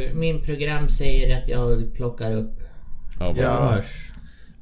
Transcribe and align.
pro- 0.00 0.14
min 0.18 0.42
program 0.42 0.88
säger 0.88 1.42
att 1.42 1.48
jag 1.48 1.94
plockar 1.94 2.32
upp. 2.36 2.60
Ja, 3.20 3.34
Ja. 3.36 3.80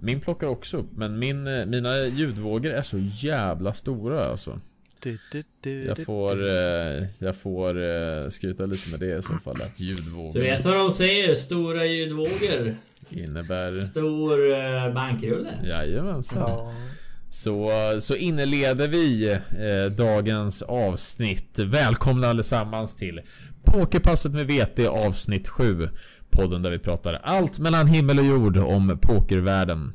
Min 0.01 0.21
plockar 0.21 0.47
också 0.47 0.77
upp, 0.77 0.91
men 0.97 1.19
min, 1.19 1.47
eh, 1.47 1.67
mina 1.67 2.07
ljudvågor 2.07 2.71
är 2.71 2.83
så 2.83 2.99
jävla 2.99 3.73
stora 3.73 4.25
alltså. 4.25 4.61
Du, 5.03 5.19
du, 5.33 5.43
du, 5.61 5.85
Jag 5.85 5.97
du, 5.97 6.05
får, 6.05 6.37
du. 6.37 6.49
eh, 7.01 7.07
jag 7.19 7.37
får 7.37 7.83
eh, 7.85 8.21
skryta 8.29 8.67
lite 8.67 8.91
med 8.91 9.01
det 9.01 9.19
i 9.19 9.23
så 9.23 9.33
fall. 9.45 9.63
Att 9.63 9.75
Du 9.79 9.85
ljudvågor 9.85 10.41
vet 10.41 10.65
vad 10.65 10.77
de 10.77 10.91
säger? 10.91 11.35
Stora 11.35 11.87
ljudvågor. 11.87 12.77
innebär... 13.11 13.71
Stor 13.85 14.53
eh, 14.53 14.93
bankrulle. 14.93 15.51
Jajamensan. 15.65 16.39
Ja. 16.39 16.73
Så, 17.31 17.71
så 18.01 18.17
inleder 18.17 18.89
vi 18.89 19.33
eh, 19.33 19.93
dagens 19.97 20.63
avsnitt. 20.63 21.59
Välkomna 21.59 22.27
allesammans 22.29 22.97
till 22.97 23.21
Pokerpasset 23.65 24.33
med 24.33 24.47
VT 24.47 24.87
avsnitt 24.87 25.49
7. 25.49 25.89
Podden 26.31 26.63
där 26.63 26.71
vi 26.71 26.79
pratar 26.79 27.15
allt 27.15 27.59
mellan 27.59 27.87
himmel 27.87 28.19
och 28.19 28.25
jord 28.25 28.57
om 28.57 28.99
pokervärlden. 29.03 29.93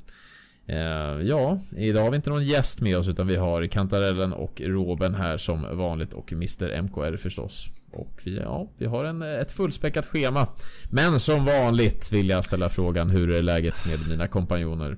Eh, 0.67 1.27
ja, 1.27 1.59
idag 1.77 2.03
har 2.03 2.11
vi 2.11 2.15
inte 2.15 2.29
någon 2.29 2.43
gäst 2.43 2.81
med 2.81 2.97
oss 2.97 3.07
utan 3.07 3.27
vi 3.27 3.35
har 3.35 3.67
Kantarellen 3.67 4.33
och 4.33 4.61
Roben 4.61 5.15
här 5.15 5.37
som 5.37 5.77
vanligt 5.77 6.13
och 6.13 6.31
Mr 6.31 6.81
MKR 6.81 7.17
förstås. 7.17 7.67
Och 7.91 8.21
vi, 8.23 8.37
ja, 8.37 8.71
vi 8.77 8.85
har 8.85 9.05
en, 9.05 9.21
ett 9.21 9.51
fullspäckat 9.51 10.05
schema. 10.05 10.47
Men 10.91 11.19
som 11.19 11.45
vanligt 11.45 12.11
vill 12.11 12.29
jag 12.29 12.45
ställa 12.45 12.69
frågan 12.69 13.09
hur 13.09 13.31
är 13.31 13.41
läget 13.41 13.85
med 13.85 14.09
mina 14.09 14.27
kompanjoner? 14.27 14.97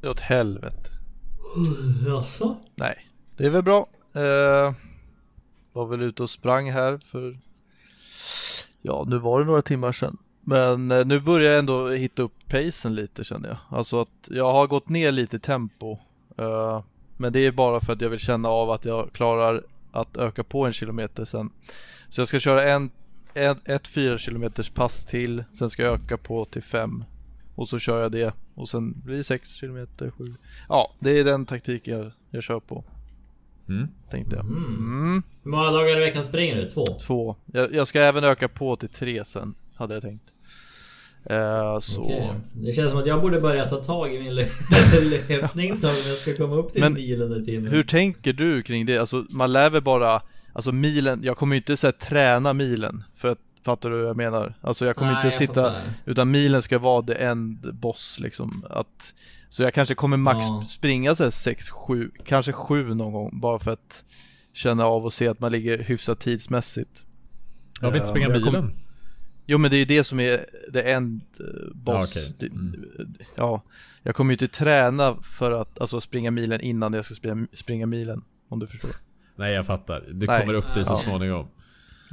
Det 0.00 0.06
är 0.06 0.10
åt 0.10 0.20
helvete. 0.20 0.90
Jaså? 2.06 2.56
Nej, 2.74 2.96
det 3.36 3.46
är 3.46 3.50
väl 3.50 3.62
bra. 3.62 3.86
Eh, 4.14 4.74
var 5.72 5.86
väl 5.86 6.02
ute 6.02 6.22
och 6.22 6.30
sprang 6.30 6.70
här 6.70 6.98
för 6.98 7.38
Ja, 8.82 9.04
nu 9.08 9.18
var 9.18 9.40
det 9.40 9.46
några 9.46 9.62
timmar 9.62 9.92
sedan. 9.92 10.16
Men 10.40 10.90
eh, 10.90 11.06
nu 11.06 11.20
börjar 11.20 11.50
jag 11.50 11.58
ändå 11.58 11.88
hitta 11.88 12.22
upp 12.22 12.32
pacen 12.48 12.94
lite 12.94 13.24
känner 13.24 13.48
jag. 13.48 13.58
Alltså 13.68 14.00
att 14.00 14.28
jag 14.28 14.52
har 14.52 14.66
gått 14.66 14.88
ner 14.88 15.12
lite 15.12 15.36
i 15.36 15.40
tempo. 15.40 15.98
Eh, 16.38 16.82
men 17.16 17.32
det 17.32 17.46
är 17.46 17.52
bara 17.52 17.80
för 17.80 17.92
att 17.92 18.00
jag 18.00 18.10
vill 18.10 18.18
känna 18.18 18.48
av 18.48 18.70
att 18.70 18.84
jag 18.84 19.12
klarar 19.12 19.62
att 19.92 20.16
öka 20.16 20.44
på 20.44 20.66
en 20.66 20.72
kilometer 20.72 21.24
sen. 21.24 21.50
Så 22.08 22.20
jag 22.20 22.28
ska 22.28 22.40
köra 22.40 22.62
en, 22.72 22.90
en 23.34 23.56
ett 23.64 23.88
fyra 23.88 24.18
kilometers 24.18 24.70
pass 24.70 25.06
till. 25.06 25.44
Sen 25.52 25.70
ska 25.70 25.82
jag 25.82 25.94
öka 25.94 26.16
på 26.16 26.44
till 26.44 26.62
fem. 26.62 27.04
Och 27.54 27.68
så 27.68 27.78
kör 27.78 28.02
jag 28.02 28.12
det. 28.12 28.34
Och 28.54 28.68
sen 28.68 29.00
blir 29.04 29.16
det 29.16 29.24
sex 29.24 29.54
kilometer, 29.54 30.10
sju. 30.10 30.34
Ja, 30.68 30.92
det 30.98 31.18
är 31.18 31.24
den 31.24 31.46
taktiken 31.46 31.98
jag, 31.98 32.12
jag 32.30 32.42
kör 32.42 32.60
på. 32.60 32.84
Mm? 33.70 33.88
Tänkte 34.10 34.36
jag. 34.36 34.44
Mm. 34.44 34.64
Mm, 34.64 35.22
Hur 35.44 35.50
många 35.50 35.70
dagar 35.70 35.96
i 35.96 36.00
veckan 36.00 36.24
springer 36.24 36.56
du? 36.56 36.70
Två? 36.70 36.86
två. 36.86 37.36
Jag, 37.46 37.74
jag 37.74 37.88
ska 37.88 38.00
även 38.00 38.24
öka 38.24 38.48
på 38.48 38.76
till 38.76 38.88
tre 38.88 39.24
sen. 39.24 39.54
Hade 39.74 39.94
jag 39.94 40.02
tänkt. 40.02 40.24
Eh, 41.24 41.78
så. 41.78 42.02
Okej. 42.02 42.32
Det 42.52 42.72
känns 42.72 42.90
som 42.90 43.00
att 43.00 43.06
jag 43.06 43.20
borde 43.20 43.40
börja 43.40 43.68
ta 43.68 43.76
tag 43.84 44.14
i 44.14 44.18
min 44.18 44.32
lö- 44.32 45.30
löpning 45.40 45.76
snart 45.76 45.92
om 45.92 46.08
jag 46.08 46.16
ska 46.16 46.34
komma 46.36 46.54
upp 46.56 46.72
till 46.72 46.80
Men 46.80 46.94
milen 46.94 47.42
i 47.42 47.44
timmen. 47.44 47.72
Hur 47.72 47.82
tänker 47.82 48.32
du 48.32 48.62
kring 48.62 48.86
det? 48.86 48.98
Alltså 48.98 49.24
man 49.30 49.52
lär 49.52 49.70
väl 49.70 49.82
bara 49.82 50.22
Alltså 50.52 50.72
milen, 50.72 51.20
jag 51.24 51.36
kommer 51.36 51.54
ju 51.54 51.58
inte 51.58 51.76
så 51.76 51.86
här, 51.86 51.92
träna 51.92 52.52
milen 52.52 53.04
för 53.16 53.28
att 53.28 53.38
Fattar 53.64 53.90
du 53.90 53.96
vad 53.98 54.08
jag 54.08 54.16
menar? 54.16 54.54
Alltså 54.60 54.86
jag 54.86 54.96
kommer 54.96 55.12
Nej, 55.12 55.18
inte 55.18 55.28
att 55.28 55.34
jag 55.40 55.48
sitta 55.48 55.54
fattar. 55.64 55.80
Utan 56.06 56.30
milen 56.30 56.62
ska 56.62 56.78
vara 56.78 57.02
the 57.02 57.12
end 57.14 57.74
boss 57.74 58.18
liksom 58.20 58.64
att 58.70 59.14
Så 59.52 59.62
jag 59.62 59.74
kanske 59.74 59.94
kommer 59.94 60.16
max 60.16 60.46
Ja. 60.46 60.64
springa 60.68 61.14
så 61.14 61.22
här 61.24 61.30
6, 61.30 61.68
7, 61.70 62.10
kanske 62.24 62.52
7 62.52 62.94
någon 62.94 63.12
gång 63.12 63.40
bara 63.40 63.58
för 63.58 63.70
att 63.70 64.04
Känna 64.52 64.84
av 64.84 65.04
och 65.04 65.12
se 65.12 65.28
att 65.28 65.40
man 65.40 65.52
ligger 65.52 65.78
hyfsat 65.78 66.20
tidsmässigt 66.20 67.02
Jag 67.80 67.90
vill 67.90 68.00
inte 68.00 68.08
Eh, 68.08 68.10
springa 68.10 68.26
jag 68.28 68.34
bilen. 68.36 68.52
kom- 68.54 68.72
Jo 69.46 69.58
men 69.58 69.70
det 69.70 69.76
är 69.76 69.78
ju 69.78 69.84
det 69.84 70.04
som 70.04 70.20
är 70.20 70.44
the 70.72 70.90
end 70.90 71.20
eh, 71.40 71.46
boss 71.74 72.16
Ja. 72.16 72.22
Det- 72.38 72.46
Mm. 72.46 72.84
Ja 73.36 73.62
Jag 74.02 74.14
kommer 74.14 74.30
ju 74.30 74.34
inte 74.34 74.48
träna 74.58 75.16
för 75.22 75.52
att 75.52 75.80
alltså 75.80 76.00
springa 76.00 76.30
milen 76.30 76.60
innan 76.60 76.92
jag 76.92 77.04
ska 77.04 77.14
springa, 77.14 77.46
springa 77.52 77.86
milen 77.86 78.22
Om 78.48 78.58
du 78.58 78.66
förstår 78.66 78.90
Nej 79.36 79.54
jag 79.54 79.66
fattar. 79.66 80.04
Det 80.12 80.26
Nej. 80.26 80.40
kommer 80.40 80.54
upp 80.54 80.74
dit 80.74 80.86
så 80.86 80.92
Ja. 80.92 80.96
småningom. 80.96 81.46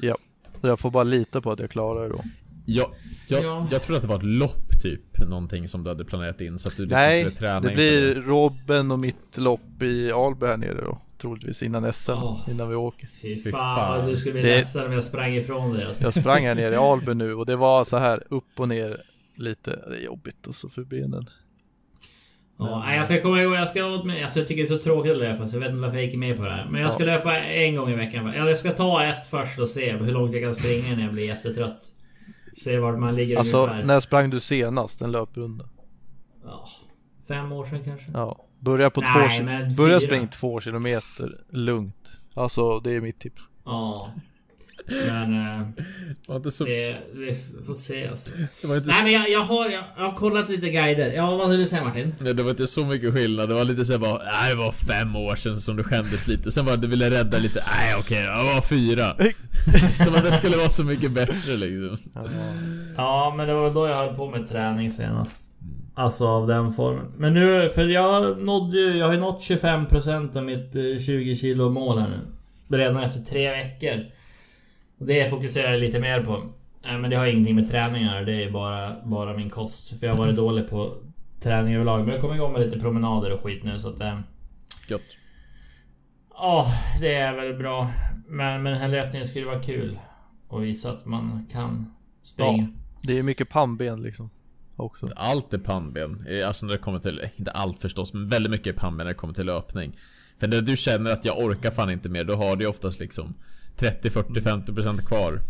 Ja, 0.02 0.18
jag 0.62 0.80
får 0.80 0.92
bara 0.92 1.04
lita 1.04 1.42
på 1.42 1.52
att 1.52 1.60
jag 1.60 1.70
klarar 1.70 2.04
det 2.04 2.10
då. 2.10 2.24
Jag, 2.70 2.92
jag, 3.28 3.44
Ja. 3.44 3.68
jag 3.72 3.82
tror 3.82 3.96
att 3.96 4.02
det 4.02 4.08
var 4.08 4.16
ett 4.18 4.24
lopp 4.24 4.82
typ. 4.82 5.20
Någonting 5.30 5.68
som 5.68 5.84
du 5.84 5.90
hade 5.90 6.06
planerat 6.06 6.42
in 6.42 6.60
så 6.60 6.70
att 6.70 6.78
du 6.78 6.84
liksom 6.84 7.00
Nej, 7.00 7.22
skulle 7.26 7.36
träna 7.40 7.60
det 7.60 7.76
blir 7.76 8.16
Robben 8.16 8.92
och 8.92 9.00
mitt 9.00 9.38
lopp 9.38 9.82
i 9.84 10.12
Alby 10.12 10.46
här 10.46 10.58
nere 10.58 10.82
då. 10.82 11.02
Troligtvis 11.18 11.64
innan 11.64 11.94
SM, 11.94 12.12
Åh. 12.12 12.40
innan 12.52 12.70
vi 12.70 12.76
åker. 12.76 13.08
Fy 13.22 13.44
Fy 13.44 13.52
fan, 13.52 13.78
fan. 13.80 14.10
du 14.10 14.16
skulle 14.16 14.34
bli 14.34 14.42
Det- 14.42 14.48
ledsen 14.56 14.86
om 14.86 14.92
jag 14.94 15.04
sprang 15.04 15.36
ifrån 15.36 15.74
dig 15.74 15.86
alltså. 15.86 16.04
Jag 16.04 16.14
sprang 16.14 16.46
här 16.46 16.56
nere 16.56 16.74
i 16.74 16.78
Alby 16.92 17.14
nu 17.14 17.34
och 17.34 17.46
det 17.46 17.56
var 17.56 17.84
så 17.84 17.98
här 17.98 18.24
upp 18.30 18.60
och 18.60 18.68
ner 18.70 18.98
lite. 19.36 19.70
Det 19.90 19.96
är 20.02 20.06
jobbigt 20.06 20.48
alltså 20.48 20.70
för 20.70 20.84
benen. 20.84 21.30
Ja, 22.60 22.84
nej, 22.86 22.98
jag 22.98 23.06
ska 23.06 23.22
komma 23.22 23.42
ihåg, 23.42 23.56
jag 23.56 23.68
ska 23.68 23.84
alltså, 23.86 24.40
jag 24.40 24.48
tycker 24.48 24.62
det 24.64 24.70
är 24.74 24.78
så 24.78 24.84
tråkigt 24.84 25.12
att 25.12 25.18
löpa 25.18 25.48
så 25.48 25.56
jag 25.56 25.60
vet 25.60 25.70
inte 25.70 25.82
varför 25.82 25.98
jag 25.98 26.06
gick 26.06 26.16
med 26.16 26.38
på 26.38 26.44
det 26.44 26.52
här. 26.52 26.68
Men 26.72 26.82
jag 26.82 26.92
ska 26.92 27.04
Ja. 27.04 27.16
löpa 27.16 27.38
en 27.40 27.76
gång 27.76 27.92
i 27.92 27.96
veckan. 27.96 28.26
Ja, 28.36 28.48
Jag 28.50 28.58
ska 28.58 28.72
ta 28.72 29.04
ett 29.04 29.26
först 29.26 29.60
och 29.60 29.70
se 29.70 29.92
hur 29.98 30.12
långt 30.12 30.34
jag 30.34 30.44
kan 30.44 30.56
springa 30.56 30.96
när 30.96 31.04
jag 31.04 31.14
blir 31.14 31.26
jättetrött. 31.26 31.82
Se 32.64 32.80
vart 32.80 33.00
man 33.00 33.16
ligger 33.16 33.38
Alltså 33.38 33.58
ungefär. 33.58 33.84
när 33.84 34.00
sprang 34.00 34.30
du 34.30 34.40
senast 34.40 35.02
en 35.02 35.12
löprunda? 35.12 35.66
Ja, 36.46 36.68
fem 37.28 37.52
år 37.52 37.66
sedan 37.66 37.84
kanske. 37.84 38.12
Ja, 38.14 38.46
börja 38.60 38.90
på 38.90 39.02
Nej, 39.02 39.10
två 39.70 39.84
Börja 39.84 40.00
springa 40.00 40.28
två 40.28 40.60
kilometer 40.60 41.32
lugnt. 41.50 42.10
Alltså 42.34 42.80
det 42.80 42.92
är 42.96 43.02
mitt 43.02 43.20
tips. 43.20 43.42
Ja. 43.66 44.12
Men 44.88 45.34
eh, 45.34 45.68
Det 45.78 46.28
var 46.28 46.36
inte 46.36 46.52
så... 46.52 46.66
det, 46.66 46.98
vi 47.14 47.38
får 47.66 47.76
se 47.76 48.08
alltså. 48.08 48.32
Det 48.62 48.68
var 48.68 48.78
inte, 48.78 48.90
Nej 48.90 49.04
men 49.04 49.14
så, 49.14 49.20
jag, 49.20 49.30
jag, 49.30 49.44
har, 49.44 49.70
jag, 49.70 49.84
jag 49.98 50.04
har 50.04 50.14
kollat 50.18 50.50
lite 50.50 50.70
guider. 50.70 51.12
Ja 51.12 51.36
vad 51.36 51.50
vill 51.50 51.60
du 51.60 51.66
säga 51.66 51.84
Martin? 51.84 52.16
nej, 52.20 52.34
det 52.34 52.44
var 52.44 52.50
inte 52.50 52.68
så 52.68 52.86
mycket 52.86 53.14
skillnad. 53.14 53.50
Det 53.50 53.56
var 53.56 53.64
lite 53.66 53.86
såhär 53.86 54.00
bara, 54.00 54.18
nej 54.18 54.52
det 54.52 54.58
var 54.58 54.72
fem 54.72 55.16
år 55.16 55.36
sedan 55.36 55.62
som 55.62 55.76
du 55.76 55.84
skämdes 55.84 56.28
lite. 56.28 56.52
Sen 56.52 56.66
var 56.66 56.72
det 56.76 56.82
du 56.82 56.88
ville 56.88 57.10
rädda 57.12 57.38
lite, 57.38 57.64
nej 57.78 57.96
okej, 58.00 58.22
det 58.24 58.54
var 58.56 58.62
fyra. 58.62 59.16
Som 60.06 60.16
att 60.16 60.24
det 60.24 60.32
skulle 60.32 60.58
vara 60.58 60.70
så 60.70 60.84
mycket 60.84 61.12
bättre 61.12 61.56
liksom. 61.58 61.98
Ja 62.98 63.34
men 63.38 63.48
det 63.48 63.54
var 63.54 63.70
då 63.70 63.88
jag 63.88 63.96
höll 63.96 64.16
på 64.16 64.30
med 64.30 64.50
träning 64.50 64.92
senast. 64.92 65.52
Alltså 65.96 66.28
av 66.28 66.48
den 66.48 66.72
formen. 66.72 67.06
Men 67.18 67.34
nu, 67.34 67.70
för 67.70 67.88
jag 67.88 68.40
nådde 68.40 68.78
ju, 68.78 68.98
jag 68.98 69.06
har 69.06 69.14
ju 69.14 69.20
nått 69.20 69.40
25% 69.42 70.38
av 70.38 70.44
mitt 70.44 70.76
eh, 70.76 71.06
20 71.06 71.36
kilo 71.36 71.70
mål 71.70 72.00
här 72.00 72.10
nu. 72.10 72.78
Redan 72.78 73.04
efter 73.04 73.20
tre 73.20 73.52
veckor. 73.52 74.06
Och 74.98 75.06
det 75.06 75.30
fokuserar 75.30 75.72
jag 75.72 75.80
lite 75.80 76.00
mer 76.00 76.24
på. 76.24 76.44
Nej 76.84 76.98
men 76.98 77.10
det 77.10 77.16
har 77.16 77.26
ingenting 77.26 77.56
med 77.56 77.70
träning 77.70 78.04
att 78.06 78.12
göra, 78.14 78.26
det 78.26 78.44
är 78.44 78.52
bara, 78.52 78.96
bara 79.06 79.38
min 79.38 79.50
kost. 79.50 80.00
För 80.00 80.08
jag 80.08 80.14
har 80.14 80.20
varit 80.20 80.36
dålig 80.36 80.70
på 80.70 80.98
träning 81.40 81.76
överlag. 81.76 82.00
Men 82.00 82.10
jag 82.10 82.22
kommer 82.22 82.36
igång 82.36 82.52
med 82.54 82.62
lite 82.62 82.80
promenader 82.80 83.32
och 83.32 83.44
skit 83.44 83.64
nu 83.64 83.80
så 83.80 83.90
att... 83.90 84.00
eh, 84.02 84.20
Gött. 84.90 85.02
Ja, 86.34 86.66
det 87.02 87.14
är 87.16 87.34
väl 87.36 87.54
bra. 87.58 87.92
Men, 88.28 88.64
men 88.64 88.72
den 88.74 88.82
här 88.82 88.88
löpningen 88.88 89.28
skulle 89.28 89.46
vara 89.46 89.64
kul. 89.64 90.00
Och 90.48 90.64
visa 90.64 90.92
att 90.92 91.06
man 91.06 91.48
kan 91.52 91.94
springa. 92.24 92.68
Det 93.02 93.20
är 93.20 93.24
mycket 93.24 93.50
pannben 93.50 94.02
liksom. 94.04 94.30
Också. 94.76 95.10
Allt 95.16 95.54
är 95.54 95.58
pannben. 95.58 96.26
Eh, 96.30 96.48
Alltså 96.48 96.66
när 96.66 96.74
det 96.74 96.80
kommer 96.80 97.00
till, 97.00 97.22
inte 97.36 97.52
allt 97.52 97.82
förstås, 97.82 98.14
men 98.14 98.28
väldigt 98.28 98.52
mycket 98.52 98.68
är 98.68 98.80
pannben 98.80 99.06
när 99.06 99.14
det 99.14 99.18
kommer 99.18 99.34
till 99.34 99.46
löpning. 99.46 99.98
För 100.40 100.48
när 100.48 100.62
du 100.62 100.78
känner 100.78 101.12
att 101.12 101.26
jag 101.26 101.40
orkar 101.40 101.72
fan 101.72 101.90
inte 101.92 102.10
mer, 102.10 102.24
då 102.24 102.34
har 102.36 102.56
du 102.56 102.68
oftast 102.68 103.00
liksom 103.00 103.34
30, 103.78 104.10
40, 104.10 104.30
50% 104.34 105.06
kvar. 105.06 105.42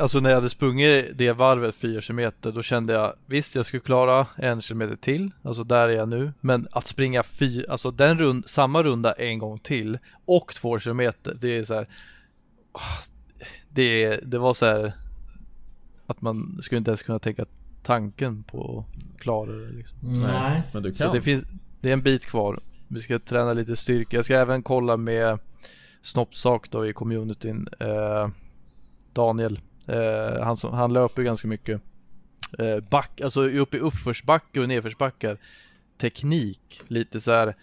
Alltså 0.00 0.20
när 0.20 0.30
jag 0.30 0.36
hade 0.36 0.50
sprungit 0.50 1.10
det 1.14 1.32
varvet 1.32 1.74
4 1.74 2.00
km 2.00 2.32
då 2.40 2.62
kände 2.62 2.92
jag 2.92 3.14
visst 3.26 3.54
jag 3.54 3.66
skulle 3.66 3.80
klara 3.80 4.26
en 4.36 4.60
kilometer 4.60 4.96
till, 4.96 5.30
alltså 5.42 5.64
där 5.64 5.88
är 5.88 5.96
jag 5.96 6.08
nu. 6.08 6.32
Men 6.40 6.66
att 6.72 6.86
springa 6.86 7.22
fy, 7.22 7.64
alltså 7.68 7.90
den 7.90 8.18
rund, 8.18 8.48
samma 8.48 8.82
runda 8.82 9.12
en 9.12 9.38
gång 9.38 9.58
till 9.58 9.98
och 10.24 10.54
två 10.54 10.78
kilometer, 10.78 11.36
det 11.40 11.58
är 11.58 11.64
så 11.64 11.74
här. 11.74 11.88
Det, 13.68 14.16
det 14.22 14.38
var 14.38 14.54
så 14.54 14.66
här 14.66 14.92
att 16.06 16.22
man 16.22 16.58
skulle 16.62 16.78
inte 16.78 16.90
ens 16.90 17.02
kunna 17.02 17.18
tänka 17.18 17.44
tanken 17.82 18.42
på 18.42 18.84
att 19.14 19.20
klara 19.20 19.50
det 19.52 19.68
liksom. 19.72 19.98
Nej. 20.02 20.62
Men 20.72 20.82
du 20.82 20.94
Så 20.94 21.04
kan. 21.04 21.14
det 21.14 21.22
finns, 21.22 21.44
det 21.80 21.88
är 21.88 21.92
en 21.92 22.02
bit 22.02 22.26
kvar. 22.26 22.58
Vi 22.88 23.00
ska 23.00 23.18
träna 23.18 23.52
lite 23.52 23.76
styrka. 23.76 24.16
Jag 24.16 24.24
ska 24.24 24.34
även 24.34 24.62
kolla 24.62 24.96
med 24.96 25.38
Snoppsak 26.02 26.70
då 26.70 26.86
i 26.86 26.92
communityn. 26.92 27.68
Eh, 27.80 28.28
Daniel. 29.12 29.60
Eh, 29.86 30.42
han, 30.42 30.56
som, 30.56 30.74
han 30.74 30.92
löper 30.92 31.22
ganska 31.22 31.48
mycket. 31.48 31.80
Eh, 32.58 32.80
back, 32.90 33.20
alltså 33.20 33.48
upp 33.48 33.74
i 33.74 33.78
uppförsbacke 33.78 34.60
och 34.60 34.68
nedförsbackar. 34.68 35.38
Teknik, 36.00 36.82
lite 36.86 37.20
så 37.20 37.32
här. 37.32 37.54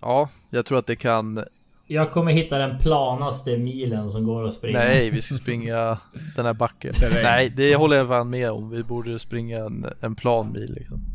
Ja, 0.00 0.28
jag 0.50 0.66
tror 0.66 0.78
att 0.78 0.86
det 0.86 0.96
kan. 0.96 1.44
Jag 1.86 2.12
kommer 2.12 2.32
hitta 2.32 2.58
den 2.58 2.78
planaste 2.78 3.58
milen 3.58 4.10
som 4.10 4.24
går 4.24 4.46
att 4.46 4.54
springa. 4.54 4.78
Nej, 4.78 5.10
vi 5.10 5.22
ska 5.22 5.34
springa 5.34 5.98
den 6.36 6.46
här 6.46 6.54
backen. 6.54 6.92
Nej, 7.22 7.52
det 7.56 7.74
håller 7.76 7.96
jag 7.96 8.08
fan 8.08 8.30
med 8.30 8.50
om. 8.50 8.70
Vi 8.70 8.82
borde 8.82 9.18
springa 9.18 9.58
en, 9.58 9.86
en 10.00 10.14
plan 10.14 10.52
mil 10.52 10.74
liksom. 10.74 11.13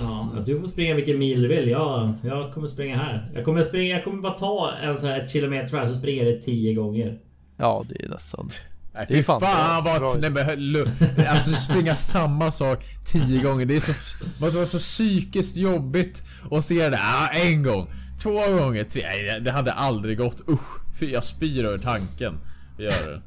Ja, 0.00 0.42
du 0.46 0.60
får 0.60 0.68
springa 0.68 0.94
vilken 0.94 1.18
mil 1.18 1.42
du 1.42 1.48
vill. 1.48 1.68
Jag, 1.68 2.12
jag 2.24 2.52
kommer 2.54 2.68
springa 2.68 2.96
här. 2.96 3.30
Jag 3.34 3.44
kommer, 3.44 3.62
springa, 3.64 3.94
jag 3.94 4.04
kommer 4.04 4.22
bara 4.22 4.32
ta 4.38 4.72
en 4.82 4.98
sån 4.98 5.08
här 5.08 5.20
ett 5.20 5.30
kilometer 5.30 5.78
här 5.78 5.86
så 5.86 5.94
springer 5.94 6.24
det 6.24 6.40
tio 6.40 6.74
gånger. 6.74 7.18
Ja, 7.56 7.84
det 7.88 8.04
är 8.04 8.08
nästan. 8.08 8.48
Nej 8.94 9.06
Det 9.08 9.18
är 9.18 9.22
fan 9.22 9.40
fan 9.40 9.84
bra. 9.84 9.98
vad... 10.00 10.20
Nej, 10.20 10.30
men, 10.30 11.26
alltså 11.28 11.50
springa 11.50 11.96
samma 11.96 12.52
sak 12.52 12.84
tio 13.06 13.42
gånger. 13.42 13.66
Det 13.66 13.76
är 13.76 13.80
så... 13.80 13.92
Måste 14.40 14.56
vara 14.56 14.66
så 14.66 14.78
psykiskt 14.78 15.56
jobbigt 15.56 16.22
att 16.50 16.64
se 16.64 16.88
det. 16.88 16.98
Ah, 17.00 17.28
en 17.46 17.62
gång. 17.62 17.86
Två 18.22 18.30
gånger. 18.60 18.84
Tre. 18.84 19.02
Nej, 19.02 19.24
det- 19.24 19.40
det 19.40 19.50
hade 19.50 19.72
aldrig 19.72 20.18
gått. 20.18 20.48
Usch. 20.48 20.80
Fy, 21.00 21.10
jag 21.12 21.24
spyr 21.24 21.64
över 21.64 21.78
tanken. 21.78 22.34
göra 22.78 23.10
det. 23.12 23.22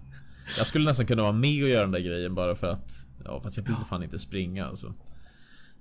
Jag 0.57 0.67
skulle 0.67 0.85
nästan 0.85 1.05
kunna 1.05 1.21
vara 1.21 1.31
med 1.31 1.63
och 1.63 1.69
göra 1.69 1.81
den 1.81 1.91
där 1.91 1.99
grejen 1.99 2.35
bara 2.35 2.55
för 2.55 2.67
att... 2.67 2.99
Ja 3.25 3.41
fast 3.43 3.57
jag 3.57 3.63
vill 3.63 3.75
fan 3.89 4.03
inte 4.03 4.19
springa 4.19 4.65
alltså. 4.65 4.93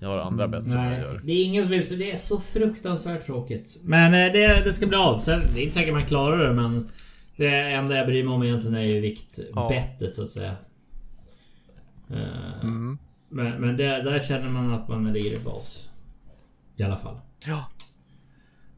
Jag 0.02 0.08
har 0.08 0.18
andra 0.18 0.48
bett 0.48 0.68
som 0.68 0.78
jag 0.84 0.98
gör. 0.98 1.20
det 1.24 1.32
är 1.32 1.44
ingen 1.44 1.62
som 1.64 1.70
vill 1.70 1.84
spela. 1.84 1.98
Det 1.98 2.12
är 2.12 2.16
så 2.16 2.40
fruktansvärt 2.40 3.26
tråkigt. 3.26 3.80
Men 3.84 4.14
eh, 4.14 4.32
det, 4.32 4.64
det 4.64 4.72
ska 4.72 4.86
bli 4.86 4.96
av. 4.96 5.18
Sen, 5.18 5.42
det 5.54 5.60
är 5.60 5.62
inte 5.62 5.74
säkert 5.74 5.92
man 5.94 6.06
klarar 6.06 6.48
det 6.48 6.54
men... 6.54 6.88
Det 7.36 7.48
enda 7.48 7.96
jag 7.96 8.06
bryr 8.06 8.24
mig 8.24 8.34
om 8.34 8.42
egentligen 8.42 8.76
är 8.76 8.82
ju 8.82 9.00
viktbettet 9.00 10.16
så 10.16 10.22
att 10.22 10.30
säga. 10.30 10.56
Eh, 12.10 12.62
Mm. 12.62 12.98
Men, 13.28 13.60
men 13.60 13.76
det, 13.76 13.84
där 14.02 14.20
känner 14.20 14.48
man 14.48 14.72
att 14.72 14.88
man 14.88 15.12
ligger 15.12 15.32
i 15.32 15.36
fas. 15.36 15.90
I 16.76 16.82
alla 16.82 16.96
fall. 16.96 17.16
Ja. 17.46 17.66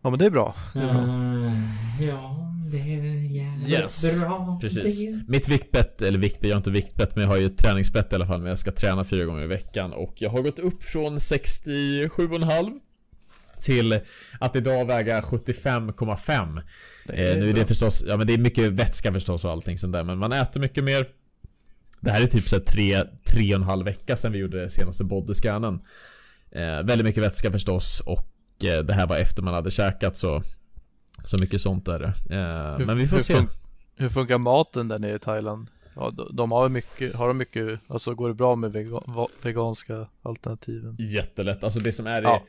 Ja 0.03 0.11
men 0.11 0.19
det 0.19 0.27
är 0.27 0.31
bra. 0.31 0.55
Det 0.75 0.79
är 0.81 0.93
bra. 0.93 1.03
Eh, 1.03 2.06
ja, 2.09 2.37
det 2.70 2.78
är 2.78 3.32
jävligt 3.32 3.69
Yes, 3.69 4.20
bra. 4.20 4.58
Precis. 4.61 5.06
Det. 5.06 5.25
Mitt 5.28 5.49
viktbett, 5.49 6.02
eller 6.02 6.19
viktbett, 6.19 6.49
jag 6.49 6.56
har 6.56 6.61
inte 6.61 6.70
viktbett 6.70 7.16
men 7.16 7.22
jag 7.25 7.31
har 7.31 7.38
ju 7.38 7.46
ett 7.46 7.58
träningsbett 7.58 8.12
i 8.12 8.14
alla 8.14 8.26
fall. 8.26 8.40
Men 8.40 8.49
jag 8.49 8.58
ska 8.58 8.72
träna 8.72 9.05
fyra 9.05 9.25
gånger 9.25 9.43
i 9.43 9.46
veckan 9.46 9.93
och 9.93 10.14
jag 10.16 10.31
har 10.31 10.43
gått 10.43 10.58
upp 10.58 10.82
från 10.84 11.19
67,5 11.19 12.72
till 13.61 14.00
att 14.40 14.56
idag 14.56 14.84
väga 14.84 15.20
75,5. 15.20 16.62
Det 17.06 17.12
Eh, 17.12 17.38
nu 17.38 17.50
är 17.50 17.55
det 17.55 17.66
förstås, 17.66 18.05
ja 18.06 18.16
men 18.16 18.26
det 18.26 18.34
är 18.34 18.38
mycket 18.38 18.72
vätska 18.72 19.12
förstås 19.12 19.44
och 19.44 19.50
allting 19.50 19.78
sånt 19.78 19.93
där 19.93 20.05
men 20.05 20.19
man 20.19 20.32
äter 20.32 20.60
mycket 20.60 20.84
mer. 20.84 21.06
Det 22.00 22.10
här 22.10 22.22
är 22.22 22.26
typ 22.26 22.49
så 22.49 22.56
här 22.56 22.62
tre, 22.62 23.02
tre 23.25 23.55
och 23.55 23.60
en 23.60 23.67
halv 23.67 23.84
vecka 23.84 24.17
sedan 24.17 24.32
vi 24.32 24.38
gjorde 24.38 24.70
senaste 24.70 25.05
bodyscannen. 25.05 25.81
Eh, 26.52 26.82
väldigt 26.82 27.05
mycket 27.05 27.22
vätska 27.22 27.52
förstås 27.52 28.00
och 28.00 28.28
eh, 28.64 28.84
det 28.84 28.93
här 28.93 29.06
var 29.06 29.17
efter 29.17 29.43
man 29.43 29.55
hade 29.55 29.70
käkat 29.70 30.17
så 30.17 30.43
Så 31.25 31.37
mycket 31.41 31.61
sånt 31.61 31.88
är 31.88 31.99
det. 31.99 32.06
Eh, 32.37 32.79
Hur- 32.79 32.87
men 32.87 32.97
vi 32.99 33.06
får 33.06 33.17
hur 33.17 33.23
se. 33.23 33.35
fun- 33.35 33.49
Hur 33.97 34.09
funkar 34.09 34.38
maten 34.38 34.88
där 34.88 34.99
nere 34.99 35.15
i 35.15 35.19
Thailand? 35.19 35.69
Ja, 35.97 36.15
de, 36.32 36.53
har 36.53 36.69
mycket, 36.69 37.15
har 37.15 37.29
de 37.29 37.38
mycket, 37.38 37.81
alltså 37.88 38.15
går 38.15 38.29
det 38.29 38.35
bra 38.35 38.56
med 38.56 38.73
vega, 38.73 38.91
va, 39.06 39.29
veganska 39.43 40.09
alternativen? 40.23 40.97
Jättelätt. 40.99 41.65
Alltså 41.65 41.81
det 41.81 41.93
som 41.93 42.06
är 42.06 42.23
Ja. 42.23 42.43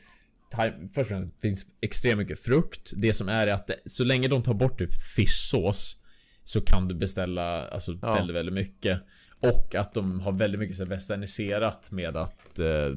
thai, 0.50 0.70
Först 0.94 0.98
och 0.98 1.06
främst 1.06 1.40
finns 1.42 1.66
extremt 1.80 2.18
mycket 2.18 2.38
frukt. 2.40 2.92
Det 2.96 3.14
som 3.14 3.28
är 3.28 3.46
är 3.46 3.52
att 3.54 3.66
det, 3.66 3.76
så 3.86 4.04
länge 4.04 4.28
de 4.28 4.42
tar 4.42 4.54
bort 4.54 4.78
typ 4.78 5.02
fischsås 5.16 5.96
så 6.44 6.60
kan 6.60 6.88
du 6.88 6.94
beställa 6.94 7.68
alltså 7.68 7.98
Ja. 8.02 8.14
väldigt, 8.14 8.36
väldigt 8.36 8.54
mycket. 8.54 9.00
Och 9.40 9.74
att 9.74 9.92
de 9.94 10.20
har 10.20 10.32
väldigt 10.32 10.60
mycket 10.60 10.76
så 10.76 10.82
här 10.82 10.90
westerniserat 10.90 11.90
med 11.90 12.16
att 12.16 12.58
eh, 12.58 12.88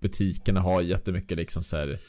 butikerna 0.00 0.60
har 0.60 0.82
jättemycket 0.82 1.38
liksom 1.38 1.62
så 1.62 1.76
här 1.76 2.00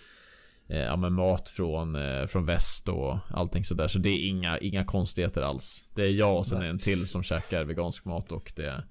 ja, 0.78 0.96
men 0.96 1.14
mat 1.14 1.50
från, 1.50 1.96
eh, 1.96 2.26
från 2.26 2.46
väst 2.46 2.90
och 2.90 3.18
allting 3.30 3.64
sådär. 3.64 3.88
Så 3.88 4.00
det 4.00 4.10
är 4.10 4.28
inga, 4.28 4.58
inga 4.58 4.86
konstigheter 4.86 5.42
alls. 5.42 5.84
Det 5.96 6.04
är 6.04 6.10
jag 6.10 6.38
och 6.38 6.48
sen 6.48 6.58
är 6.58 6.64
det 6.64 6.70
en 6.70 6.80
till 6.80 7.08
som 7.08 7.24
käkar 7.24 7.66
vegansk 7.66 8.06
mat 8.06 8.32
och 8.32 8.54
det 8.56 8.84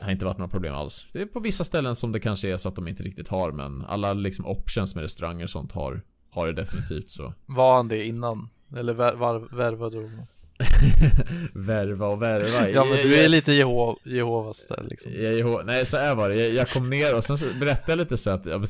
har 0.00 0.10
inte 0.12 0.24
varit 0.24 0.38
några 0.38 0.50
problem 0.50 0.74
alls. 0.74 1.06
Det 1.12 1.22
är 1.22 1.26
på 1.26 1.40
vissa 1.40 1.64
ställen 1.64 1.96
som 1.96 2.12
det 2.12 2.20
kanske 2.20 2.52
är 2.52 2.56
så 2.56 2.68
att 2.68 2.76
de 2.76 2.88
inte 2.88 3.02
riktigt 3.02 3.28
har 3.28 3.52
men 3.52 3.84
alla 3.84 4.12
liksom 4.12 4.46
options 4.46 4.94
med 4.94 5.02
restauranger 5.02 5.44
och 5.44 5.50
sånt 5.50 5.72
har, 5.72 6.02
har 6.30 6.46
det 6.46 6.52
definitivt 6.52 7.10
så. 7.10 7.34
Var 7.46 7.76
han 7.76 7.88
det 7.88 8.04
innan? 8.04 8.48
Eller 8.76 8.94
vär, 8.94 9.14
var, 9.14 9.56
värvade 9.56 9.96
du 9.96 10.02
honom? 10.02 10.26
Värva 11.54 12.06
och 12.06 12.22
värva. 12.22 12.68
Ja 12.68 12.84
men 12.84 12.94
Jag- 12.96 13.02
du 13.06 13.14
är 13.16 13.22
jag- 13.22 13.30
lite 13.30 13.52
Jeho, 13.52 13.96
Jehovas 14.04 14.66
där 14.66 14.84
liksom. 14.90 15.12
Jag, 15.14 15.34
jag, 15.38 15.66
nej 15.66 15.86
så 15.86 15.96
är 15.96 16.14
var 16.14 16.28
det. 16.28 16.34
Jag, 16.36 16.52
jag 16.54 16.68
kom 16.68 16.90
ner 16.90 17.14
och 17.16 17.24
sen 17.24 17.38
så 17.38 17.46
berättade 17.60 17.92
jag 17.92 17.98
lite 17.98 18.16
så 18.16 18.30
att, 18.30 18.46
jag 18.46 18.66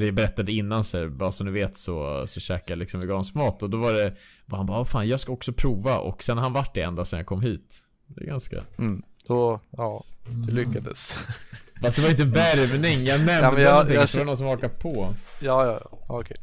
jag 0.00 0.14
berättade 0.14 0.52
innan 0.52 0.84
så 0.84 0.98
här, 0.98 1.06
bara 1.08 1.32
så 1.32 1.44
ni 1.44 1.50
vet 1.50 1.76
så, 1.76 2.24
så 2.26 2.40
käkade 2.40 2.72
jag 2.72 2.78
liksom 2.78 3.00
vegansk 3.00 3.34
mat 3.34 3.62
och 3.62 3.70
då 3.70 3.78
var 3.78 3.92
det, 3.92 4.12
var 4.46 4.56
han 4.58 4.66
bara 4.66 4.78
"Vad 4.78 4.88
fan 4.88 5.08
jag 5.08 5.20
ska 5.20 5.32
också 5.32 5.52
prova 5.52 5.98
och 5.98 6.22
sen 6.22 6.36
har 6.36 6.44
han 6.44 6.52
varit 6.52 6.74
det 6.74 6.80
ända 6.82 7.04
sen 7.04 7.16
jag 7.18 7.26
kom 7.26 7.40
hit. 7.40 7.76
Det 8.06 8.20
är 8.22 8.26
ganska... 8.26 8.56
Mm. 8.78 9.02
Då, 9.26 9.60
ja, 9.70 10.04
du 10.46 10.52
lyckades. 10.54 11.16
Fast 11.82 11.96
det 11.96 12.02
var 12.02 12.10
inte 12.10 12.24
värvning, 12.24 13.04
jag 13.06 13.16
nämnde 13.18 13.32
Ja, 13.32 13.50
men 13.52 13.62
jag- 13.62 13.72
någonting 13.72 13.94
jag- 13.94 14.08
så 14.08 14.18
var 14.18 14.24
det 14.24 14.26
någon 14.28 14.36
som 14.36 14.46
hakade 14.46 14.68
på. 14.74 15.14
Ja, 15.40 15.66
ja, 15.66 15.80
ja, 15.90 15.98
okej. 16.08 16.36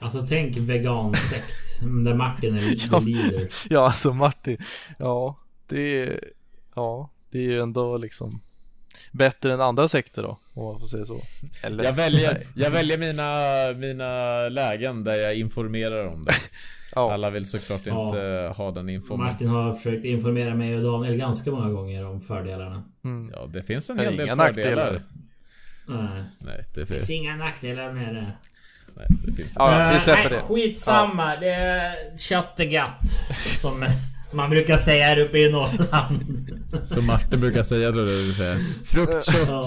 Alltså 0.00 0.26
tänk 0.28 0.56
vegansekt. 0.56 1.56
Där 1.80 2.14
Martin 2.14 2.54
är 2.54 2.60
Ja. 2.92 2.98
leader. 2.98 3.48
Ja, 3.70 3.80
alltså 3.86 4.12
Martin, 4.12 4.58
ja, 4.98 5.38
det 5.68 6.02
är, 6.02 6.20
ja, 6.74 7.10
det 7.30 7.38
är 7.38 7.42
ju 7.42 7.60
ändå 7.60 7.96
liksom 7.98 8.40
bättre 9.12 9.52
än 9.54 9.60
andra 9.60 9.88
sekter 9.88 10.22
då, 10.22 10.38
om 10.54 10.64
man 10.64 10.80
får 10.80 10.86
säga 10.86 11.04
så. 11.04 11.20
Eller, 11.62 11.84
Jag 11.84 11.92
väljer, 11.92 12.46
jag 12.56 12.70
väljer 12.70 12.98
mina, 12.98 13.78
mina 13.78 14.38
lägen 14.48 15.04
där 15.04 15.14
jag 15.14 15.34
informerar 15.34 16.06
om 16.06 16.24
det. 16.24 16.32
Ja, 16.94 17.12
Alla 17.12 17.30
vill 17.30 17.46
såklart 17.46 17.80
Ja. 17.84 18.06
inte 18.06 18.52
ha 18.62 18.70
den 18.70 18.88
infon. 18.88 19.18
Martin 19.18 19.48
har 19.48 19.72
försökt 19.72 20.04
informera 20.04 20.54
mig 20.54 20.76
och 20.76 20.82
Daniel 20.82 21.16
ganska 21.16 21.50
många 21.50 21.70
gånger 21.70 22.04
om 22.06 22.20
fördelarna. 22.20 22.84
mm. 23.04 23.32
Ja, 23.34 23.46
det 23.52 23.62
finns 23.62 23.90
en 23.90 23.98
hel 23.98 24.16
del 24.16 24.28
fördelar. 24.28 24.36
nackdelar. 24.46 25.02
Nej. 25.86 26.22
Nej, 26.40 26.64
det 26.74 26.80
Det 26.80 26.86
finns 26.86 26.88
finns, 26.88 27.10
inga 27.10 27.36
nackdelar 27.36 27.92
med 27.92 28.14
det. 28.14 28.32
Nej, 28.98 29.08
det 29.26 29.32
finns 29.32 29.54
Ja, 29.58 29.86
Eh, 29.88 29.94
vi 29.94 30.00
släpper 30.00 30.30
nej, 30.30 30.40
det. 30.48 30.54
Skitsamma. 30.54 31.36
Det 31.36 31.50
är 31.50 32.64
gött. 32.64 33.24
Som 33.60 33.84
man 34.32 34.50
brukar 34.50 34.78
säga 34.78 35.04
här 35.04 35.18
uppe 35.18 35.38
i 35.38 35.52
Norrland. 35.52 36.48
Som 36.84 37.06
Martin 37.06 37.40
brukar 37.40 37.62
säga 37.62 37.90
då, 37.90 37.98
det 38.04 38.12
vill 38.12 38.34
säga. 38.34 38.56
Frukt, 38.84 39.24
kött, 39.24 39.48
Ja. 39.48 39.64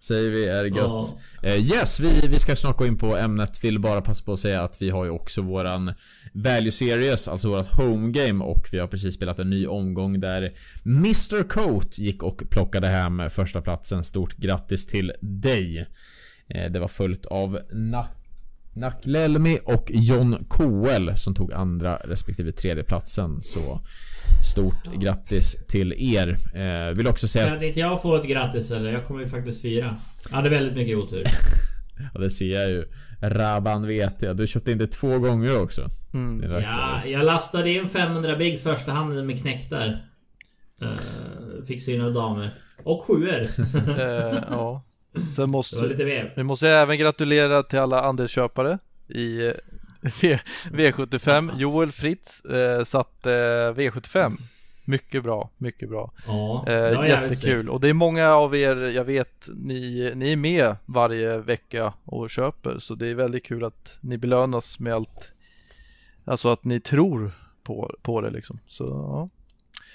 säger 0.00 0.30
vi 0.30 0.48
är 0.48 0.64
gött. 0.64 0.76
Ja. 0.76 1.04
Eh, 1.42 1.56
yes, 1.56 2.00
vi, 2.00 2.28
vi 2.28 2.38
ska 2.38 2.56
snart 2.56 2.76
gå 2.78 2.86
in 2.86 2.98
på 2.98 3.16
ämnet. 3.16 3.64
Vill 3.64 3.78
bara 3.80 4.00
passa 4.00 4.24
på 4.24 4.32
att 4.32 4.38
säga 4.38 4.62
att 4.62 4.82
vi 4.82 4.90
har 4.90 5.04
ju 5.04 5.10
också 5.10 5.42
våran 5.42 5.94
Value 6.32 6.72
Series, 6.72 7.28
alltså 7.28 7.48
vårat 7.48 7.72
home 7.72 8.12
game 8.12 8.44
och 8.44 8.68
vi 8.72 8.78
har 8.78 8.86
precis 8.86 9.14
spelat 9.14 9.38
en 9.38 9.50
ny 9.50 9.66
omgång 9.66 10.20
där 10.20 10.52
Mr 10.86 11.48
Coat 11.48 11.98
gick 11.98 12.22
och 12.22 12.42
plockade 12.50 12.86
hem 12.86 13.30
första 13.30 13.60
platsen. 13.60 14.04
Stort 14.04 14.36
grattis 14.36 14.86
till 14.86 15.12
dig. 15.20 15.88
Eh, 16.48 16.70
det 16.72 16.78
var 16.80 16.88
följt 16.88 17.26
av 17.26 17.58
Na 17.72 18.06
Naklelmi 18.74 19.58
och 19.64 19.90
John 19.94 20.44
Koel 20.48 21.16
som 21.16 21.34
tog 21.34 21.52
andra 21.52 21.96
respektive 21.96 22.52
tredje 22.52 22.84
platsen. 22.84 23.42
Så 23.42 23.80
stort 24.44 24.94
grattis 25.00 25.66
till 25.68 25.92
er. 25.92 26.36
Eh, 26.54 26.96
vill 26.96 27.06
också 27.06 27.28
säga 27.28 27.48
Kan 27.48 27.62
inte 27.62 27.80
jag 27.80 28.02
få 28.02 28.16
ett 28.16 28.28
grattis 28.28 28.70
eller? 28.70 28.92
Jag 28.92 29.06
kommer 29.06 29.20
ju 29.20 29.26
faktiskt 29.26 29.62
fyra. 29.62 29.96
Jag 30.30 30.36
hade 30.36 30.48
väldigt 30.48 30.74
mycket 30.74 30.96
otur. 30.96 31.24
Ja 32.14 32.20
det 32.20 32.30
ser 32.30 32.54
jag 32.60 32.70
ju. 32.70 32.84
Rabban 33.20 33.86
vet 33.86 34.22
jag. 34.22 34.36
Du 34.36 34.46
köpte 34.46 34.72
in 34.72 34.78
det 34.78 34.86
två 34.86 35.18
gånger 35.18 35.62
också. 35.62 35.88
Mm. 36.14 36.52
Ja, 36.52 37.06
jag 37.06 37.24
lastade 37.24 37.70
in 37.70 37.88
500 37.88 38.36
bigs 38.36 38.62
första 38.62 38.92
handen 38.92 39.26
med 39.26 39.40
knäcktar. 39.40 40.04
Uh, 40.82 41.64
fick 41.66 41.82
syna 41.82 42.10
damer. 42.10 42.50
Och 42.84 43.04
sjuor. 43.04 43.46
Eh, 44.00 44.38
ja. 44.50 44.84
Sen 45.36 45.50
måste, 45.50 45.76
vi 46.36 46.42
måste 46.42 46.68
även 46.68 46.98
gratulera 46.98 47.62
till 47.62 47.78
alla 47.78 48.00
andelsköpare 48.02 48.78
i 49.08 49.46
eh, 49.46 49.52
v, 50.22 50.38
V75. 50.72 51.58
Joel 51.58 51.92
Fritz 51.92 52.44
eh, 52.44 52.84
satte 52.84 53.28
V75. 53.76 54.32
Mycket 54.86 55.22
bra, 55.22 55.50
mycket 55.58 55.88
bra. 55.88 56.12
Ja, 56.26 56.64
Eh, 56.68 57.08
jättekul. 57.08 57.68
Och 57.68 57.80
det 57.80 57.88
är 57.88 57.92
många 57.92 58.28
av 58.28 58.56
er, 58.56 58.76
jag 58.76 59.04
vet, 59.04 59.48
ni, 59.54 60.12
ni 60.14 60.32
är 60.32 60.36
med 60.36 60.76
varje 60.86 61.38
vecka 61.38 61.92
och 62.04 62.30
köper. 62.30 62.78
Så 62.78 62.94
det 62.94 63.08
är 63.08 63.14
väldigt 63.14 63.44
kul 63.44 63.64
att 63.64 63.98
ni 64.00 64.18
belönas 64.18 64.78
med 64.80 64.94
allt. 64.94 65.32
Alltså 66.24 66.48
att 66.48 66.64
ni 66.64 66.80
tror 66.80 67.32
på, 67.62 67.94
på 68.02 68.20
det 68.20 68.30
liksom. 68.30 68.58
Så 68.66 68.84
ja. 68.84 69.28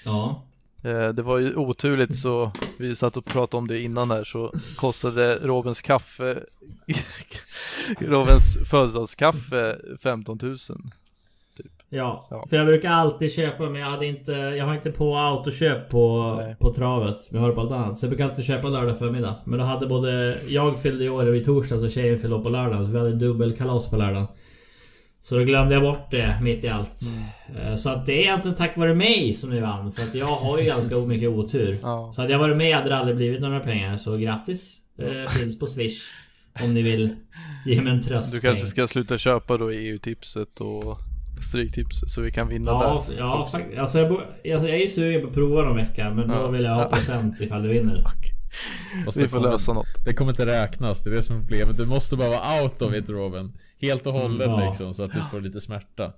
Ja. 0.04 0.42
Eh, 0.84 1.08
Det 1.08 1.22
var 1.22 1.38
ju 1.38 1.56
oturligt 1.56 2.14
så 2.14 2.52
vi 2.78 2.94
satt 2.96 3.16
och 3.16 3.24
pratade 3.24 3.58
om 3.58 3.66
det 3.68 3.80
innan 3.80 4.10
här 4.10 4.24
så 4.24 4.52
kostade 4.76 5.34
Rovens 5.42 5.82
kaffe 5.82 6.38
Rovens 8.00 8.58
födelsedagskaffe 8.70 9.76
15 10.02 10.38
000 10.42 10.56
Ja, 11.92 12.26
Ja. 12.30 12.44
för 12.50 12.56
jag 12.56 12.66
brukar 12.66 12.90
alltid 12.90 13.32
köpa 13.32 13.62
men 13.70 13.80
jag 13.80 13.90
hade 13.90 14.06
inte... 14.06 14.32
Jag 14.32 14.66
har 14.66 14.74
inte 14.74 14.90
på 14.90 15.16
autoköp 15.16 15.88
på, 15.90 16.34
Nej. 16.40 16.56
på 16.58 16.72
travet. 16.74 17.28
Men 17.30 17.40
jag 17.42 17.48
har 17.48 17.54
på 17.54 17.60
allt 17.60 17.70
annat. 17.72 17.98
Så 17.98 18.04
jag 18.06 18.10
brukar 18.10 18.24
alltid 18.28 18.44
köpa 18.44 18.68
lördag 18.68 18.98
förmiddag. 18.98 19.34
Men 19.44 19.58
då 19.58 19.64
hade 19.64 19.86
både... 19.86 20.38
Jag 20.48 20.82
fyllde 20.82 21.04
i 21.04 21.08
år 21.08 21.36
i 21.36 21.44
torsdags 21.44 21.82
och 21.82 21.90
tjejen 21.90 22.18
fyllde 22.18 22.38
på 22.38 22.48
lördagen. 22.48 22.86
Så 22.86 22.92
vi 22.92 22.98
hade 22.98 23.12
dubbelkalas 23.12 23.90
på 23.90 23.96
lördagen. 23.96 24.26
Så 25.30 25.38
då 25.38 25.44
glömde 25.44 25.74
jag 25.74 25.82
bort 25.82 26.10
det 26.10 26.38
mitt 26.42 26.64
i 26.64 26.68
allt. 26.68 27.02
Eh, 27.62 27.74
Så 27.74 27.90
att 27.90 28.06
det 28.06 28.12
är 28.12 28.18
egentligen 28.20 28.56
tack 28.56 28.76
vare 28.76 28.94
mig 28.94 29.32
som 29.34 29.50
ni 29.50 29.60
vann. 29.60 29.92
För 29.92 30.02
att 30.02 30.14
jag 30.14 30.26
har 30.26 30.58
ju 30.58 30.64
ganska 30.66 30.96
mycket 30.96 31.28
otur. 31.28 31.78
Ja. 31.82 32.10
Så 32.14 32.20
hade 32.20 32.32
jag 32.32 32.38
varit 32.38 32.56
med 32.56 32.76
hade 32.76 32.88
det 32.88 32.96
aldrig 32.96 33.16
blivit 33.16 33.40
några 33.40 33.60
pengar. 33.60 33.96
Så 33.96 34.16
grattis. 34.16 34.78
Det 34.96 35.30
finns 35.30 35.58
på 35.58 35.66
Swish. 35.66 35.98
Om 36.64 36.74
ni 36.74 36.82
vill 36.82 37.14
ge 37.66 37.80
mig 37.82 37.92
en 37.92 38.02
tröst. 38.02 38.32
Du 38.32 38.40
kanske 38.40 38.66
ska 38.66 38.86
sluta 38.86 39.18
köpa 39.18 39.56
då 39.56 39.70
EU-tipset 39.70 40.60
och 40.60 40.98
Stryktips 41.50 42.00
så 42.06 42.20
vi 42.20 42.30
kan 42.30 42.48
vinna 42.48 42.70
Ja, 42.70 43.04
där. 43.08 43.14
ja 43.18 43.48
alltså 43.78 43.98
jag, 43.98 44.20
jag, 44.42 44.68
jag 44.68 44.76
är 44.82 44.88
sugen 44.88 45.20
på 45.20 45.26
att 45.28 45.34
prova 45.34 45.62
någon 45.62 45.76
vecka 45.76 46.10
men 46.14 46.28
då 46.28 46.34
Ja. 46.34 46.46
vill 46.48 46.64
jag 46.64 46.72
ha 46.74 46.82
Ja. 46.82 46.88
procent 46.96 47.40
ifall 47.40 47.62
du 47.62 47.68
vinner. 47.68 48.04
Fast 49.04 49.18
Vi 49.18 49.22
det 49.22 49.28
får 49.28 49.36
kommer- 49.36 49.50
lösa 49.50 49.72
något. 49.72 50.04
Det 50.04 50.14
kommer 50.14 50.32
inte 50.32 50.46
räknas, 50.46 51.02
det 51.02 51.10
är 51.10 51.14
det 51.14 51.22
som 51.22 51.36
är 51.36 51.40
problemet. 51.40 51.76
Du 51.76 51.86
måste 51.86 52.16
bara 52.16 52.28
vara 52.28 52.62
out 52.62 52.82
of 52.82 52.94
it 52.94 53.08
Robin. 53.10 53.52
Helt 53.80 54.06
och 54.06 54.12
hållet 54.12 54.46
Mm, 54.48 54.60
ja. 54.60 54.68
liksom, 54.68 54.94
så 54.94 55.02
att 55.04 55.12
du 55.12 55.20
får 55.30 55.40
lite 55.40 55.60
smärta. 55.60 56.12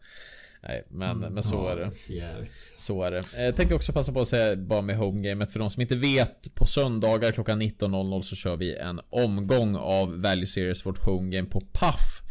Nej, 0.69 0.85
men, 0.91 1.19
men 1.19 1.43
så 1.43 1.69
är 1.69 1.77
det. 1.77 2.15
jävligt. 2.15 2.75
Så 2.77 3.03
är 3.03 3.11
det. 3.11 3.19
Eh, 3.37 3.45
Jag 3.45 3.57
tänkte 3.57 3.75
också 3.75 3.93
passa 3.93 4.12
på 4.12 4.21
att 4.21 4.29
säga 4.29 4.57
bara 4.57 4.83
med 4.83 4.97
homegamet 4.97 5.51
för 5.53 5.59
de 5.59 5.71
som 5.71 5.81
inte 5.83 5.97
vet. 5.97 6.55
På 6.55 6.67
söndagar 6.67 7.33
klockan 7.33 7.62
19.00 7.62 8.23
så 8.23 8.37
kör 8.37 8.57
vi 8.57 8.77
en 8.77 9.01
omgång 9.11 9.77
av 9.77 10.21
Value 10.23 10.47
Series, 10.47 10.87
vårt 10.87 11.05
homegame 11.05 11.49
på 11.49 11.61
Puff. 11.61 12.23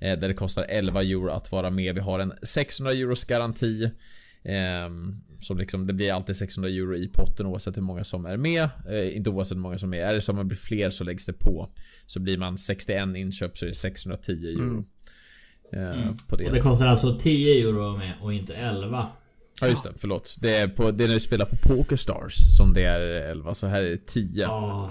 Eh, 0.00 0.18
Där 0.18 0.28
det 0.28 0.34
kostar 0.34 0.66
11 0.68 1.02
euro 1.02 1.30
att 1.30 1.52
vara 1.52 1.70
med. 1.70 1.94
Vi 1.94 2.00
har 2.00 2.18
en 2.18 2.32
600 2.42 2.92
euros 2.92 3.24
garanti. 3.24 3.90
Som 5.40 5.58
liksom, 5.58 5.86
det 5.86 5.92
blir 5.92 6.12
alltid 6.12 6.36
600 6.36 6.70
euro 6.70 6.96
i 6.96 7.08
potten 7.08 7.46
oavsett 7.46 7.76
hur 7.76 7.82
många 7.82 8.04
som 8.04 8.26
är 8.26 8.36
med. 8.36 8.68
Eh, 8.90 9.16
inte 9.16 9.30
oavsett 9.30 9.56
hur 9.56 9.62
många 9.62 9.78
som 9.78 9.94
är. 9.94 9.98
Är 10.00 10.14
det 10.14 10.20
så 10.20 10.32
att 10.32 10.36
man 10.36 10.48
blir 10.48 10.58
fler 10.58 10.90
så 10.90 11.04
läggs 11.04 11.26
det 11.26 11.32
på. 11.32 11.68
Så 12.06 12.20
blir 12.20 12.38
man 12.38 12.58
61 12.58 13.16
inköp 13.16 13.58
så 13.58 13.64
är 13.64 13.68
det 13.68 13.74
610 13.74 14.32
euro. 14.32 14.84
eh, 15.72 16.14
På 16.28 16.36
det. 16.36 16.46
Och 16.46 16.52
det 16.52 16.60
kostar 16.60 16.86
alltså 16.86 17.16
10 17.16 17.60
euro 17.68 17.92
att 17.92 17.98
med 17.98 18.12
och 18.22 18.32
inte 18.32 18.54
11. 18.54 19.06
Ja 19.60 19.68
just 19.68 19.84
det, 19.84 19.90
förlåt. 19.98 20.34
Det 20.38 20.56
är, 20.56 20.68
på, 20.68 20.90
det 20.90 21.04
är 21.04 21.08
när 21.08 21.14
du 21.14 21.20
spelar 21.20 21.44
på 21.46 21.56
Pokerstars 21.56 22.34
som 22.56 22.72
det 22.74 22.84
är 22.84 23.00
11, 23.00 23.54
så 23.54 23.66
här 23.66 23.82
är 23.82 23.90
det 23.90 24.06
10. 24.06 24.42
Ja. 24.42 24.90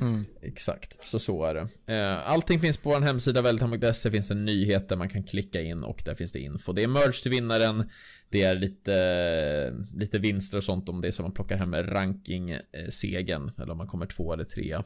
Mm. 0.00 0.24
Exakt, 0.42 1.04
så 1.04 1.18
så 1.18 1.44
är 1.44 1.54
det. 1.54 1.94
Eh, 1.94 2.30
Allting 2.30 2.60
finns 2.60 2.76
på 2.76 2.90
vår 2.90 3.00
hemsida 3.00 3.42
väldigt.se 3.42 4.10
finns 4.10 4.28
det 4.28 4.34
nyheter 4.34 4.96
man 4.96 5.08
kan 5.08 5.22
klicka 5.22 5.62
in 5.62 5.84
och 5.84 6.02
där 6.04 6.14
finns 6.14 6.32
det 6.32 6.40
info. 6.40 6.72
Det 6.72 6.82
är 6.82 6.88
merch 6.88 7.22
till 7.22 7.30
vinnaren. 7.30 7.90
Det 8.28 8.42
är 8.42 8.54
lite, 8.54 9.74
lite 9.94 10.18
vinster 10.18 10.58
och 10.58 10.64
sånt 10.64 10.88
om 10.88 11.00
det 11.00 11.08
är 11.08 11.12
så 11.12 11.22
man 11.22 11.32
plockar 11.32 11.56
hem 11.56 11.74
ranking-segern 11.74 13.50
eller 13.58 13.72
om 13.72 13.78
man 13.78 13.86
kommer 13.86 14.06
två 14.06 14.32
eller 14.32 14.44
trea. 14.44 14.84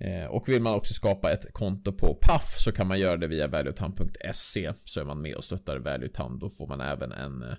Eh, 0.00 0.26
och 0.26 0.48
vill 0.48 0.62
man 0.62 0.74
också 0.74 0.94
skapa 0.94 1.32
ett 1.32 1.52
konto 1.52 1.92
på 1.92 2.14
Paf 2.14 2.56
så 2.58 2.72
kan 2.72 2.86
man 2.86 3.00
göra 3.00 3.16
det 3.16 3.26
via 3.26 3.48
valuetown.se 3.48 4.72
så 4.84 5.00
är 5.00 5.04
man 5.04 5.22
med 5.22 5.34
och 5.34 5.44
stöttar 5.44 5.78
Valuetown. 5.78 6.38
Då 6.38 6.50
får 6.50 6.66
man 6.66 6.80
även 6.80 7.12
en 7.12 7.42
eh, 7.42 7.54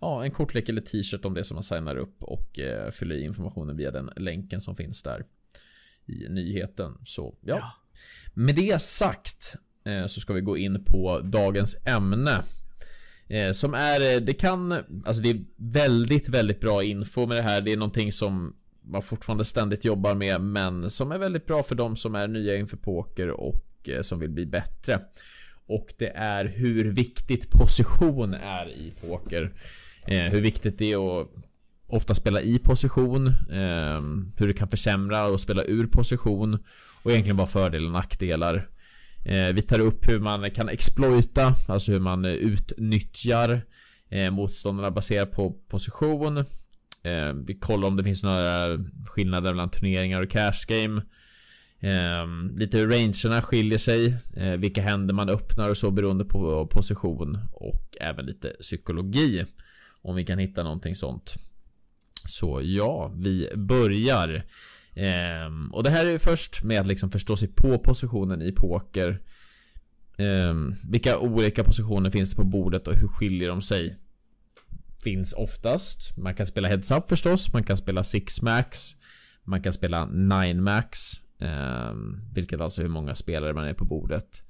Ja, 0.00 0.24
en 0.24 0.30
kortlek 0.30 0.68
eller 0.68 0.80
t-shirt 0.80 1.24
om 1.24 1.34
det 1.34 1.44
som 1.44 1.54
man 1.54 1.64
signar 1.64 1.96
upp 1.96 2.22
och 2.22 2.58
eh, 2.58 2.90
fyller 2.90 3.14
i 3.14 3.24
informationen 3.24 3.76
via 3.76 3.90
den 3.90 4.10
länken 4.16 4.60
som 4.60 4.76
finns 4.76 5.02
där 5.02 5.24
i 6.06 6.28
nyheten. 6.28 6.92
Så 7.04 7.34
ja. 7.40 7.56
Ja. 7.56 7.72
Med 8.34 8.54
det 8.54 8.82
sagt 8.82 9.54
eh, 9.86 10.06
så 10.06 10.20
ska 10.20 10.32
vi 10.32 10.40
gå 10.40 10.56
in 10.56 10.84
på 10.84 11.20
dagens 11.20 11.76
ämne. 11.86 12.42
Eh, 13.28 13.52
som 13.52 13.74
är, 13.74 14.14
eh, 14.14 14.20
det 14.20 14.32
kan, 14.32 14.72
alltså 14.72 15.22
det 15.22 15.30
är 15.30 15.44
väldigt, 15.56 16.28
väldigt 16.28 16.60
bra 16.60 16.82
info 16.82 17.26
med 17.26 17.36
det 17.36 17.42
här. 17.42 17.60
Det 17.60 17.72
är 17.72 17.76
någonting 17.76 18.12
som 18.12 18.56
man 18.84 19.02
fortfarande 19.02 19.44
ständigt 19.44 19.84
jobbar 19.84 20.14
med 20.14 20.40
men 20.40 20.90
som 20.90 21.12
är 21.12 21.18
väldigt 21.18 21.46
bra 21.46 21.62
för 21.62 21.74
de 21.74 21.96
som 21.96 22.14
är 22.14 22.28
nya 22.28 22.56
inför 22.56 22.76
poker 22.76 23.30
och 23.30 23.66
som 24.02 24.20
vill 24.20 24.30
bli 24.30 24.46
bättre. 24.46 25.00
Och 25.66 25.94
det 25.98 26.12
är 26.14 26.44
hur 26.44 26.92
viktigt 26.92 27.50
position 27.50 28.34
är 28.34 28.68
i 28.68 28.92
poker. 29.00 29.52
Hur 30.04 30.40
viktigt 30.40 30.78
det 30.78 30.92
är 30.92 31.20
att 31.20 31.28
ofta 31.90 32.14
spela 32.14 32.40
i 32.40 32.58
position, 32.58 33.26
eh, 33.50 34.00
hur 34.36 34.46
det 34.46 34.54
kan 34.54 34.68
försämra 34.68 35.26
och 35.26 35.40
spela 35.40 35.64
ur 35.64 35.86
position 35.86 36.58
och 37.02 37.10
egentligen 37.10 37.36
bara 37.36 37.46
fördelar 37.46 37.86
och 37.86 37.92
nackdelar. 37.92 38.68
Eh, 39.24 39.54
vi 39.54 39.62
tar 39.62 39.80
upp 39.80 40.08
hur 40.08 40.20
man 40.20 40.50
kan 40.50 40.68
exploita, 40.68 41.54
alltså 41.68 41.92
hur 41.92 42.00
man 42.00 42.24
utnyttjar 42.24 43.62
eh, 44.08 44.30
motståndarna 44.30 44.90
baserat 44.90 45.32
på 45.32 45.50
position. 45.50 46.36
Eh, 47.02 47.32
vi 47.46 47.58
kollar 47.60 47.88
om 47.88 47.96
det 47.96 48.04
finns 48.04 48.22
några 48.22 48.78
skillnader 49.06 49.50
mellan 49.50 49.70
turneringar 49.70 50.22
och 50.22 50.30
cash 50.30 50.66
game. 50.68 51.02
Eh, 51.80 52.26
lite 52.56 52.78
hur 52.78 52.90
rangerna 52.90 53.42
skiljer 53.42 53.78
sig, 53.78 54.16
eh, 54.36 54.52
vilka 54.52 54.82
händer 54.82 55.14
man 55.14 55.28
öppnar 55.28 55.70
och 55.70 55.76
så 55.76 55.90
beroende 55.90 56.24
på 56.24 56.66
position 56.66 57.38
och 57.52 57.96
även 58.00 58.26
lite 58.26 58.48
psykologi. 58.48 59.44
Om 60.02 60.16
vi 60.16 60.24
kan 60.24 60.38
hitta 60.38 60.62
någonting 60.62 60.96
sånt. 60.96 61.34
Så 62.28 62.60
ja, 62.64 63.12
vi 63.16 63.48
börjar. 63.56 64.42
Ehm, 64.94 65.68
och 65.74 65.82
det 65.82 65.90
här 65.90 66.04
är 66.04 66.18
först 66.18 66.64
med 66.64 66.80
att 66.80 66.86
liksom 66.86 67.10
förstå 67.10 67.36
sig 67.36 67.48
på 67.48 67.78
positionen 67.78 68.42
i 68.42 68.52
poker. 68.52 69.20
Ehm, 70.16 70.72
vilka 70.88 71.18
olika 71.18 71.64
positioner 71.64 72.10
finns 72.10 72.30
det 72.30 72.36
på 72.36 72.44
bordet 72.44 72.86
och 72.88 72.94
hur 72.94 73.08
skiljer 73.08 73.48
de 73.48 73.62
sig? 73.62 73.96
Finns 75.02 75.32
oftast. 75.32 76.16
Man 76.16 76.34
kan 76.34 76.46
spela 76.46 76.68
heads 76.68 76.90
up 76.90 77.08
förstås. 77.08 77.52
Man 77.52 77.62
kan 77.64 77.76
spela 77.76 78.04
6 78.04 78.42
max. 78.42 78.96
Man 79.44 79.62
kan 79.62 79.72
spela 79.72 80.06
9 80.06 80.54
max. 80.54 81.12
ehm, 81.40 82.12
vilket 82.34 82.60
alltså 82.60 82.82
hur 82.82 82.88
många 82.88 83.14
spelare 83.14 83.52
man 83.52 83.64
är 83.64 83.74
på 83.74 83.84
bordet. 83.84 84.42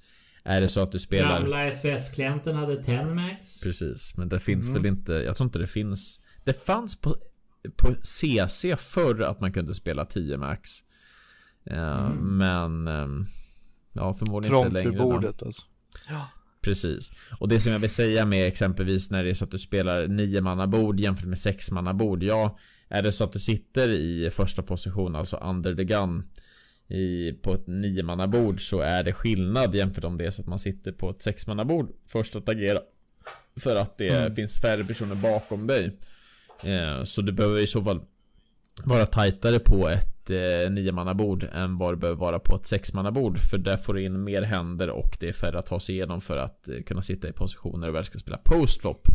Är 0.45 0.61
det 0.61 0.69
så 0.69 0.81
att 0.83 0.93
du 0.93 0.99
spelar... 0.99 1.41
Gamla 1.41 1.73
SVS-klienten 1.73 2.57
hade 2.57 2.85
10 2.85 3.05
max. 3.05 3.61
Precis, 3.61 4.15
men 4.17 4.29
det 4.29 4.41
finns 4.41 4.69
Mm. 4.69 4.83
väl 4.83 4.93
inte, 4.93 5.13
jag 5.13 5.37
tror 5.37 5.45
inte 5.47 5.59
det 5.59 5.67
finns 5.67 6.21
Det 6.45 6.53
fanns 6.67 7.01
på, 7.01 7.17
på 7.77 7.95
CC 8.03 8.65
förr 8.79 9.21
att 9.23 9.41
man 9.41 9.53
kunde 9.53 9.75
spela 9.75 10.05
10 10.05 10.37
max 10.37 10.71
Eh, 11.65 12.07
Mm. 12.07 12.39
Men 12.39 12.89
ehm, 12.89 13.27
Ja 13.93 14.15
förmodligen 14.15 14.51
Trångt 14.53 14.67
inte 14.67 14.79
längre 14.79 14.99
då. 14.99 15.03
bordet 15.11 15.43
alltså. 15.43 15.63
Ja. 16.09 16.29
Precis 16.63 17.13
Och 17.41 17.49
det 17.49 17.61
som 17.61 17.73
jag 17.73 17.79
vill 17.79 17.91
säga 17.91 18.27
med 18.27 18.47
exempelvis 18.49 19.11
när 19.11 19.25
det 19.25 19.31
är 19.31 19.35
så 19.35 19.45
att 19.45 19.51
du 19.51 19.59
spelar 19.59 20.07
9 20.07 20.41
manna 20.41 20.67
bord 20.67 21.01
jämfört 21.01 21.27
med 21.27 21.39
6 21.39 21.71
manna 21.71 21.95
bord 21.95 22.23
Ja 22.23 22.59
Är 22.89 23.03
det 23.03 23.13
så 23.13 23.25
att 23.25 23.33
du 23.33 23.39
sitter 23.41 23.89
i 23.89 24.31
första 24.31 24.63
position, 24.63 25.17
alltså 25.17 25.37
under 25.37 25.75
the 25.75 25.85
gun 25.85 26.23
i, 26.89 27.33
på 27.33 27.55
ett 27.55 27.67
9 27.67 28.03
manna 28.03 28.29
bord 28.29 28.69
så 28.69 28.81
är 28.81 29.05
det 29.05 29.13
skillnad 29.13 29.75
jämfört 29.75 30.05
om 30.05 30.17
det 30.17 30.25
är 30.27 30.31
så 30.31 30.43
att 30.43 30.49
man 30.49 30.59
sitter 30.59 30.93
på 30.93 31.11
ett 31.11 31.23
6 31.23 31.47
manna 31.47 31.65
bord 31.65 31.91
först 32.09 32.37
att 32.37 32.49
agera 32.49 32.79
för 33.57 33.77
att 33.77 33.99
det 33.99 34.09
Mm. 34.09 34.35
finns 34.37 34.61
färre 34.61 34.85
personer 34.85 35.15
bakom 35.15 35.67
dig. 35.67 35.99
Eh, 36.65 37.05
så 37.05 37.23
du 37.23 37.33
behöver 37.33 37.59
i 37.59 37.67
så 37.67 37.83
fall 37.83 38.01
vara 38.85 39.07
tajtare 39.07 39.59
på 39.59 39.89
ett 39.89 40.31
eh, 40.31 40.71
niomannabord 40.71 41.49
än 41.53 41.79
vad 41.79 41.93
du 41.93 41.97
behöver 41.97 42.21
vara 42.21 42.39
på 42.39 42.57
ett 42.57 42.67
sexmannabord. 42.67 43.39
För 43.39 43.59
där 43.59 43.77
får 43.77 43.95
du 43.95 44.05
in 44.05 44.25
mer 44.25 44.43
händer 44.43 44.91
och 44.91 45.17
det 45.21 45.29
är 45.29 45.33
färre 45.33 45.59
att 45.59 45.67
ta 45.67 45.81
sig 45.81 45.95
igenom 45.95 46.21
för 46.21 46.37
att 46.37 46.69
eh, 46.69 46.83
kunna 46.83 47.03
sitta 47.03 47.29
i 47.29 47.33
positioner 47.33 47.89
och 47.89 47.95
väl 47.95 48.05
ska 48.05 48.19
spela 48.19 48.39
postflop. 48.39 49.09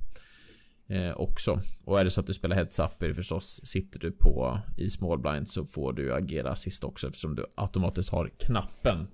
Eh, 0.87 1.11
också. 1.11 1.59
Och 1.85 1.99
är 1.99 2.03
det 2.03 2.11
så 2.11 2.21
att 2.21 2.27
du 2.27 2.33
spelar 2.33 2.55
heads 2.55 2.79
up 2.79 3.01
är 3.01 3.07
det 3.07 3.13
förstås 3.13 3.61
Sitter 3.63 3.99
du 3.99 4.11
på 4.11 4.59
i 4.77 4.89
small 4.89 5.19
blind 5.19 5.49
så 5.49 5.65
får 5.65 5.93
du 5.93 6.13
agera 6.13 6.55
sist 6.55 6.83
också 6.83 7.07
eftersom 7.07 7.35
du 7.35 7.45
automatiskt 7.55 8.09
har 8.09 8.29
knappen. 8.39 9.07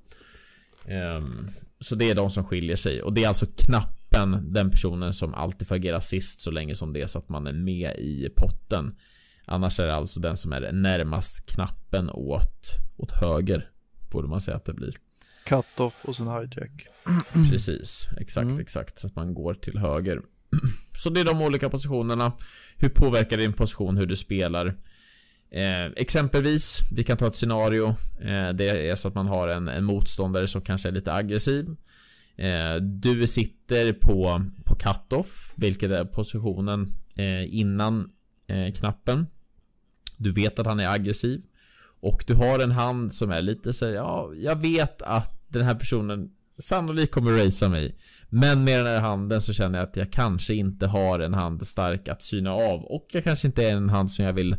Ehm, 0.86 1.48
så 1.82 1.96
det 1.96 2.10
är 2.10 2.16
de 2.16 2.32
som 2.32 2.44
skiljer 2.44 2.76
sig 2.76 3.02
och 3.02 3.14
det 3.14 3.24
är 3.24 3.28
alltså 3.28 3.46
knappen 3.46 4.54
den 4.54 4.72
personen 4.72 5.14
som 5.14 5.34
alltid 5.34 5.68
får 5.68 5.76
agera 5.76 6.02
sist 6.02 6.42
så 6.42 6.52
länge 6.52 6.76
som 6.76 6.94
det 6.94 7.02
är 7.02 7.08
så 7.08 7.20
att 7.20 7.30
man 7.30 7.48
är 7.48 7.54
med 7.54 7.96
i 8.00 8.30
potten. 8.38 8.96
Annars 9.46 9.80
är 9.80 9.86
det 9.88 9.96
alltså 9.96 10.20
den 10.20 10.38
som 10.38 10.54
är 10.54 10.72
närmast 10.72 11.46
knappen 11.46 12.10
åt, 12.10 12.70
åt 12.98 13.12
höger. 13.12 13.70
Borde 14.12 14.28
man 14.28 14.42
säga 14.42 14.58
att 14.58 14.66
det 14.66 14.74
blir. 14.74 14.96
Cut-off 15.46 16.06
och 16.06 16.16
sen 16.16 16.28
hijack. 16.28 16.88
Precis, 17.52 18.08
exakt, 18.18 18.46
Mm. 18.46 18.60
exakt. 18.60 19.00
Så 19.00 19.08
att 19.08 19.16
man 19.16 19.34
går 19.34 19.54
till 19.54 19.78
höger. 19.78 20.22
Så 21.04 21.10
det 21.10 21.22
är 21.22 21.26
de 21.26 21.42
olika 21.42 21.70
positionerna. 21.70 22.32
Hur 22.78 22.90
påverkar 22.90 23.38
din 23.38 23.54
position 23.54 23.98
hur 23.98 24.06
du 24.06 24.16
spelar? 24.16 24.78
Eh, 25.52 25.86
exempelvis, 25.96 26.80
vi 26.92 27.04
kan 27.04 27.18
ta 27.18 27.28
ett 27.28 27.36
scenario. 27.36 27.88
Eh, 28.22 28.50
det 28.50 28.90
är 28.90 28.96
så 28.96 29.08
att 29.08 29.16
man 29.16 29.28
har 29.28 29.48
en, 29.48 29.68
en 29.68 29.84
motståndare 29.84 30.48
som 30.48 30.62
kanske 30.62 30.88
är 30.88 30.94
lite 30.94 31.14
aggressiv. 31.14 31.76
Eh, 32.38 32.76
du 32.76 33.28
sitter 33.28 33.94
på, 33.94 34.46
på 34.66 34.76
cut-off, 34.76 35.54
vilket 35.56 35.92
är 35.92 36.06
positionen 36.06 36.94
eh, 37.16 37.56
innan 37.56 38.10
eh, 38.48 38.74
knappen. 38.74 39.28
Du 40.18 40.32
vet 40.32 40.60
att 40.60 40.66
han 40.66 40.80
är 40.80 40.94
aggressiv. 40.94 41.42
Och 42.02 42.24
du 42.28 42.34
har 42.34 42.60
en 42.60 42.72
hand 42.72 43.14
som 43.14 43.32
är 43.32 43.42
lite 43.42 43.74
så 43.74 43.86
ja, 43.86 44.32
jag 44.36 44.62
vet 44.62 45.02
att 45.02 45.42
den 45.48 45.62
här 45.62 45.76
personen 45.76 46.30
sannolikt 46.58 47.14
kommer 47.14 47.46
racea 47.46 47.70
mig. 47.70 47.96
Men 48.30 48.64
med 48.64 48.80
den 48.80 48.88
här 48.88 49.02
handen 49.02 49.42
så 49.42 49.54
känner 49.54 49.80
jag 49.80 49.88
att 49.88 49.98
jag 49.98 50.12
kanske 50.12 50.54
inte 50.54 50.88
har 50.88 51.20
en 51.20 51.34
hand 51.34 51.68
stark 51.68 52.08
att 52.08 52.24
syna 52.24 52.54
av. 52.54 52.84
Och 52.84 53.06
jag 53.12 53.24
kanske 53.24 53.48
inte 53.48 53.68
är 53.68 53.74
en 53.74 53.90
hand 53.90 54.12
som 54.12 54.26
jag 54.26 54.34
vill 54.34 54.56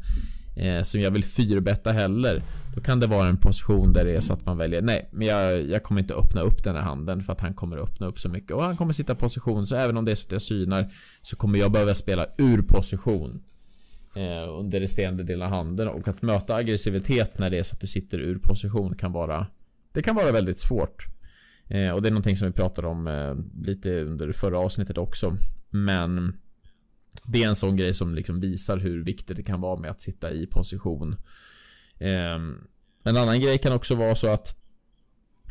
eh, 0.57 0.83
som 0.83 1.01
jag 1.01 1.11
vill 1.11 1.25
fyrbetta 1.25 1.93
heller. 1.93 2.43
Då 2.75 2.81
kan 2.81 3.01
det 3.01 3.07
vara 3.07 3.29
en 3.29 3.37
position 3.37 3.93
där 3.93 4.05
det 4.05 4.17
är 4.17 4.21
så 4.21 4.33
att 4.33 4.47
man 4.47 4.59
väljer 4.59 4.83
nej, 4.83 5.09
men 5.13 5.27
jag, 5.27 5.63
jag 5.63 5.83
kommer 5.83 6.01
inte 6.01 6.15
öppna 6.15 6.41
upp 6.41 6.65
den 6.65 6.77
här 6.77 6.83
handen 6.83 7.23
för 7.23 7.33
att 7.33 7.41
han 7.41 7.55
kommer 7.55 7.77
öppna 7.77 8.07
upp 8.07 8.21
så 8.21 8.29
mycket. 8.29 8.51
Och 8.51 8.63
han 8.63 8.77
kommer 8.77 8.93
sitta 8.93 9.13
i 9.13 9.17
position 9.17 9.67
så 9.67 9.77
även 9.77 9.97
om 9.97 10.05
det 10.05 10.11
är 10.11 10.17
så 10.17 10.27
att 10.27 10.33
jag 10.33 10.43
synar 10.43 10.93
så 11.23 11.37
kommer 11.37 11.59
jag 11.59 11.73
behöva 11.73 11.95
spela 11.95 12.27
ur 12.39 12.63
position. 12.63 13.43
Eh, 14.15 14.59
under 14.59 14.81
resterande 14.81 15.23
delen 15.25 15.43
av 15.43 15.55
handen 15.55 15.89
och 15.89 16.09
att 16.09 16.23
möta 16.23 16.55
aggressivitet 16.55 17.39
när 17.39 17.51
det 17.51 17.59
är 17.59 17.63
så 17.63 17.75
att 17.75 17.81
du 17.81 17.87
sitter 17.87 18.19
ur 18.19 18.39
position 18.39 18.95
kan 18.95 19.13
vara 19.13 19.47
Det 19.93 20.03
kan 20.03 20.17
vara 20.17 20.33
väldigt 20.33 20.59
svårt 20.59 21.07
Eh, 21.73 21.91
och 21.91 22.03
det 22.03 22.09
är 22.09 22.11
någonting 22.11 22.37
som 22.37 22.47
vi 22.47 22.53
pratade 22.53 22.89
om 22.89 23.07
eh, 23.07 23.65
lite 23.67 24.05
under 24.05 24.33
förra 24.33 24.59
avsnittet 24.59 24.99
också. 24.99 25.37
Men 25.71 26.37
det 27.27 27.43
är 27.43 27.49
en 27.49 27.57
sån 27.57 27.77
grej 27.77 27.95
som 27.95 28.15
liksom 28.15 28.41
visar 28.41 28.77
hur 28.77 29.05
viktigt 29.05 29.37
det 29.37 29.43
kan 29.43 29.61
vara 29.61 29.81
med 29.81 29.91
att 29.91 30.01
sitta 30.01 30.31
i 30.33 30.47
position. 30.47 31.17
Ehm, 31.99 32.55
en 33.05 33.17
annan 33.17 33.41
grej 33.41 33.59
kan 33.59 33.73
också 33.73 33.95
vara 33.95 34.15
så 34.15 34.29
att 34.29 34.57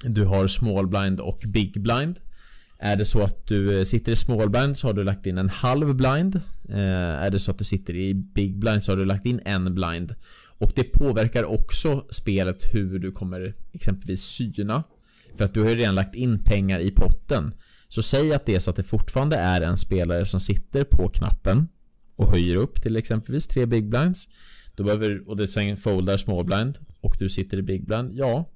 du 0.04 0.26
har 0.26 0.48
small 0.48 0.88
blind 0.88 1.20
och 1.20 1.42
big 1.54 1.82
blind. 1.82 2.20
Är 2.80 2.96
det 2.96 3.06
så 3.06 3.22
att 3.22 3.48
du 3.48 3.80
eh, 3.80 3.84
sitter 3.84 4.12
i 4.12 4.16
small 4.16 4.50
blind 4.50 4.78
så 4.78 4.88
har 4.88 4.94
du 4.94 5.04
lagt 5.04 5.26
in 5.26 5.38
en 5.38 5.50
halv 5.50 5.96
blind. 5.96 6.36
Eh, 6.70 7.24
är 7.26 7.30
det 7.30 7.40
så 7.40 7.52
att 7.52 7.58
du 7.58 7.64
sitter 7.64 7.96
i 7.96 8.14
big 8.14 8.60
blind 8.60 8.84
så 8.84 8.92
har 8.92 8.98
du 8.98 9.06
lagt 9.06 9.26
in 9.26 9.42
en 9.46 9.76
blind. 9.76 10.16
Och 10.58 10.72
det 10.76 10.84
påverkar 10.84 11.44
också 11.44 12.06
spelet 12.10 12.74
hur 12.74 13.00
du 13.00 13.12
kommer 13.12 13.56
exempelvis 13.74 14.22
syna. 14.22 14.84
För 15.38 15.46
att 15.46 15.54
du 15.54 15.62
har 15.62 15.70
ju 15.70 15.76
redan 15.76 15.96
lagt 15.96 16.16
in 16.16 16.44
pengar 16.44 16.80
i 16.80 16.92
potten. 16.92 17.54
Så 17.94 18.04
säg 18.04 18.34
att 18.34 18.46
det 18.46 18.56
är 18.56 18.60
så 18.60 18.70
att 18.70 18.76
det 18.76 18.84
fortfarande 18.84 19.36
är 19.36 19.62
en 19.62 19.78
spelare 19.78 20.26
som 20.26 20.40
sitter 20.40 20.84
på 20.84 21.10
knappen 21.10 21.68
och 22.16 22.32
höjer 22.32 22.56
upp 22.56 22.82
till 22.82 22.98
exempelvis 22.98 23.48
tre 23.48 23.66
big 23.66 23.90
blinds. 23.90 24.28
Då 24.76 24.84
behöver, 24.84 25.30
och 25.30 25.38
det 25.38 25.48
sen 25.48 25.78
foldar 25.78 26.18
small 26.18 26.46
blind 26.46 26.78
och 27.02 27.16
du 27.20 27.30
sitter 27.30 27.58
i 27.58 27.62
big 27.62 27.86
blind. 27.86 28.12
Ja, 28.14 28.50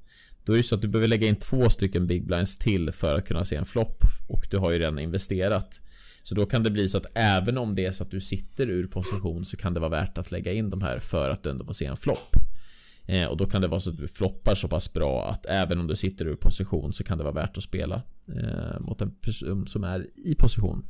då 0.46 0.54
är 0.54 0.58
det 0.58 0.64
så 0.64 0.76
att 0.76 0.82
du 0.82 0.88
behöver 0.88 1.08
lägga 1.08 1.28
in 1.28 1.36
två 1.36 1.70
stycken 1.70 2.08
big 2.08 2.28
blinds 2.28 2.58
till 2.58 2.92
för 2.92 3.18
att 3.18 3.28
kunna 3.28 3.46
se 3.46 3.56
en 3.56 3.66
flopp. 3.66 4.04
Och 4.28 4.48
du 4.52 4.58
har 4.58 4.72
ju 4.72 4.80
redan 4.80 5.00
investerat. 5.00 5.82
Så 6.24 6.36
då 6.36 6.46
kan 6.46 6.64
det 6.64 6.72
bli 6.72 6.90
så 6.90 6.98
att 6.98 7.06
även 7.16 7.58
om 7.58 7.76
det 7.76 7.86
är 7.86 7.92
så 7.92 8.04
att 8.04 8.12
du 8.12 8.22
sitter 8.22 8.70
ur 8.70 8.88
position 8.88 9.46
så 9.46 9.58
kan 9.58 9.74
det 9.74 9.80
vara 9.80 9.90
värt 9.90 10.18
att 10.18 10.32
lägga 10.32 10.54
in 10.54 10.70
de 10.70 10.82
här 10.82 11.00
för 11.00 11.30
att 11.30 11.44
du 11.44 11.50
ändå 11.50 11.66
får 11.66 11.74
se 11.74 11.86
en 11.86 11.98
flopp. 11.98 12.36
Eh, 13.06 13.26
och 13.26 13.38
då 13.38 13.46
kan 13.46 13.62
det 13.62 13.68
vara 13.68 13.80
så 13.80 13.90
att 13.90 13.98
du 13.98 14.08
floppar 14.08 14.56
så 14.56 14.68
pass 14.68 14.94
bra 14.94 15.30
att 15.30 15.46
även 15.46 15.80
om 15.80 15.88
du 15.88 15.96
sitter 15.96 16.26
ur 16.26 16.36
position 16.36 16.94
så 16.94 17.04
kan 17.04 17.18
det 17.18 17.24
vara 17.24 17.34
värt 17.34 17.58
att 17.58 17.64
spela 17.64 18.02
eh, 18.28 18.80
mot 18.80 19.02
en 19.02 19.12
person 19.12 19.68
som 19.68 19.84
är 19.84 20.08
i 20.16 20.36
position. 20.36 20.86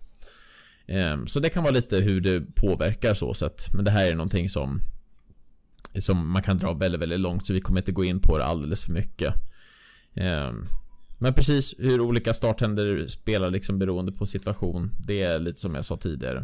Eh, 0.85 1.25
så 1.25 1.39
det 1.39 1.49
kan 1.49 1.63
vara 1.63 1.73
lite 1.73 1.97
hur 1.97 2.21
det 2.21 2.41
påverkar 2.55 3.13
så 3.13 3.33
sätt. 3.33 3.65
Men 3.73 3.85
det 3.85 3.91
här 3.91 4.11
är 4.11 4.15
någonting 4.15 4.49
som 4.49 4.79
som 6.01 6.31
man 6.31 6.43
kan 6.43 6.57
dra 6.57 6.73
väldigt, 6.73 7.01
väldigt 7.01 7.19
långt 7.19 7.47
så 7.47 7.53
vi 7.53 7.61
kommer 7.61 7.79
inte 7.79 7.91
gå 7.91 8.03
in 8.03 8.19
på 8.19 8.37
det 8.37 8.45
alldeles 8.45 8.85
för 8.85 8.91
mycket. 8.91 9.33
Ehm, 10.13 10.65
men 11.17 11.33
precis 11.33 11.75
hur 11.77 12.01
olika 12.01 12.33
starthänder 12.33 13.07
spelar 13.07 13.51
liksom 13.51 13.79
beroende 13.79 14.11
på 14.11 14.25
situation. 14.25 14.91
Det 15.07 15.23
är 15.23 15.39
lite 15.39 15.59
som 15.59 15.75
jag 15.75 15.85
sa 15.85 15.97
tidigare. 15.97 16.43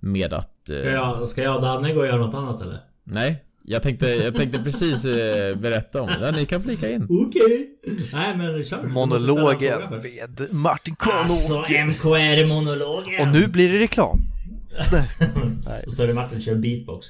Med 0.00 0.32
att... 0.32 0.60
Ska 0.64 0.90
jag, 0.90 1.28
ska 1.28 1.42
jag 1.42 1.56
och 1.56 1.62
Danne 1.62 1.92
gå 1.92 2.00
och 2.00 2.06
göra 2.06 2.26
något 2.26 2.34
annat 2.34 2.62
eller? 2.62 2.80
Nej, 3.04 3.44
jag 3.66 3.82
tänkte, 3.82 4.06
jag 4.06 4.34
tänkte 4.34 4.62
precis 4.62 5.04
eh, 5.04 5.56
berätta 5.56 6.02
om 6.02 6.06
det. 6.06 6.18
Ja, 6.26 6.30
ni 6.30 6.44
kan 6.44 6.62
flika 6.62 6.90
in. 6.90 7.06
Okej. 7.10 7.68
Nej 8.12 8.36
men 8.36 8.64
kör. 8.64 8.82
Monologen 8.82 9.80
med 9.90 10.54
Martin 10.54 10.96
Karlåker. 10.96 11.20
Alltså 11.22 11.54
MKR-monologen. 11.68 13.20
Och 13.20 13.28
nu 13.28 13.46
blir 13.46 13.72
det 13.72 13.78
reklam. 13.78 14.18
Så 15.84 15.90
står 15.90 16.06
det 16.06 16.14
Martin 16.14 16.40
kör 16.40 16.54
beatbox. 16.54 17.06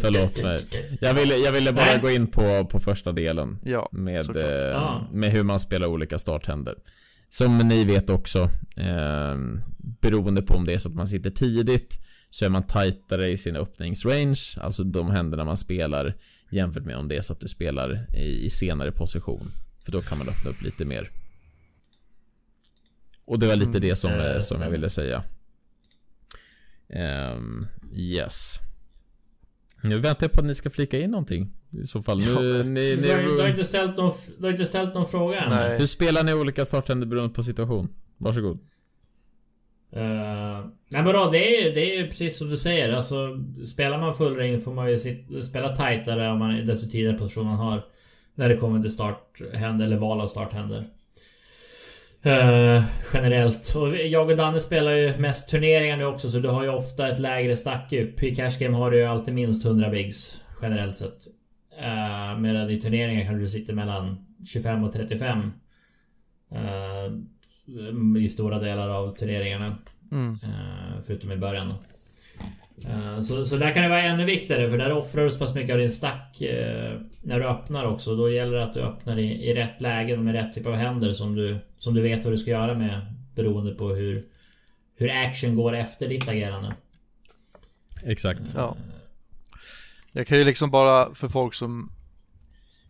Förlåt 0.00 0.42
mig. 0.42 0.60
Jag 1.00 1.14
ville, 1.14 1.36
jag 1.36 1.52
ville 1.52 1.72
bara 1.72 1.84
Nej. 1.84 2.00
gå 2.00 2.10
in 2.10 2.26
på, 2.26 2.64
på 2.64 2.80
första 2.80 3.12
delen. 3.12 3.58
Ja, 3.64 3.88
med, 3.92 4.36
eh, 4.36 5.02
med 5.12 5.30
hur 5.30 5.42
man 5.42 5.60
spelar 5.60 5.86
olika 5.86 6.18
starthänder. 6.18 6.74
Som 7.28 7.58
ni 7.58 7.84
vet 7.84 8.10
också, 8.10 8.38
eh, 8.76 9.36
beroende 10.00 10.42
på 10.42 10.54
om 10.54 10.64
det 10.64 10.74
är 10.74 10.78
så 10.78 10.88
att 10.88 10.94
man 10.94 11.08
sitter 11.08 11.30
tidigt 11.30 11.98
så 12.32 12.44
är 12.44 12.48
man 12.48 12.62
tajtare 12.62 13.28
i 13.28 13.38
sin 13.38 13.56
öppningsrange, 13.56 14.40
alltså 14.60 14.84
de 14.84 15.10
händerna 15.10 15.44
man 15.44 15.56
spelar 15.56 16.14
jämfört 16.50 16.84
med 16.84 16.96
om 16.96 17.08
det 17.08 17.16
är 17.16 17.22
så 17.22 17.32
att 17.32 17.40
du 17.40 17.48
spelar 17.48 18.06
i, 18.16 18.44
i 18.46 18.50
senare 18.50 18.92
position. 18.92 19.50
För 19.84 19.92
då 19.92 20.02
kan 20.02 20.18
man 20.18 20.28
öppna 20.28 20.50
upp 20.50 20.62
lite 20.62 20.84
mer. 20.84 21.10
Och 23.24 23.38
det 23.38 23.46
var 23.46 23.56
lite 23.56 23.78
det 23.78 23.96
som, 23.96 24.10
eh, 24.10 24.26
eh, 24.26 24.40
som 24.40 24.62
jag 24.62 24.70
ville 24.70 24.90
säga. 24.90 25.24
Ehm, 26.88 27.66
yes. 27.96 28.58
Nu 29.82 29.98
väntar 29.98 30.24
jag 30.24 30.32
på 30.32 30.40
att 30.40 30.46
ni 30.46 30.54
ska 30.54 30.70
flika 30.70 30.98
in 30.98 31.10
någonting. 31.10 31.52
I 31.82 31.86
så 31.86 32.02
fall. 32.02 32.18
Nu, 32.18 32.64
ni, 32.64 32.96
Du 32.96 33.10
har, 33.10 33.18
du, 33.18 33.36
har 33.36 33.44
ni, 33.44 33.50
inte 33.50 33.64
ställt 33.64 33.96
någon, 33.96 34.12
du 34.38 34.44
har 34.44 34.52
inte 34.52 34.66
ställt 34.66 34.94
någon 34.94 35.06
fråga 35.06 35.40
än. 35.40 35.50
Nej. 35.50 35.78
hur 35.78 35.86
spelar 35.86 36.24
ni 36.24 36.34
olika 36.34 36.64
starthänder 36.64 37.06
beroende 37.06 37.34
på 37.34 37.42
situation? 37.42 37.88
Varsågod. 38.18 38.58
Uh, 39.96 40.66
nej 40.88 41.02
men 41.02 41.12
då, 41.12 41.30
det 41.30 41.66
är, 41.66 41.74
det 41.74 41.96
är 41.96 42.06
precis 42.06 42.38
som 42.38 42.50
du 42.50 42.56
säger. 42.56 42.92
Alltså, 42.92 43.38
spelar 43.66 43.98
man 43.98 44.14
full 44.14 44.36
ring 44.36 44.58
får 44.58 44.72
man 44.72 44.90
ju 44.90 44.98
sit, 44.98 45.44
spela 45.44 45.76
tajtare 45.76 46.30
om 46.30 46.38
man, 46.38 46.66
desto 46.66 46.90
tidigare 46.90 47.18
position 47.18 47.46
man 47.46 47.56
har. 47.56 47.84
När 48.34 48.48
det 48.48 48.56
kommer 48.56 48.82
till 48.82 48.90
starthänder 48.90 49.84
eller 49.84 49.96
val 49.96 50.20
av 50.20 50.28
starthänder. 50.28 50.88
Uh, 52.26 52.32
eh, 52.32 52.84
generellt. 53.14 53.74
Och 53.76 53.96
jag 53.96 54.30
och 54.30 54.36
Danne 54.36 54.60
spelar 54.60 54.92
ju 54.92 55.18
mest 55.18 55.48
turneringar 55.48 55.96
nu 55.96 56.04
också 56.04 56.30
så 56.30 56.38
du 56.38 56.48
har 56.48 56.62
ju 56.62 56.68
ofta 56.68 57.08
ett 57.08 57.18
lägre 57.18 57.56
stackdjup. 57.56 58.22
I 58.22 58.34
cash 58.34 58.58
game 58.60 58.76
har 58.76 58.90
du 58.90 58.96
ju 58.96 59.04
alltid 59.04 59.34
minst 59.34 59.66
100 59.66 59.90
bigs. 59.90 60.40
Generellt 60.62 60.96
sett. 60.96 61.26
Uh, 61.78 62.40
medan 62.40 62.70
i 62.70 62.80
turneringar 62.80 63.24
kanske 63.24 63.42
du 63.42 63.48
sitter 63.48 63.72
mellan 63.72 64.26
25 64.46 64.84
och 64.84 64.92
35. 64.92 65.38
Uh, 66.52 67.18
i 68.20 68.28
stora 68.28 68.58
delar 68.58 68.88
av 68.88 69.14
turneringarna. 69.16 69.76
Mm. 70.12 70.38
Eh, 70.42 71.00
Förutom 71.06 71.32
i 71.32 71.36
början 71.36 71.68
då. 71.68 71.74
Eh, 72.90 73.20
Så, 73.20 73.44
så 73.44 73.56
där 73.56 73.72
kan 73.74 73.82
det 73.82 73.88
vara 73.88 74.02
ännu 74.02 74.24
viktigare 74.24 74.70
för 74.70 74.78
där 74.78 74.92
offrar 74.92 75.24
du 75.24 75.30
så 75.30 75.38
pass 75.38 75.54
mycket 75.54 75.72
av 75.72 75.78
din 75.78 75.90
stack 75.90 76.40
eh, 76.40 77.00
när 77.22 77.38
du 77.40 77.46
öppnar 77.46 77.84
också. 77.84 78.16
Då 78.16 78.30
gäller 78.30 78.56
det 78.56 78.64
att 78.64 78.74
du 78.74 78.80
öppnar 78.80 79.18
i, 79.18 79.50
i 79.50 79.54
rätt 79.54 79.80
lägen 79.80 80.24
med 80.24 80.34
rätt 80.34 80.54
typ 80.54 80.66
av 80.66 80.74
händer 80.74 81.12
som 81.12 81.34
du, 81.34 81.58
som 81.78 81.94
du 81.94 82.00
vet 82.02 82.24
vad 82.24 82.32
du 82.32 82.38
ska 82.38 82.50
göra 82.50 82.74
med. 82.74 83.14
Beroende 83.34 83.74
på 83.74 83.88
hur, 83.88 84.22
hur 84.96 85.10
action 85.10 85.56
går 85.56 85.76
efter 85.76 86.08
ditt 86.08 86.28
agerande. 86.28 86.74
Exakt. 88.04 88.52
Ja. 88.56 88.76
Jag 90.12 90.26
kan 90.26 90.38
ju 90.38 90.44
liksom 90.44 90.70
bara 90.70 91.14
för 91.14 91.28
folk 91.28 91.54
som 91.54 91.90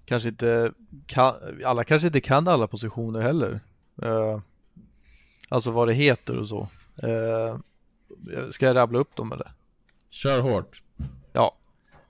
kanske 0.04 0.28
inte 0.28 0.72
kan, 1.06 1.34
alla 1.64 1.84
kanske 1.84 2.06
inte 2.06 2.20
kan 2.20 2.48
alla 2.48 2.66
positioner 2.66 3.20
heller. 3.20 3.60
Alltså 5.52 5.70
vad 5.70 5.88
det 5.88 5.94
heter 5.94 6.38
och 6.38 6.48
så. 6.48 6.68
Eh, 7.02 7.58
ska 8.50 8.66
jag 8.66 8.76
rabbla 8.76 8.98
upp 8.98 9.16
dem 9.16 9.32
eller? 9.32 9.52
Kör 10.10 10.40
hårt. 10.40 10.82
Ja. 11.32 11.54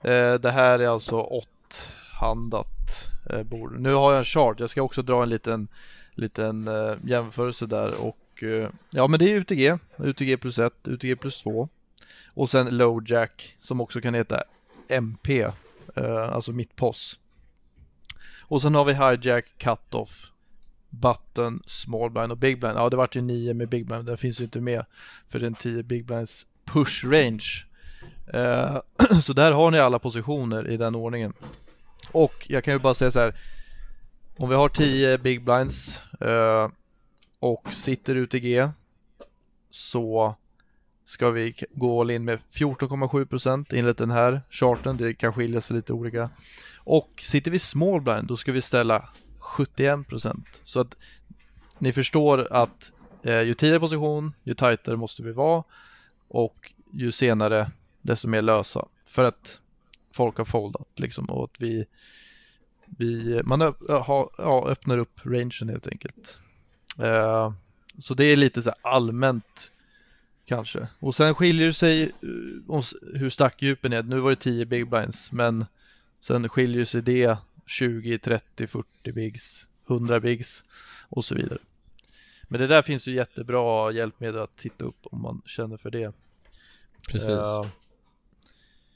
Eh, 0.01 0.35
det 0.35 0.51
här 0.51 0.79
är 0.79 0.89
alltså 0.89 1.21
åtthandat 1.21 3.11
eh, 3.31 3.43
bord. 3.43 3.79
Nu 3.79 3.93
har 3.93 4.13
jag 4.13 4.19
en 4.19 4.25
chart. 4.25 4.61
Jag 4.61 4.71
ska 4.71 4.83
också 4.83 5.03
dra 5.03 5.23
en 5.23 5.29
liten, 5.29 5.69
liten 6.15 6.69
eh, 6.69 6.95
jämförelse 7.05 7.67
där 7.67 8.01
och 8.01 8.43
eh, 8.43 8.69
ja 8.91 9.09
men 9.09 9.19
det 9.19 9.33
är 9.33 9.37
UTG. 9.37 9.79
UTG 9.99 10.37
plus 10.37 10.59
1, 10.59 10.73
UTG 10.89 11.17
plus 11.17 11.43
2 11.43 11.69
och 12.35 12.51
sen 12.51 12.77
low 12.77 13.03
jack 13.07 13.57
som 13.59 13.81
också 13.81 14.01
kan 14.01 14.15
heta 14.15 14.43
MP, 14.89 15.43
eh, 15.97 16.33
alltså 16.33 16.53
mittposs. 16.53 17.19
Och 18.43 18.63
sen 18.63 18.75
har 18.75 18.85
vi 18.85 18.93
hijack, 18.93 19.45
cut-off, 19.59 20.32
button, 20.93 21.63
small 21.67 22.11
blind 22.11 22.33
och 22.33 22.39
big 22.39 22.61
blind. 22.61 22.79
Ja, 22.79 22.91
det 22.91 22.97
vart 22.97 23.17
ju 23.17 23.21
9 23.21 23.55
med 23.55 23.69
big 23.69 23.87
blind. 23.87 24.05
Den 24.05 24.17
finns 24.17 24.41
ju 24.41 24.45
inte 24.45 24.61
med 24.61 24.85
för 25.29 25.39
den 25.39 25.55
10 25.55 25.83
big 25.83 26.07
blinds 26.07 26.47
push 26.65 27.05
range. 27.05 27.65
Eh, 28.35 28.81
så 29.23 29.33
där 29.33 29.53
har 29.53 29.71
ni 29.71 29.79
alla 29.79 29.99
positioner 29.99 30.69
i 30.69 30.77
den 30.77 30.95
ordningen. 30.95 31.33
Och 32.13 32.47
jag 32.49 32.65
kan 32.65 32.75
ju 32.75 32.81
bara 32.81 32.95
säga 32.95 33.11
så 33.11 33.21
här. 33.21 33.35
Om 34.37 34.49
vi 34.49 34.55
har 34.55 34.69
10 34.69 35.19
big 35.19 35.45
blinds 35.45 36.03
eh, 36.21 36.69
och 37.39 37.73
sitter 37.73 38.15
ute 38.15 38.37
i 38.37 38.41
G. 38.41 38.69
så 39.71 40.37
ska 41.05 41.31
vi 41.31 41.55
gå 41.75 42.01
all 42.01 42.11
in 42.11 42.25
med 42.25 42.39
14,7% 42.53 43.75
enligt 43.75 43.99
den 43.99 44.11
här 44.11 44.41
charten. 44.51 44.97
Det 44.97 45.15
kan 45.15 45.33
skilja 45.33 45.61
sig 45.61 45.77
lite 45.77 45.93
olika. 45.93 46.31
Och 46.85 47.11
sitter 47.23 47.51
vi 47.51 47.59
small 47.59 48.01
blind 48.01 48.27
då 48.27 48.37
ska 48.37 48.53
vi 48.53 48.63
ställa 48.63 49.09
71 49.53 50.09
procent. 50.09 50.61
Så 50.65 50.81
att 50.81 50.97
ni 51.79 51.93
förstår 51.93 52.53
att 52.53 52.93
eh, 53.23 53.41
ju 53.41 53.55
tidigare 53.55 53.81
position, 53.81 54.35
ju 54.43 54.55
tajtare 54.55 54.97
måste 54.97 55.23
vi 55.23 55.33
vara 55.33 55.65
och 56.29 56.73
ju 56.93 57.13
senare 57.13 57.71
desto 58.03 58.29
mer 58.29 58.43
lösa. 58.43 58.89
För 59.07 59.25
att 59.25 59.61
folk 60.15 60.39
har 60.39 60.45
foldat 60.45 60.89
liksom 60.97 61.25
och 61.25 61.45
att 61.45 61.61
vi, 61.61 61.87
vi 62.87 63.41
man 63.45 63.63
öpp, 63.63 63.89
ha, 63.89 64.31
ja, 64.39 64.69
öppnar 64.69 64.99
upp 64.99 65.21
rangen 65.27 65.69
helt 65.69 65.87
enkelt. 65.87 66.39
Eh, 66.99 67.53
så 67.99 68.15
det 68.15 68.25
är 68.25 68.37
lite 68.37 68.63
så 68.63 68.71
här 68.71 68.93
allmänt 68.93 69.71
kanske. 70.45 70.89
Och 70.99 71.15
sen 71.15 71.35
skiljer 71.35 71.67
det 71.67 71.75
sig 71.75 72.03
eh, 72.03 72.83
hur 73.15 73.31
stackdjupen 73.31 73.93
är. 73.93 74.03
Nu 74.03 74.19
var 74.19 74.31
det 74.31 74.37
10 74.37 74.67
big 74.67 74.89
blinds 74.89 75.33
men 75.33 75.65
sen 76.21 76.49
skiljer 76.49 76.85
sig 76.85 77.03
det 77.03 77.37
20, 77.67 78.19
30, 78.19 78.67
40 78.67 79.13
bigs, 79.13 79.67
100 79.89 80.21
bigs 80.21 80.65
och 81.09 81.25
så 81.25 81.35
vidare. 81.35 81.59
Men 82.49 82.61
det 82.61 82.67
där 82.67 82.83
finns 82.83 83.09
ju 83.09 83.15
jättebra 83.15 83.93
hjälpmedel 83.93 84.41
att 84.41 84.57
titta 84.57 84.85
upp 84.85 84.99
om 85.03 85.23
man 85.23 85.43
känner 85.47 85.77
för 85.77 85.91
det. 85.91 86.13
Precis. 87.09 87.29
Eh, 87.29 87.67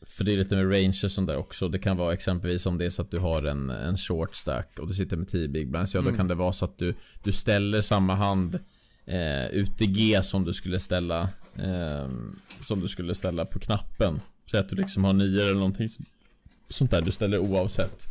för 0.03 0.25
det 0.25 0.33
är 0.33 0.37
lite 0.37 0.57
med 0.57 0.73
range 0.73 1.01
och 1.05 1.11
sånt 1.11 1.29
där 1.29 1.37
också. 1.37 1.69
Det 1.69 1.79
kan 1.79 1.97
vara 1.97 2.13
exempelvis 2.13 2.67
om 2.67 2.79
det 2.79 2.85
är 2.85 2.91
så 2.91 3.03
att 3.03 3.11
du 3.11 3.19
har 3.19 3.43
en, 3.43 3.71
en 3.71 3.97
short 3.97 4.35
stack 4.35 4.79
och 4.79 4.89
du 4.89 4.95
sitter 4.95 5.17
med 5.17 5.29
10 5.29 5.49
big 5.49 5.71
blinds. 5.71 5.95
Ja, 5.95 6.01
då 6.01 6.13
kan 6.13 6.29
det 6.29 6.35
vara 6.35 6.53
så 6.53 6.65
att 6.65 6.79
du, 6.79 6.95
du 7.25 7.33
ställer 7.33 7.81
samma 7.81 8.15
hand 8.15 8.59
eh, 9.05 9.47
ut 9.47 9.83
i 9.83 9.87
G 9.87 10.23
som 10.23 10.45
du 10.45 10.53
skulle 10.53 10.81
ställa 10.81 11.21
eh, 11.57 12.09
Som 12.63 12.81
du 12.81 12.89
skulle 12.89 13.15
ställa 13.15 13.45
på 13.45 13.59
knappen. 13.59 14.21
Säg 14.51 14.61
att 14.61 14.69
du 14.69 14.77
liksom 14.77 15.05
har 15.05 15.13
9 15.13 15.43
eller 15.43 15.55
någonting 15.55 15.89
som, 15.89 16.05
sånt 16.69 16.91
där 16.91 17.01
du 17.01 17.11
ställer 17.11 17.39
oavsett. 17.39 18.07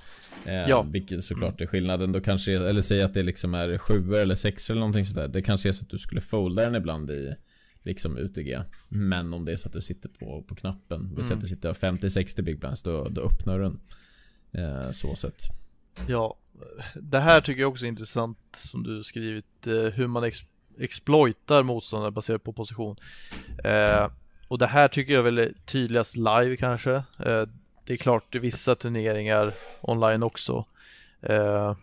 Eh, 0.45 0.69
Ja. 0.69 0.81
Vilket 0.81 1.23
såklart 1.23 1.61
är 1.61 1.65
skillnaden. 1.65 2.11
Då 2.11 2.21
kanske, 2.21 2.51
eller 2.51 2.81
säg 2.81 3.01
att 3.01 3.13
det 3.13 3.23
liksom 3.23 3.53
är 3.53 3.77
7 3.77 4.15
eller 4.15 4.35
6 4.35 4.69
eller 4.69 4.79
någonting 4.79 5.05
sådär. 5.05 5.27
Det 5.27 5.41
kanske 5.41 5.69
är 5.69 5.73
så 5.73 5.83
att 5.83 5.89
du 5.89 5.97
skulle 5.97 6.21
folda 6.21 6.65
den 6.65 6.75
ibland 6.75 7.09
i 7.11 7.35
liksom 7.83 8.17
UTG. 8.17 8.59
Men 8.89 9.33
om 9.33 9.45
det 9.45 9.51
är 9.51 9.55
så 9.55 9.67
att 9.67 9.73
du 9.73 9.81
sitter 9.81 10.09
på, 10.09 10.43
på 10.47 10.55
knappen. 10.55 11.15
Säger 11.23 11.35
att 11.35 11.41
du 11.41 11.47
sitter 11.47 11.73
50-60 11.73 12.41
big 12.41 12.59
blinds. 12.59 12.83
Då, 12.83 13.07
då 13.09 13.21
öppnar 13.21 13.59
du 13.59 13.63
den. 13.63 13.79
Eh, 14.51 14.91
så 14.91 15.15
sett. 15.15 15.41
Ja, 16.07 16.37
det 16.95 17.19
här 17.19 17.41
tycker 17.41 17.61
jag 17.61 17.69
också 17.71 17.85
är 17.85 17.89
intressant 17.89 18.37
som 18.57 18.83
du 18.83 19.03
skrivit, 19.03 19.67
eh, 19.67 19.73
hur 19.73 20.07
man 20.07 20.23
ex 20.23 20.37
exploitar 20.79 21.63
motståndare 21.63 22.11
baserat 22.11 22.43
på 22.43 22.53
position. 22.53 22.95
Eh, 23.63 24.09
och 24.47 24.57
det 24.57 24.67
här 24.67 24.87
tycker 24.87 25.13
jag 25.13 25.23
väl 25.23 25.37
är 25.37 25.51
tydligast 25.65 26.15
live 26.15 26.57
kanske. 26.57 26.93
Eh, 27.19 27.43
det 27.85 27.93
är 27.93 27.97
klart 27.97 28.35
vissa 28.35 28.75
turneringar 28.75 29.53
online 29.81 30.23
också. 30.23 30.65
Eh, 31.21 31.75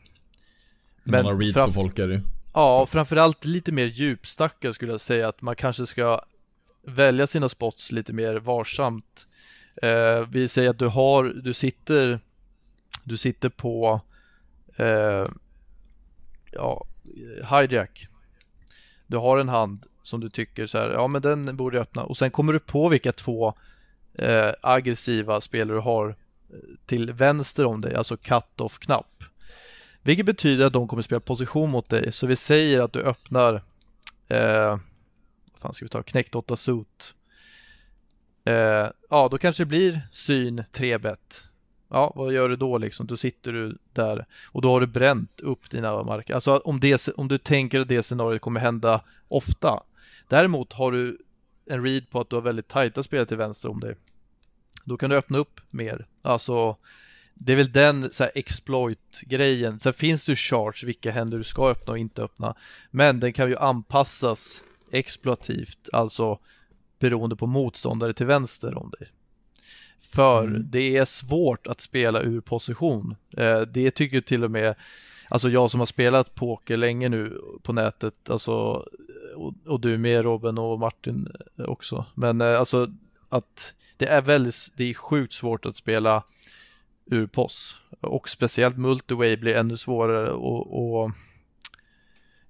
Men 1.02 1.40
reads 1.40 1.58
på 1.58 1.72
folk 1.72 1.98
är 1.98 2.08
det. 2.08 2.22
Ja, 2.54 2.82
och 2.82 2.88
framförallt 2.88 3.44
lite 3.44 3.72
mer 3.72 3.86
djupstackar 3.86 4.72
skulle 4.72 4.92
jag 4.92 5.00
säga 5.00 5.28
att 5.28 5.42
man 5.42 5.56
kanske 5.56 5.86
ska 5.86 6.20
välja 6.86 7.26
sina 7.26 7.48
spots 7.48 7.92
lite 7.92 8.12
mer 8.12 8.34
varsamt. 8.34 9.26
Eh, 9.82 10.26
vi 10.30 10.48
säger 10.48 10.70
att 10.70 10.78
du 10.78 10.86
har, 10.86 11.24
du 11.24 11.54
sitter, 11.54 12.20
du 13.04 13.16
sitter 13.16 13.48
på 13.48 14.00
eh, 14.76 15.26
ja, 16.52 16.86
hijack. 17.50 18.06
Du 19.06 19.16
har 19.16 19.38
en 19.38 19.48
hand 19.48 19.86
som 20.02 20.20
du 20.20 20.28
tycker 20.28 20.66
så 20.66 20.78
här, 20.78 20.90
ja 20.90 21.06
men 21.06 21.22
den 21.22 21.56
borde 21.56 21.76
jag 21.76 21.82
öppna 21.82 22.04
och 22.04 22.16
sen 22.16 22.30
kommer 22.30 22.52
du 22.52 22.58
på 22.58 22.88
vilka 22.88 23.12
två 23.12 23.54
eh, 24.14 24.50
aggressiva 24.60 25.40
spelare 25.40 25.76
du 25.76 25.82
har 25.82 26.08
eh, 26.08 26.14
till 26.86 27.12
vänster 27.12 27.64
om 27.64 27.80
dig, 27.80 27.94
alltså 27.94 28.16
cut-off-knapp. 28.16 29.24
Vilket 30.02 30.26
betyder 30.26 30.66
att 30.66 30.72
de 30.72 30.88
kommer 30.88 31.02
spela 31.02 31.20
position 31.20 31.70
mot 31.70 31.90
dig. 31.90 32.12
Så 32.12 32.26
vi 32.26 32.36
säger 32.36 32.80
att 32.80 32.92
du 32.92 33.00
öppnar 33.00 33.54
eh, 34.28 34.78
vad 35.52 35.60
fan 35.60 35.74
ska 35.74 35.84
vi 35.84 35.88
ta? 35.88 36.02
Knäckt 36.02 36.34
8 36.34 36.56
suit. 36.56 37.14
Eh, 38.44 38.88
ja, 39.10 39.28
då 39.30 39.38
kanske 39.38 39.62
det 39.62 39.68
blir 39.68 40.00
syn 40.12 40.64
3 40.72 40.98
bet. 40.98 41.44
Ja, 41.90 42.12
vad 42.16 42.32
gör 42.32 42.48
du 42.48 42.56
då 42.56 42.78
liksom? 42.78 43.06
Då 43.06 43.16
sitter 43.16 43.52
du 43.52 43.78
där 43.92 44.26
och 44.52 44.62
då 44.62 44.70
har 44.70 44.80
du 44.80 44.86
bränt 44.86 45.40
upp 45.40 45.70
dina 45.70 46.02
marker. 46.02 46.34
Alltså 46.34 46.56
om, 46.56 46.80
det, 46.80 47.08
om 47.08 47.28
du 47.28 47.38
tänker 47.38 47.80
att 47.80 47.88
det 47.88 48.02
scenariot 48.02 48.40
kommer 48.40 48.60
hända 48.60 49.04
ofta. 49.28 49.82
Däremot 50.28 50.72
har 50.72 50.92
du 50.92 51.18
en 51.66 51.84
read 51.84 52.10
på 52.10 52.20
att 52.20 52.30
du 52.30 52.36
har 52.36 52.42
väldigt 52.42 52.68
tajta 52.68 53.02
spelare 53.02 53.26
till 53.26 53.36
vänster 53.36 53.70
om 53.70 53.80
dig. 53.80 53.96
Då 54.84 54.96
kan 54.96 55.10
du 55.10 55.16
öppna 55.16 55.38
upp 55.38 55.60
mer. 55.70 56.06
Alltså 56.22 56.76
det 57.34 57.52
är 57.52 57.56
väl 57.56 57.72
den 57.72 58.10
så 58.10 58.24
exploit-grejen. 58.34 59.78
Sen 59.80 59.92
finns 59.92 60.26
det 60.26 60.32
ju 60.32 60.36
charge 60.36 60.86
vilka 60.86 61.10
händer 61.10 61.38
du 61.38 61.44
ska 61.44 61.68
öppna 61.68 61.92
och 61.92 61.98
inte 61.98 62.22
öppna. 62.22 62.54
Men 62.90 63.20
den 63.20 63.32
kan 63.32 63.48
ju 63.48 63.56
anpassas 63.56 64.62
exploativt, 64.92 65.88
alltså 65.92 66.38
beroende 66.98 67.36
på 67.36 67.46
motståndare 67.46 68.12
till 68.12 68.26
vänster 68.26 68.78
om 68.78 68.90
dig. 68.90 69.08
För 70.00 70.44
Mm. 70.44 70.66
det 70.70 70.96
är 70.96 71.04
svårt 71.04 71.66
att 71.66 71.80
spela 71.80 72.22
ur 72.22 72.40
position. 72.40 73.16
Eh, 73.36 73.60
det 73.60 73.90
tycker 73.90 74.20
till 74.20 74.44
och 74.44 74.50
med, 74.50 74.74
alltså 75.28 75.48
jag 75.48 75.70
som 75.70 75.80
har 75.80 75.86
spelat 75.86 76.34
poker 76.34 76.76
länge 76.76 77.08
nu 77.08 77.40
på 77.62 77.72
nätet, 77.72 78.30
alltså 78.30 78.86
och, 79.34 79.54
och 79.66 79.80
du 79.80 79.98
med 79.98 80.24
Robin 80.24 80.58
och 80.58 80.78
Martin 80.78 81.28
eh, 81.58 81.64
också. 81.64 82.06
Men 82.14 82.40
eh, 82.40 82.58
alltså 82.58 82.88
att 83.28 83.74
det 83.96 84.06
är 84.06 84.22
väldigt, 84.22 84.72
det 84.76 84.84
är 84.84 84.94
sjukt 84.94 85.32
svårt 85.32 85.66
att 85.66 85.76
spela 85.76 86.24
ur 87.06 87.26
POS. 87.26 87.76
Och 88.00 88.28
speciellt 88.28 88.76
multiway 88.76 89.36
blir 89.36 89.56
ännu 89.56 89.76
svårare 89.76 90.30
och, 90.30 91.02
och 91.02 91.10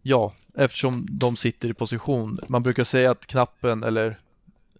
ja, 0.02 0.32
eftersom 0.54 1.06
de 1.10 1.36
sitter 1.36 1.70
i 1.70 1.74
position. 1.74 2.38
Man 2.48 2.62
brukar 2.62 2.84
säga 2.84 3.10
att 3.10 3.26
knappen 3.26 3.82
eller 3.82 4.20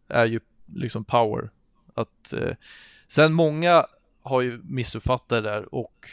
är 0.08 0.24
ju 0.24 0.40
liksom 0.66 1.04
power. 1.04 1.50
Att, 1.94 2.32
eh, 2.32 2.54
sen 3.08 3.32
många 3.32 3.86
har 4.22 4.40
ju 4.40 4.60
missuppfattat 4.64 5.28
det 5.28 5.40
där 5.40 5.74
och 5.74 6.08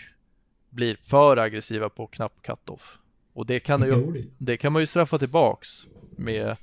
blir 0.69 0.97
för 1.04 1.38
aggressiva 1.38 1.89
på 1.89 2.08
knapp 2.08 2.41
cut-off. 2.41 2.97
Och 3.39 3.45
det 3.45 3.60
kan, 3.60 3.82
ju, 3.82 4.28
det- 4.38 4.58
kan 4.58 4.73
man 4.73 4.82
ju 4.82 4.88
straffa 4.88 5.17
tillbaks 5.17 5.88
med 6.15 6.56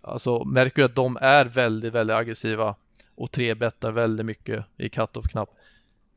Alltså 0.00 0.44
märker 0.44 0.76
du 0.76 0.84
att 0.84 0.94
de 0.94 1.18
är 1.20 1.44
väldigt, 1.44 1.92
väldigt 1.92 2.16
aggressiva 2.16 2.74
och 3.14 3.30
trebettar 3.30 3.92
väldigt 3.92 4.26
mycket 4.26 4.64
i 4.76 4.88
cut-off-knapp 4.88 5.50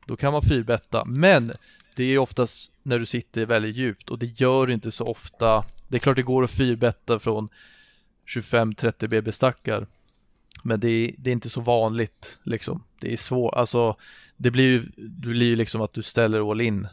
Då 0.06 0.16
kan 0.16 0.32
man 0.32 0.42
fyrbetta. 0.42 1.04
Men 1.04 1.50
det 1.96 2.02
är 2.02 2.06
ju 2.06 2.18
oftast 2.18 2.72
när 2.82 2.98
du 2.98 3.06
sitter 3.06 3.46
väldigt 3.46 3.76
djupt 3.76 4.10
och 4.10 4.18
det 4.18 4.40
gör 4.40 4.70
inte 4.70 4.92
så 4.92 5.04
ofta. 5.04 5.64
Det 5.88 5.96
är 5.96 6.00
klart 6.00 6.16
det 6.16 6.22
går 6.22 6.44
att 6.44 6.50
fyrbetta 6.50 7.18
från 7.18 7.48
25-30 8.26 9.08
BB-stackar 9.08 9.86
Men 10.62 10.80
det 10.80 10.88
är, 10.88 11.10
det 11.18 11.30
är 11.30 11.32
inte 11.32 11.50
så 11.50 11.60
vanligt 11.60 12.38
liksom. 12.42 12.82
Det 13.00 13.12
är 13.12 13.16
svårt, 13.16 13.54
alltså 13.54 13.96
Det 14.36 14.50
blir 14.50 14.64
ju, 14.64 14.82
det 14.96 15.28
blir 15.28 15.46
ju 15.46 15.56
liksom 15.56 15.80
att 15.80 15.92
du 15.92 16.02
ställer 16.02 16.50
all 16.50 16.60
in 16.60 16.88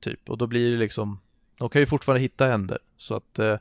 Typ. 0.00 0.30
Och 0.30 0.38
då 0.38 0.46
blir 0.46 0.72
det 0.72 0.78
liksom 0.78 1.18
De 1.58 1.68
kan 1.68 1.82
ju 1.82 1.86
fortfarande 1.86 2.20
hitta 2.22 2.46
händer 2.46 2.78
så 2.96 3.14
att 3.14 3.38
eh, 3.38 3.56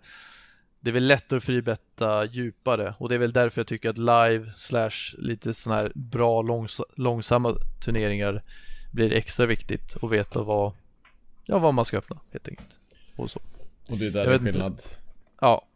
det 0.80 0.90
är 0.90 0.94
väl 0.94 1.08
lättare 1.08 1.38
att 1.38 1.44
fribetta 1.44 2.26
djupare 2.26 2.96
och 2.98 3.10
det 3.10 3.16
är 3.16 3.20
väl 3.20 3.32
därför 3.32 3.60
jag 3.60 3.68
tycker 3.68 3.90
att 3.90 3.98
live 3.98 4.52
slash 4.58 4.92
lite 5.18 5.54
sådana 5.54 5.82
här 5.82 5.92
bra 5.96 6.42
långs 6.42 6.82
långsamma 6.98 7.56
turneringar 7.86 8.44
blir 8.92 9.14
extra 9.14 9.46
viktigt 9.46 9.96
att 10.02 10.12
veta 10.12 10.44
vad, 10.44 10.74
ja, 11.46 11.60
vad 11.60 11.74
man 11.74 11.86
ska 11.86 11.98
öppna 11.98 12.20
helt 12.32 12.48
enkelt. 12.48 12.80
Och 13.16 13.32
så. 13.32 13.40
Och 13.90 13.98
det 13.98 14.06
är 14.08 14.12
där 14.12 14.26
det 14.26 14.32
är 14.32 14.34
inte. 14.40 14.52
skillnad 14.52 14.82
Ja, 15.42 15.68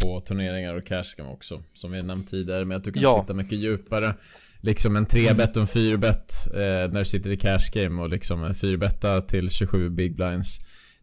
på 0.00 0.20
turneringar 0.20 0.74
och 0.74 0.86
cashgame 0.86 1.30
också. 1.30 1.62
Som 1.74 1.92
vi 1.92 2.02
nämnt 2.02 2.30
tidigare 2.30 2.64
med 2.64 2.76
att 2.76 2.84
du 2.84 2.92
kan 2.92 3.02
Ja. 3.02 3.20
sitta 3.22 3.34
mycket 3.34 3.58
djupare. 3.58 4.14
Liksom 4.60 4.96
en 4.96 5.06
3-bet 5.06 5.56
och 5.56 5.62
en 5.62 5.66
4-bet 5.68 6.32
eh, 6.54 6.58
när 6.92 6.98
du 6.98 7.04
sitter 7.04 7.30
i 7.30 7.36
cashgame 7.36 8.02
och 8.02 8.08
liksom 8.08 8.44
en 8.44 8.52
4-betta 8.52 9.20
till 9.20 9.50
27 9.50 9.90
big 9.90 10.16
blinds. 10.16 10.58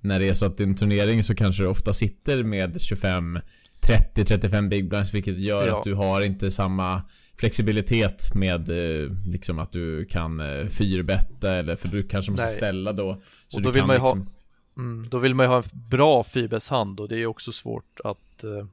När 0.06 0.20
det 0.20 0.30
är 0.30 0.34
så 0.34 0.46
att 0.46 0.60
i 0.60 0.64
en 0.64 0.76
turnering 0.76 1.24
så 1.24 1.36
kanske 1.36 1.64
du 1.64 1.68
ofta 1.68 1.94
sitter 1.94 2.44
med 2.44 2.82
25 2.82 3.40
30-35 3.82 4.70
big 4.70 4.90
blinds 4.90 5.14
vilket 5.14 5.40
gör 5.40 5.68
Ja. 5.68 5.78
att 5.78 5.84
du 5.84 5.94
har 5.94 6.22
inte 6.22 6.52
samma 6.52 7.02
flexibilitet 7.38 8.36
med 8.36 8.70
eh, 8.70 9.12
liksom 9.28 9.60
att 9.60 9.72
du 9.72 10.06
kan 10.06 10.40
eh, 10.40 10.68
fyrbetta 10.68 11.52
eller 11.52 11.76
för 11.76 11.88
du 11.88 12.04
kanske 12.04 12.32
måste 12.32 12.46
Nej. 12.46 12.54
ställa 12.54 12.94
då. 12.94 13.22
Så 13.48 13.58
Och 13.58 13.64
då 13.64 13.72
vill 13.72 13.86
man 13.86 13.96
ju 13.96 14.00
ha- 14.00 14.14
liksom, 14.16 14.34
mm, 14.78 15.06
då 15.10 15.18
vill 15.18 15.34
man 15.36 15.46
ju 15.46 15.48
ha 15.50 15.58
en 15.58 15.64
bra 15.74 16.24
fibershand 16.24 17.00
och 17.00 17.08
det 17.10 17.18
är 17.22 17.26
också 17.26 17.52
svårt 17.52 18.00
att 18.04 18.44
eh, 18.44 18.66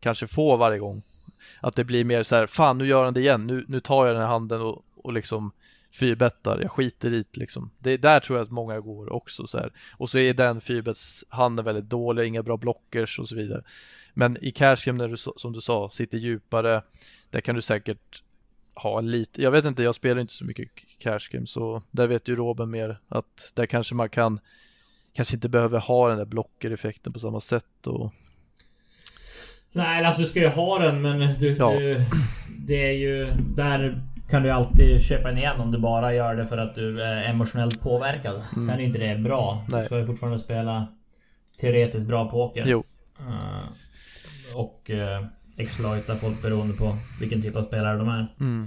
kanske 0.00 0.26
få 0.26 0.56
varje 0.56 0.78
gång. 0.78 1.02
Att 1.60 1.76
det 1.76 1.84
blir 1.84 2.04
mer 2.04 2.22
så 2.22 2.36
här, 2.36 2.46
fan 2.46 2.78
nu 2.78 2.86
gör 2.86 3.04
han 3.04 3.14
det 3.14 3.20
igen, 3.20 3.46
nu, 3.46 3.64
nu 3.68 3.80
tar 3.80 4.06
jag 4.06 4.14
den 4.14 4.22
här 4.22 4.28
handen 4.28 4.60
och, 4.60 4.82
och 4.96 5.12
liksom 5.12 5.50
fyrbettar, 5.98 6.60
jag 6.62 6.70
skiter 6.70 7.12
i 7.12 7.24
det 7.32 7.36
liksom. 7.36 7.70
Det 7.78 7.90
är 7.90 7.98
där 7.98 8.20
tror 8.20 8.38
jag 8.38 8.44
att 8.44 8.50
många 8.50 8.80
går 8.80 9.12
också 9.12 9.46
så 9.46 9.58
här. 9.58 9.72
Och 9.96 10.10
så 10.10 10.18
är 10.18 10.34
den 10.34 10.60
fyrbetshanden 10.60 11.64
väldigt 11.64 11.90
dålig, 11.90 12.26
inga 12.26 12.42
bra 12.42 12.56
blockers 12.56 13.18
och 13.18 13.28
så 13.28 13.36
vidare. 13.36 13.62
Men 14.14 14.36
i 14.44 14.50
cashgame 14.50 14.98
när 14.98 15.08
du 15.08 15.16
som 15.16 15.52
du 15.52 15.60
sa 15.60 15.90
sitter 15.90 16.18
djupare, 16.18 16.82
där 17.30 17.40
kan 17.40 17.54
du 17.54 17.62
säkert 17.62 18.22
ha 18.74 19.00
lite, 19.00 19.42
jag 19.42 19.50
vet 19.50 19.64
inte, 19.64 19.82
jag 19.82 19.94
spelar 19.94 20.20
inte 20.20 20.32
så 20.32 20.44
mycket 20.44 20.68
cashgame 20.98 21.46
så 21.46 21.82
där 21.90 22.06
vet 22.06 22.28
ju 22.28 22.36
Robin 22.36 22.70
mer 22.70 23.00
att 23.08 23.52
där 23.54 23.66
kanske 23.66 23.94
man 23.94 24.08
kan 24.08 24.40
kanske 25.12 25.34
inte 25.34 25.48
behöver 25.48 25.78
ha 25.78 26.08
den 26.08 26.18
där 26.18 26.24
blockereffekten 26.24 27.12
på 27.12 27.18
samma 27.18 27.40
sätt 27.40 27.86
och 27.86 28.12
Nej, 29.72 30.04
alltså 30.04 30.22
du 30.22 30.28
ska 30.28 30.40
ju 30.40 30.48
ha 30.48 30.78
den 30.78 31.02
men 31.02 31.40
du, 31.40 31.56
Ja. 31.56 31.78
du... 31.78 32.04
Det 32.66 32.88
är 32.88 32.92
ju... 32.92 33.32
Där 33.56 34.02
kan 34.30 34.42
du 34.42 34.50
alltid 34.50 35.02
köpa 35.02 35.28
den 35.28 35.38
igen 35.38 35.60
om 35.60 35.70
du 35.72 35.78
bara 35.78 36.14
gör 36.14 36.34
det 36.36 36.46
för 36.46 36.58
att 36.58 36.74
du 36.74 37.02
är 37.02 37.30
emotionellt 37.30 37.80
påverkad. 37.82 38.42
Sen 38.54 38.70
är 38.70 38.80
inte 38.80 38.98
det 38.98 39.18
bra. 39.18 39.52
Mm. 39.52 39.64
Nej. 39.68 39.80
Du 39.80 39.86
ska 39.86 39.98
ju 39.98 40.06
fortfarande 40.06 40.38
spela 40.38 40.86
teoretiskt 41.60 42.06
bra 42.06 42.30
poker. 42.30 42.64
jo, 42.66 42.84
Eh, 43.20 43.62
och 44.54 44.90
uh, 44.90 45.26
exploita 45.56 46.16
folk 46.16 46.42
beroende 46.42 46.74
på 46.74 46.96
vilken 47.20 47.42
typ 47.42 47.56
av 47.56 47.62
spelare 47.62 47.98
de 47.98 48.08
är. 48.08 48.34
mm, 48.40 48.66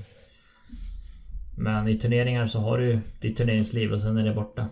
Men 1.57 1.87
i 1.87 1.99
turneringar 1.99 2.45
så 2.47 2.59
har 2.59 2.77
du 2.77 2.85
ju 2.87 2.99
ditt 3.21 3.37
turneringsliv 3.37 3.93
och 3.93 4.01
sen 4.01 4.17
är 4.17 4.23
det 4.23 4.33
borta. 4.33 4.67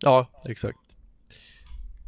ja 0.00 0.26
exakt. 0.44 0.78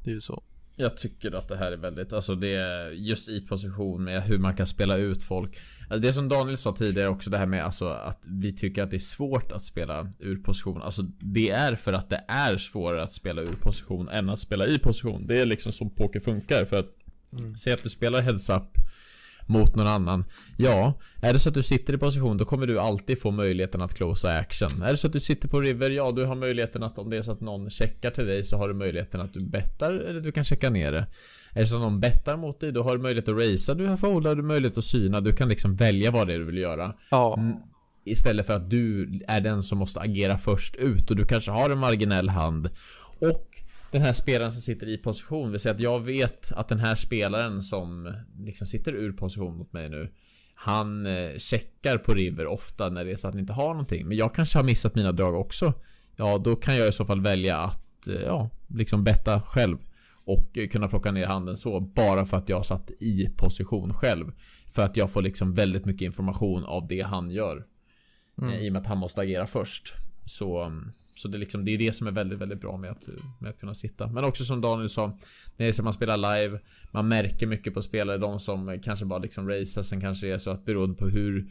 Det 0.04 0.10
är 0.10 0.14
ju 0.14 0.20
så. 0.20 0.42
Jag 0.78 0.96
tycker 0.96 1.32
att 1.32 1.48
det 1.48 1.56
här 1.56 1.72
är 1.72 1.76
väldigt, 1.76 2.12
alltså 2.12 2.34
det 2.34 2.54
är 2.54 2.90
just 2.90 3.28
i 3.28 3.40
position 3.40 4.04
med 4.04 4.22
hur 4.22 4.38
man 4.38 4.54
kan 4.54 4.66
spela 4.66 4.96
ut 4.96 5.24
folk. 5.24 5.58
Alltså 5.80 5.98
det 5.98 6.12
som 6.12 6.28
Daniel 6.28 6.56
sa 6.56 6.72
tidigare 6.72 7.08
också 7.08 7.30
det 7.30 7.38
här 7.38 7.46
med 7.46 7.64
alltså 7.64 7.88
att 7.88 8.24
vi 8.28 8.56
tycker 8.56 8.82
att 8.82 8.90
det 8.90 8.96
är 8.96 8.98
svårt 8.98 9.52
att 9.52 9.64
spela 9.64 10.12
ur 10.18 10.36
position. 10.36 10.82
Alltså 10.82 11.02
det 11.20 11.50
är 11.50 11.76
för 11.76 11.92
att 11.92 12.10
det 12.10 12.24
är 12.28 12.56
svårare 12.58 13.02
att 13.02 13.12
spela 13.12 13.42
ur 13.42 13.60
position 13.62 14.08
än 14.08 14.28
att 14.28 14.38
spela 14.38 14.66
i 14.66 14.78
position. 14.78 15.26
Det 15.26 15.40
är 15.40 15.46
liksom 15.46 15.72
så 15.72 15.88
poker 15.88 16.20
funkar 16.20 16.64
för 16.64 16.78
att 16.78 16.90
mm. 17.38 17.56
säg 17.56 17.72
att 17.72 17.82
du 17.82 17.88
spelar 17.88 18.22
heads 18.22 18.50
up 18.50 18.62
mot 19.46 19.74
någon 19.74 19.86
annan. 19.86 20.24
Ja, 20.56 21.00
är 21.20 21.32
det 21.32 21.38
så 21.38 21.48
att 21.48 21.54
du 21.54 21.62
sitter 21.62 21.92
i 21.94 21.98
position 21.98 22.36
då 22.36 22.44
kommer 22.44 22.66
du 22.66 22.80
alltid 22.80 23.20
få 23.20 23.30
möjligheten 23.30 23.82
att 23.82 23.94
closa 23.94 24.38
action. 24.38 24.68
Är 24.84 24.90
det 24.90 24.96
så 24.96 25.06
att 25.06 25.12
du 25.12 25.20
sitter 25.20 25.48
på 25.48 25.60
river, 25.60 25.90
ja 25.90 26.12
du 26.12 26.24
har 26.24 26.34
möjligheten 26.34 26.82
att 26.82 26.98
om 26.98 27.10
det 27.10 27.16
är 27.16 27.22
så 27.22 27.32
att 27.32 27.40
någon 27.40 27.70
checkar 27.70 28.10
till 28.10 28.26
dig 28.26 28.44
så 28.44 28.56
har 28.56 28.68
du 28.68 28.74
möjligheten 28.74 29.20
att 29.20 29.32
du 29.32 29.40
bettar 29.40 29.92
eller 29.92 30.20
du 30.20 30.32
kan 30.32 30.44
checka 30.44 30.70
ner 30.70 30.92
det. 30.92 31.06
Är 31.52 31.60
det 31.60 31.66
så 31.66 31.76
att 31.76 31.82
någon 31.82 32.00
bettar 32.00 32.36
mot 32.36 32.60
dig 32.60 32.72
då 32.72 32.82
har 32.82 32.96
du 32.96 33.02
möjlighet 33.02 33.28
att 33.28 33.34
racea, 33.34 33.74
du 33.74 33.86
har 33.86 33.96
foldar, 33.96 34.34
du 34.34 34.42
har 34.42 34.48
möjlighet 34.48 34.78
att 34.78 34.84
syna, 34.84 35.20
du 35.20 35.32
kan 35.32 35.48
liksom 35.48 35.76
välja 35.76 36.10
vad 36.10 36.26
det 36.26 36.34
är 36.34 36.38
du 36.38 36.44
vill 36.44 36.58
göra. 36.58 36.94
Ja. 37.10 37.36
Mm, 37.38 37.56
istället 38.04 38.46
för 38.46 38.54
att 38.54 38.70
du 38.70 39.10
är 39.28 39.40
den 39.40 39.62
som 39.62 39.78
måste 39.78 40.00
agera 40.00 40.38
först 40.38 40.76
ut 40.76 41.10
och 41.10 41.16
du 41.16 41.24
kanske 41.24 41.50
har 41.50 41.70
en 41.70 41.78
marginell 41.78 42.28
hand. 42.28 42.70
Och 43.18 43.55
den 43.96 44.06
här 44.06 44.12
spelaren 44.12 44.52
som 44.52 44.62
sitter 44.62 44.88
i 44.88 44.98
position. 44.98 45.50
Vill 45.50 45.60
säga 45.60 45.74
att 45.74 45.80
jag 45.80 46.00
vet 46.00 46.52
att 46.52 46.68
den 46.68 46.78
här 46.78 46.94
spelaren 46.94 47.62
som 47.62 48.14
liksom 48.38 48.66
sitter 48.66 48.92
ur 48.92 49.12
position 49.12 49.56
mot 49.56 49.72
mig 49.72 49.88
nu. 49.88 50.12
Han 50.54 51.06
eh, 51.06 51.36
checkar 51.38 51.98
på 51.98 52.14
river 52.14 52.46
ofta 52.46 52.90
när 52.90 53.04
det 53.04 53.12
är 53.12 53.16
så 53.16 53.28
att 53.28 53.34
han 53.34 53.40
inte 53.40 53.52
har 53.52 53.68
någonting. 53.68 54.08
Men 54.08 54.16
jag 54.16 54.34
kanske 54.34 54.58
har 54.58 54.64
missat 54.64 54.94
mina 54.94 55.12
drag 55.12 55.34
också. 55.34 55.72
Ja, 56.16 56.38
då 56.38 56.56
kan 56.56 56.76
jag 56.76 56.88
i 56.88 56.92
så 56.92 57.04
fall 57.04 57.20
välja 57.20 57.58
att 57.58 58.08
eh, 58.08 58.22
ja, 58.22 58.50
liksom 58.66 59.04
betta 59.04 59.40
själv. 59.40 59.78
Och 60.24 60.58
kunna 60.70 60.88
plocka 60.88 61.10
ner 61.12 61.26
handen 61.26 61.56
så. 61.56 61.80
Bara 61.80 62.24
för 62.24 62.36
att 62.36 62.48
jag 62.48 62.66
satt 62.66 62.90
i 62.90 63.28
position 63.36 63.94
själv. 63.94 64.32
För 64.74 64.84
att 64.84 64.96
jag 64.96 65.10
får 65.10 65.22
liksom 65.22 65.54
väldigt 65.54 65.84
mycket 65.84 66.06
information 66.06 66.64
av 66.64 66.86
det 66.86 67.00
han 67.00 67.30
gör. 67.30 67.64
Mm. 68.42 68.54
I 68.54 68.68
och 68.68 68.72
med 68.72 68.82
att 68.82 68.88
han 68.88 68.98
måste 68.98 69.20
agera 69.20 69.46
först. 69.46 69.94
Så 70.24 70.62
mm, 70.62 70.90
så 71.18 71.28
det 71.28 71.36
är, 71.36 71.38
liksom, 71.38 71.64
det 71.64 71.70
är 71.70 71.78
det 71.78 71.92
som 71.92 72.06
är 72.06 72.10
väldigt, 72.10 72.38
väldigt 72.38 72.60
bra 72.60 72.76
med 72.76 72.90
att, 72.90 73.08
med 73.40 73.50
att 73.50 73.60
kunna 73.60 73.74
sitta. 73.74 74.06
Men 74.06 74.24
också 74.24 74.44
som 74.44 74.60
Daniel 74.60 74.88
sa, 74.88 75.18
när 75.56 75.82
man 75.82 75.92
spelar 75.92 76.16
live, 76.16 76.60
man 76.92 77.08
märker 77.08 77.46
mycket 77.46 77.74
på 77.74 77.82
spelare, 77.82 78.18
de 78.18 78.40
som 78.40 78.80
kanske 78.84 79.04
bara 79.04 79.18
liksom 79.18 79.48
racear, 79.48 79.82
sen 79.82 80.00
kanske 80.00 80.26
det 80.26 80.32
är 80.32 80.38
så 80.38 80.50
att 80.50 80.64
beroende 80.64 80.96
på 80.96 81.08
hur 81.08 81.50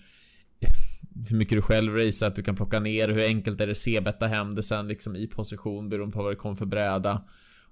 hur 1.30 1.38
mycket 1.38 1.58
du 1.58 1.62
själv 1.62 1.95
racear, 1.95 2.30
att 2.30 2.36
du 2.36 2.43
kan 2.43 2.56
plocka 2.56 2.80
ner, 2.80 3.10
hur 3.10 3.23
enkelt 3.23 3.62
är 3.62 3.67
det 3.67 3.71
att 3.71 3.78
c-betta 3.78 4.28
hem 4.28 4.56
det 4.56 4.63
sen 4.63 4.88
liksom 4.88 5.15
i 5.15 5.28
position 5.28 5.89
beroende 5.89 6.13
på 6.13 6.23
vad 6.23 6.32
det 6.32 6.36
kommer 6.36 6.56
för 6.56 6.65
bräda. 6.65 7.23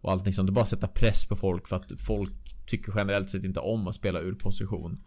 Och 0.01 0.11
allt 0.11 0.25
liksom, 0.25 0.45
det 0.45 0.49
är 0.49 0.53
bara 0.53 0.61
att 0.61 0.67
sätta 0.67 0.87
press 0.87 1.25
på 1.25 1.35
folk 1.35 1.67
för 1.67 1.75
att 1.75 2.01
folk 2.01 2.33
tycker 2.67 2.93
generellt 2.95 3.29
sett 3.29 3.43
inte 3.43 3.59
om 3.59 3.87
att 3.87 3.95
spela 3.95 4.19
ur 4.19 4.33
position. 4.33 4.99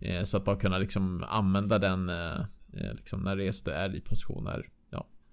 Eh, 0.00 0.22
så 0.22 0.36
att 0.36 0.44
bara 0.44 0.56
kunna 0.56 0.78
liksom 0.78 1.24
använda 1.28 1.78
den 1.78 2.08
eh, 2.08 2.40
eh 2.72 2.94
liksom 2.94 3.20
när 3.20 3.36
det 3.36 3.46
är 3.46 3.52
så 3.52 3.64
du 3.64 3.72
är 3.72 3.96
i 3.96 4.00
position 4.00 4.46
är 4.46 4.68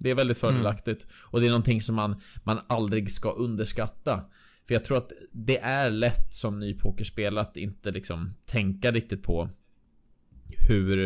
det 0.04 0.12
är 0.12 0.16
väldigt 0.16 0.44
mm. 0.44 0.54
fördelaktigt. 0.54 1.04
Mm. 1.04 1.14
Och 1.24 1.42
det 1.42 1.48
är 1.48 1.50
någonting 1.50 1.82
som 1.82 1.96
man, 1.96 2.22
man 2.44 2.60
aldrig 2.68 3.12
ska 3.12 3.32
underskatta. 3.32 4.26
För 4.68 4.74
jag 4.74 4.86
tror 4.86 4.98
att 4.98 5.12
det 5.32 5.58
är 5.58 5.92
lätt 5.92 6.34
som 6.34 6.60
ny 6.60 6.74
pokerspelare 6.74 7.42
att 7.42 7.58
inte 7.58 7.92
liksom 7.92 8.34
tänka 8.46 8.92
riktigt 8.92 9.24
på 9.24 9.50
hur, 10.68 10.98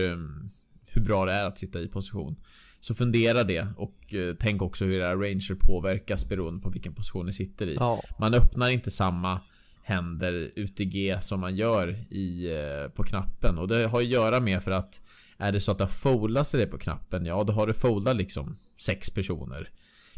hur 0.91 1.01
bra 1.01 1.25
det 1.25 1.33
är 1.33 1.45
att 1.45 1.57
sitta 1.57 1.81
i 1.81 1.87
position. 1.87 2.35
Så 2.79 2.93
fundera 2.93 3.43
det 3.43 3.67
och 3.77 4.13
eh, 4.13 4.35
tänk 4.39 4.61
också 4.61 4.85
hur 4.85 4.93
era 4.93 5.15
ranger 5.15 5.55
påverkas 5.55 6.29
beroende 6.29 6.61
på 6.61 6.69
vilken 6.69 6.93
position 6.93 7.25
ni 7.25 7.33
sitter 7.33 7.67
i. 7.67 7.75
Ja. 7.75 8.01
Man 8.19 8.33
öppnar 8.33 8.69
inte 8.69 8.91
samma 8.91 9.41
händer 9.83 10.51
UTG 10.55 11.17
som 11.21 11.39
man 11.39 11.55
gör 11.55 11.95
i, 12.09 12.51
eh, 12.51 12.91
på 12.91 13.03
knappen 13.03 13.57
och 13.57 13.67
det 13.67 13.87
har 13.87 13.99
att 13.99 14.07
göra 14.07 14.39
med 14.39 14.63
för 14.63 14.71
att 14.71 15.01
är 15.37 15.51
det 15.51 15.59
så 15.59 15.71
att 15.71 15.77
det 15.77 15.87
foldat 15.87 16.47
sig 16.47 16.67
på 16.67 16.77
knappen, 16.77 17.25
ja 17.25 17.43
då 17.43 17.53
har 17.53 17.67
du 17.67 17.73
foldat 17.73 18.15
liksom 18.15 18.55
sex 18.77 19.09
personer. 19.09 19.69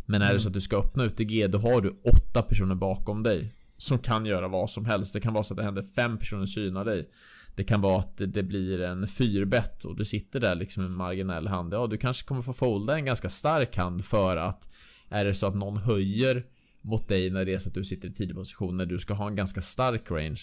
Men 0.05 0.21
är 0.21 0.33
det 0.33 0.39
så 0.39 0.47
att 0.47 0.53
du 0.53 0.61
ska 0.61 0.77
öppna 0.77 1.05
UTG, 1.05 1.47
då 1.47 1.57
har 1.57 1.81
du 1.81 1.89
åtta 2.03 2.41
personer 2.41 2.75
bakom 2.75 3.23
dig. 3.23 3.51
Som 3.77 3.99
kan 3.99 4.25
göra 4.25 4.47
vad 4.47 4.69
som 4.69 4.85
helst. 4.85 5.13
Det 5.13 5.19
kan 5.19 5.33
vara 5.33 5.43
så 5.43 5.53
att 5.53 5.57
det 5.57 5.63
händer 5.63 5.85
fem 5.95 6.17
personer 6.17 6.45
synar 6.45 6.85
dig. 6.85 7.09
Det 7.55 7.63
kan 7.63 7.81
vara 7.81 7.99
att 7.99 8.17
det 8.17 8.43
blir 8.43 8.81
en 8.81 9.07
fyrbett 9.07 9.85
och 9.85 9.95
du 9.95 10.05
sitter 10.05 10.39
där 10.39 10.55
liksom 10.55 10.83
med 10.83 10.89
en 10.89 10.97
marginell 10.97 11.47
hand. 11.47 11.73
Ja, 11.73 11.87
du 11.87 11.97
kanske 11.97 12.27
kommer 12.27 12.41
få 12.41 12.53
folda 12.53 12.95
en 12.95 13.05
ganska 13.05 13.29
stark 13.29 13.77
hand 13.77 14.05
för 14.05 14.37
att 14.37 14.73
är 15.09 15.25
det 15.25 15.33
så 15.33 15.47
att 15.47 15.55
någon 15.55 15.77
höjer 15.77 16.45
mot 16.81 17.07
dig 17.07 17.29
när 17.29 17.45
det 17.45 17.53
är 17.53 17.59
så 17.59 17.69
att 17.69 17.75
du 17.75 17.83
sitter 17.83 18.09
i 18.09 18.13
tidig 18.13 18.35
position 18.35 18.77
när 18.77 18.85
du 18.85 18.99
ska 18.99 19.13
ha 19.13 19.27
en 19.27 19.35
ganska 19.35 19.61
stark 19.61 20.11
range. 20.11 20.41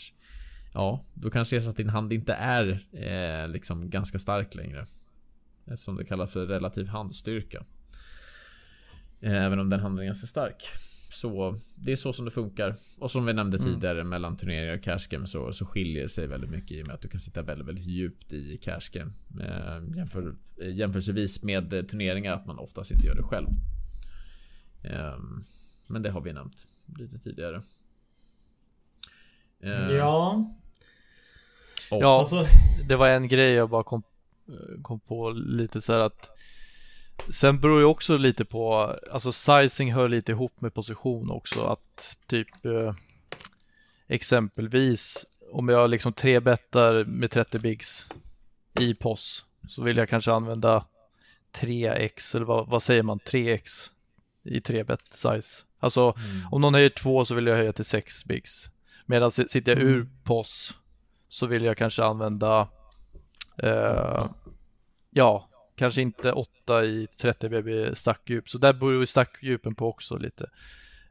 Ja, 0.75 1.05
då 1.15 1.31
kanske 1.31 1.57
det 1.57 1.61
är 1.61 1.63
så 1.63 1.71
att 1.71 1.77
din 1.77 1.89
hand 1.89 2.13
inte 2.13 2.35
är 2.35 2.87
eh, 2.93 3.49
liksom 3.49 3.91
ganska 3.91 4.19
stark 4.19 4.55
längre. 4.55 4.87
Eftersom 5.67 5.97
det 5.97 6.05
kallas 6.05 6.33
för 6.33 6.47
relativ 6.47 6.87
handstyrka. 6.89 7.65
Eh, 9.21 9.45
även 9.45 9.59
om 9.59 9.71
den 9.71 9.81
handen 9.81 10.03
är 10.03 10.07
ganska 10.07 10.27
stark. 10.27 10.69
Så 11.11 11.57
det 11.77 11.93
är 11.93 11.97
så 11.97 12.13
som 12.13 12.25
det 12.25 12.31
funkar. 12.31 12.75
Och 12.99 13.11
som 13.11 13.27
vi 13.27 13.33
nämnde 13.33 13.59
mm. 13.59 13.75
tidigare 13.75 14.05
mellan 14.05 14.37
turneringar 14.37 14.77
och 14.77 14.83
cashgame 14.83 15.27
så, 15.27 15.53
så 15.53 15.67
skiljer 15.67 16.03
det 16.03 16.09
sig 16.09 16.27
väldigt 16.27 16.51
mycket 16.51 16.73
i 16.73 16.83
och 16.83 16.87
med 16.87 16.95
att 16.95 17.03
du 17.03 17.09
kan 17.09 17.21
sitta 17.21 17.43
väldigt, 17.43 17.69
väldigt 17.69 17.87
djupt 17.87 18.33
i 18.33 18.57
cashgame. 18.57 19.13
Eh, 19.41 19.97
jämför, 19.97 20.37
eh, 20.63 20.75
jämförelsevis 20.75 21.43
med 21.43 21.89
turneringar 21.89 22.33
att 22.33 22.47
man 22.47 22.59
oftast 22.59 22.91
inte 22.91 23.07
gör 23.07 23.15
det 23.15 23.23
själv. 23.23 23.49
Eh, 24.83 25.19
men 25.87 26.03
det 26.03 26.11
har 26.11 26.21
vi 26.21 26.33
nämnt 26.33 26.67
lite 26.99 27.19
tidigare. 27.19 27.63
Eh, 29.61 29.91
ja. 29.91 30.55
Ja, 31.91 32.19
alltså... 32.19 32.47
det 32.89 32.97
var 32.97 33.09
en 33.09 33.29
grej 33.29 33.53
jag 33.53 33.71
bara 33.71 33.83
kom, 33.83 34.03
kom 34.83 35.01
på 35.01 35.31
lite 35.31 35.81
så 35.81 35.93
att 35.93 36.31
Sen 37.29 37.61
beror 37.61 37.79
ju 37.79 37.85
också 37.85 38.17
lite 38.17 38.45
på, 38.45 38.97
alltså 39.13 39.33
sizing 39.33 39.93
hör 39.93 40.09
lite 40.09 40.33
ihop 40.33 40.61
med 40.61 40.75
position 40.75 41.31
också 41.31 41.65
att 41.67 42.19
typ 42.27 42.65
eh, 42.65 42.95
exempelvis 44.09 45.27
om 45.53 45.69
jag 45.69 45.91
liksom 45.91 46.13
tre 46.13 46.41
bettar 46.41 47.05
med 47.05 47.31
30 47.31 47.59
bigs 47.59 48.07
i 48.81 48.95
POS 48.95 49.45
så 49.69 49.83
vill 49.83 49.97
jag 49.97 50.09
kanske 50.09 50.33
använda 50.33 50.85
3x 51.55 52.37
eller 52.37 52.47
vad, 52.47 52.69
vad 52.69 52.83
säger 52.83 53.03
man 53.03 53.19
3x 53.19 53.91
i 54.45 54.61
3 54.61 54.85
bet 54.85 55.13
size. 55.13 55.65
Alltså 55.81 56.15
mm. 56.17 56.47
om 56.51 56.61
någon 56.61 56.75
höjer 56.75 56.89
2 56.89 57.25
så 57.25 57.35
vill 57.35 57.47
jag 57.47 57.57
höja 57.57 57.73
till 57.73 57.85
6 57.85 58.25
bigs. 58.25 58.69
Medan 59.07 59.31
sitter 59.31 59.73
jag 59.73 59.83
ur 59.83 59.97
mm. 59.97 60.11
POS 60.25 60.75
så 61.35 61.47
vill 61.47 61.65
jag 61.65 61.77
kanske 61.77 62.05
använda 62.05 62.69
eh, 63.59 64.27
ja 65.11 65.49
kanske 65.77 66.03
inte 66.03 66.33
8 66.33 66.85
i 66.85 67.07
30 67.07 67.49
BB 67.49 67.95
stackdjup 67.95 68.49
så 68.49 68.59
där 68.59 68.73
beror 68.73 68.93
ju 68.93 69.07
stackdjupen 69.07 69.75
på 69.75 69.89
också 69.89 70.17
lite. 70.17 70.51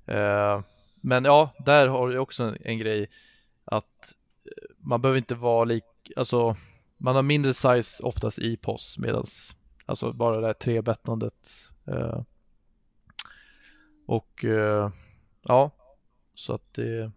Eh, 0.06 0.62
men 1.02 1.26
ja, 1.26 1.54
där 1.66 1.88
har 1.88 2.12
jag 2.12 2.22
också 2.22 2.44
en, 2.44 2.58
en, 2.62 2.78
grej 2.78 3.10
att 3.66 4.14
eh, 4.46 4.76
man 4.78 5.02
behöver 5.02 5.18
inte 5.18 5.36
vara 5.36 5.66
lik, 5.66 6.12
alltså 6.16 6.56
man 6.98 7.16
har 7.16 7.24
mindre 7.24 7.54
size 7.54 8.04
oftast 8.04 8.40
i 8.40 8.58
POS 8.58 8.98
medans 9.00 9.56
alltså 9.86 10.14
bara 10.14 10.40
det 10.42 10.48
här 10.48 10.54
trebettandet 10.54 11.50
eh, 11.88 12.22
och 14.06 14.46
eh, 14.46 14.90
ja, 15.48 15.72
så 16.36 16.54
att 16.54 16.74
det 16.74 17.12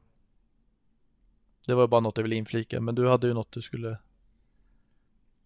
det 1.67 1.75
var 1.75 1.89
bara 1.89 2.01
något 2.01 2.17
jag 2.17 2.23
ville 2.23 2.37
inflika 2.37 2.81
men 2.81 2.95
du 2.95 3.09
hade 3.09 3.27
ju 3.27 3.35
något 3.35 3.53
du 3.53 3.63
skulle 3.63 3.99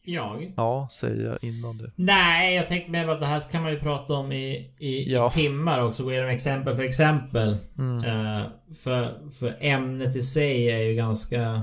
jag? 0.03 0.53
Ja, 0.57 0.89
säger 0.91 1.27
jag 1.27 1.45
innan 1.45 1.79
det. 1.79 1.91
Nej, 1.97 2.57
jag 2.57 2.67
tänkte 2.67 2.91
mer 2.91 3.09
att 3.09 3.21
det 3.21 3.27
här 3.27 3.41
kan 3.51 3.63
man 3.63 3.73
ju 3.73 3.81
prata 3.81 4.13
om 4.13 4.33
i, 4.33 4.75
i, 4.79 5.13
ja. 5.13 5.29
i 5.29 5.31
timmar 5.31 5.83
också. 5.83 6.05
Gå 6.05 6.13
igenom 6.13 6.31
exempel 6.31 6.75
för 6.75 6.83
exempel. 6.83 7.57
Mm. 7.79 8.05
Uh, 8.05 8.47
för, 8.75 9.31
för 9.31 9.57
ämnet 9.61 10.17
i 10.17 10.23
sig 10.23 10.71
är 10.71 10.79
ju 10.79 10.95
ganska 10.95 11.63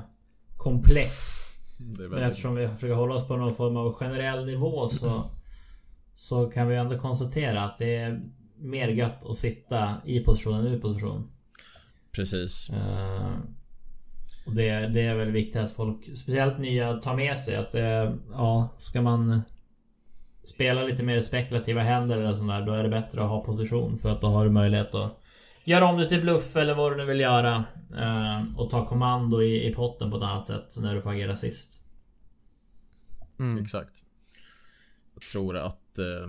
komplext. 0.58 1.38
Men 2.10 2.24
eftersom 2.24 2.56
vi 2.56 2.68
försöker 2.68 2.96
hålla 2.96 3.16
oss 3.16 3.28
på 3.28 3.36
någon 3.38 3.54
form 3.54 3.78
av 3.78 3.94
generell 3.94 4.46
nivå 4.46 4.88
så, 4.88 5.24
så 6.16 6.50
kan 6.50 6.68
vi 6.68 6.76
ändå 6.76 7.00
konstatera 7.00 7.64
att 7.64 7.78
det 7.78 7.96
är 7.96 8.22
mer 8.58 8.88
gött 8.88 9.26
att 9.26 9.38
sitta 9.38 9.96
i 10.06 10.20
position 10.20 10.54
än 10.60 10.68
ur 10.68 10.80
position. 10.80 11.32
Precis. 12.12 12.70
Uh, 12.70 13.32
och 14.48 14.56
det, 14.56 14.88
det 14.88 15.02
är 15.02 15.16
väl 15.16 15.32
viktigt 15.32 15.62
att 15.62 15.72
folk, 15.72 16.06
speciellt 16.06 16.58
nya, 16.58 16.94
tar 16.94 17.16
med 17.16 17.38
sig 17.38 17.56
att 17.56 17.76
eh, 17.76 18.14
ja, 18.32 18.70
ska 18.80 19.02
man 19.02 19.42
spela 20.44 20.84
lite 20.84 21.04
mer 21.04 21.22
spekulativa 21.22 21.82
händer 21.82 22.18
eller 22.18 22.34
sådär 22.34 22.66
då 22.66 22.74
är 22.74 22.84
det 22.84 22.90
bättre 22.90 23.22
att 23.22 23.30
ha 23.30 23.44
position 23.44 23.98
för 23.98 24.10
att 24.10 24.22
då 24.22 24.28
har 24.28 24.46
du 24.46 24.52
möjlighet 24.52 24.96
att 24.96 25.22
göra 25.64 25.86
om 25.86 25.98
det 25.98 26.10
till 26.10 26.22
bluff 26.22 26.56
eller 26.56 26.76
vad 26.76 26.92
du 26.92 26.98
nu 26.98 27.06
vill 27.06 27.20
göra. 27.20 27.66
Eh, 27.98 28.60
och 28.60 28.70
ta 28.70 28.88
kommando 28.88 29.42
i, 29.42 29.68
i 29.68 29.74
potten 29.74 30.12
på 30.12 30.18
ett 30.18 30.24
annat 30.24 30.46
sätt 30.46 30.76
när 30.80 30.96
du 30.96 31.02
får 31.02 31.12
agera 31.12 31.36
sist. 31.36 31.82
Mm. 33.40 33.64
Exakt. 33.64 34.04
Jag 35.14 35.22
tror 35.22 35.58
att... 35.58 35.98
Eh, 35.98 36.28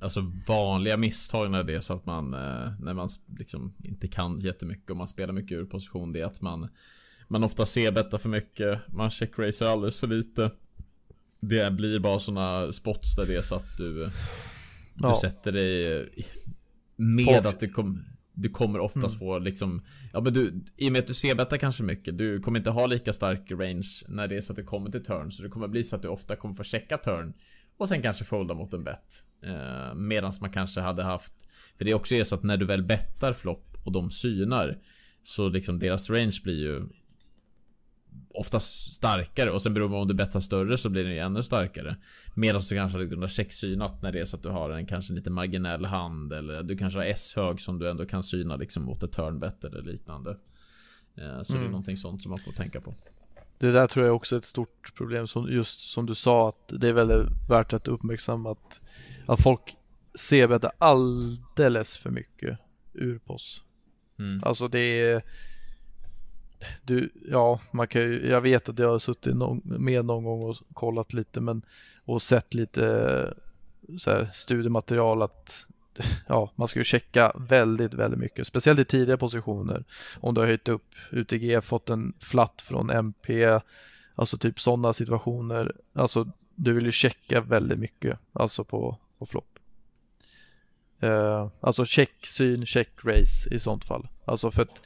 alltså 0.00 0.32
vanliga 0.48 0.96
misstag 0.96 1.50
när 1.50 1.64
det 1.64 1.74
är 1.74 1.80
så 1.80 1.94
att 1.94 2.06
man 2.06 2.34
eh, 2.34 2.70
när 2.80 2.94
man 2.94 3.08
liksom 3.38 3.74
inte 3.84 4.08
kan 4.08 4.38
jättemycket 4.38 4.90
och 4.90 4.96
man 4.96 5.08
spelar 5.08 5.32
mycket 5.32 5.58
ur 5.58 5.64
position 5.64 6.12
det 6.12 6.20
är 6.20 6.24
att 6.24 6.40
man 6.40 6.68
man 7.28 7.44
ofta 7.44 7.66
ser 7.66 7.92
betta 7.92 8.18
för 8.18 8.28
mycket, 8.28 8.80
man 8.92 9.10
checkracer 9.10 9.66
alldeles 9.66 9.98
för 9.98 10.06
lite. 10.06 10.50
Det 11.40 11.72
blir 11.72 11.98
bara 11.98 12.20
såna 12.20 12.72
spots 12.72 13.16
där 13.16 13.26
det 13.26 13.34
är 13.36 13.42
så 13.42 13.54
att 13.54 13.76
du 13.78 13.94
Du 13.94 14.10
Ja. 15.02 15.18
sätter 15.20 15.52
dig 15.52 16.08
med 16.96 17.24
Folk- 17.24 17.46
att 17.46 17.60
det 17.60 17.68
kom, 17.68 18.04
du 18.34 18.48
kommer 18.50 18.78
oftast 18.78 19.14
Mm. 19.14 19.18
få 19.18 19.38
liksom 19.38 19.84
Ja 20.12 20.20
men 20.20 20.32
du, 20.32 20.64
i 20.76 20.88
och 20.88 20.92
med 20.92 21.00
att 21.00 21.06
du 21.06 21.14
ser 21.14 21.34
betta 21.34 21.58
kanske 21.58 21.82
mycket 21.82 22.18
Du 22.18 22.40
kommer 22.40 22.58
inte 22.58 22.70
ha 22.70 22.86
lika 22.86 23.12
stark 23.12 23.50
range 23.50 23.88
när 24.08 24.28
det 24.28 24.36
är 24.36 24.40
så 24.40 24.52
att 24.52 24.56
du 24.56 24.64
kommer 24.64 24.90
till 24.90 25.04
turn 25.04 25.32
Så 25.32 25.42
det 25.42 25.48
kommer 25.48 25.68
bli 25.68 25.84
så 25.84 25.96
att 25.96 26.02
du 26.02 26.08
ofta 26.08 26.36
kommer 26.36 26.54
få 26.54 26.62
checka 26.64 26.96
turn 26.98 27.32
Och 27.76 27.88
sen 27.88 28.02
kanske 28.02 28.24
folda 28.24 28.54
mot 28.54 28.72
en 28.72 28.84
bet 28.84 29.24
eh, 29.44 29.94
Medan 29.94 30.32
man 30.40 30.50
kanske 30.50 30.80
hade 30.80 31.02
haft 31.02 31.32
För 31.78 31.84
det 31.84 31.90
är 31.90 31.94
också 31.94 32.14
är 32.14 32.24
så 32.24 32.34
att 32.34 32.42
när 32.42 32.56
du 32.56 32.66
väl 32.66 32.82
bettar 32.82 33.32
flopp 33.32 33.76
och 33.84 33.92
de 33.92 34.10
synar 34.10 34.78
Så 35.22 35.48
liksom 35.48 35.78
deras 35.78 36.10
range 36.10 36.40
blir 36.44 36.58
ju 36.58 36.82
Oftast 38.38 38.92
starkare 38.94 39.50
och 39.50 39.62
sen 39.62 39.74
beroende 39.74 39.94
på 39.94 40.00
om 40.00 40.08
du 40.08 40.14
bettar 40.14 40.40
större 40.40 40.78
så 40.78 40.88
blir 40.90 41.04
den 41.04 41.12
ju 41.12 41.18
ännu 41.18 41.42
starkare 41.42 41.96
Medan 42.34 42.62
du 42.70 42.76
kanske 42.76 42.98
hade 42.98 43.10
kunnat 43.10 43.32
checksynat 43.32 44.02
när 44.02 44.12
det 44.12 44.20
är 44.20 44.24
så 44.24 44.36
att 44.36 44.42
du 44.42 44.48
har 44.48 44.70
en 44.70 44.86
kanske 44.86 45.12
lite 45.12 45.30
marginell 45.30 45.84
hand 45.84 46.32
eller 46.32 46.62
du 46.62 46.76
kanske 46.76 46.98
har 46.98 47.06
S-hög 47.06 47.60
som 47.60 47.78
du 47.78 47.90
ändå 47.90 48.06
kan 48.06 48.22
syna 48.22 48.56
liksom 48.56 48.82
mot 48.82 49.02
ett 49.02 49.12
turnbet 49.12 49.64
eller 49.64 49.82
liknande. 49.82 50.30
Eh, 51.18 51.42
Så 51.42 51.52
det 51.52 51.56
är 51.56 51.60
Mm. 51.60 51.70
någonting 51.70 51.96
sånt 51.96 52.22
som 52.22 52.30
man 52.30 52.38
får 52.38 52.52
tänka 52.52 52.80
på. 52.80 52.94
Det 53.58 53.72
där 53.72 53.86
tror 53.86 54.06
jag 54.06 54.16
också 54.16 54.34
är 54.34 54.38
ett 54.38 54.44
stort 54.44 54.94
problem 54.96 55.26
som 55.26 55.52
just 55.52 55.80
som 55.90 56.06
du 56.06 56.14
sa 56.14 56.48
att 56.48 56.72
det 56.80 56.88
är 56.88 56.92
väldigt 56.92 57.28
värt 57.48 57.72
att 57.72 57.88
uppmärksamma 57.88 58.50
att, 58.52 58.80
att 59.26 59.42
folk 59.42 59.76
ser 60.14 60.48
betta 60.48 60.72
alldeles 60.78 61.96
för 61.96 62.10
mycket 62.10 62.58
ur 62.94 63.18
POS. 63.18 63.62
Mm. 64.18 64.40
Alltså 64.44 64.68
det 64.68 64.78
är 64.78 65.22
du, 66.84 67.10
ja, 67.28 67.60
man 67.70 67.88
kan 67.88 68.02
ju, 68.02 68.28
jag 68.28 68.40
vet 68.40 68.68
att 68.68 68.78
jag 68.78 68.88
har 68.88 68.98
suttit 68.98 69.36
någon, 69.36 69.60
med 69.64 70.04
någon 70.04 70.24
gång 70.24 70.42
och 70.42 70.56
kollat 70.72 71.12
lite 71.12 71.40
men 71.40 71.62
och 72.04 72.22
sett 72.22 72.54
lite 72.54 72.86
eh, 73.88 73.96
så 73.98 74.10
här, 74.10 74.28
studiematerial 74.32 75.22
att 75.22 75.66
ja, 76.26 76.52
man 76.56 76.68
ska 76.68 76.80
ju 76.80 76.84
checka 76.84 77.32
väldigt, 77.48 77.94
väldigt 77.94 78.20
mycket, 78.20 78.46
speciellt 78.46 78.80
i 78.80 78.84
tidiga 78.84 79.16
positioner. 79.16 79.84
Om 80.20 80.34
du 80.34 80.40
har 80.40 80.48
höjt 80.48 80.68
upp 80.68 80.94
UTG, 81.10 81.60
fått 81.60 81.90
en 81.90 82.12
flatt 82.20 82.62
från 82.62 82.90
MP, 82.90 83.60
alltså 84.14 84.38
typ 84.38 84.60
sådana 84.60 84.92
situationer. 84.92 85.72
Alltså 85.92 86.28
du 86.54 86.72
vill 86.72 86.86
ju 86.86 86.92
checka 86.92 87.40
väldigt 87.40 87.78
mycket, 87.78 88.18
alltså 88.32 88.64
på, 88.64 88.98
på 89.18 89.26
flopp. 89.26 89.58
Eh, 91.00 91.48
alltså 91.60 91.84
check, 91.84 92.26
syn, 92.26 92.66
check, 92.66 92.90
race 93.04 93.54
i 93.54 93.58
sånt 93.58 93.84
fall. 93.84 94.08
Alltså 94.24 94.50
för 94.50 94.62
att 94.62 94.82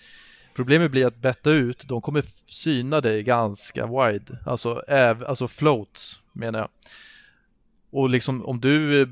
Problemet 0.60 0.90
blir 0.90 1.06
att 1.06 1.16
betta 1.16 1.50
ut, 1.50 1.88
de 1.88 2.00
kommer 2.00 2.24
syna 2.46 3.00
dig 3.00 3.22
ganska 3.22 3.86
wide. 3.86 4.38
Alltså, 4.46 4.82
äv, 4.88 5.24
alltså 5.24 5.48
floats 5.48 6.20
menar 6.32 6.58
jag. 6.58 6.68
Och 7.90 8.10
liksom 8.10 8.44
om 8.46 8.60
du... 8.60 9.02
eh, 9.02 9.08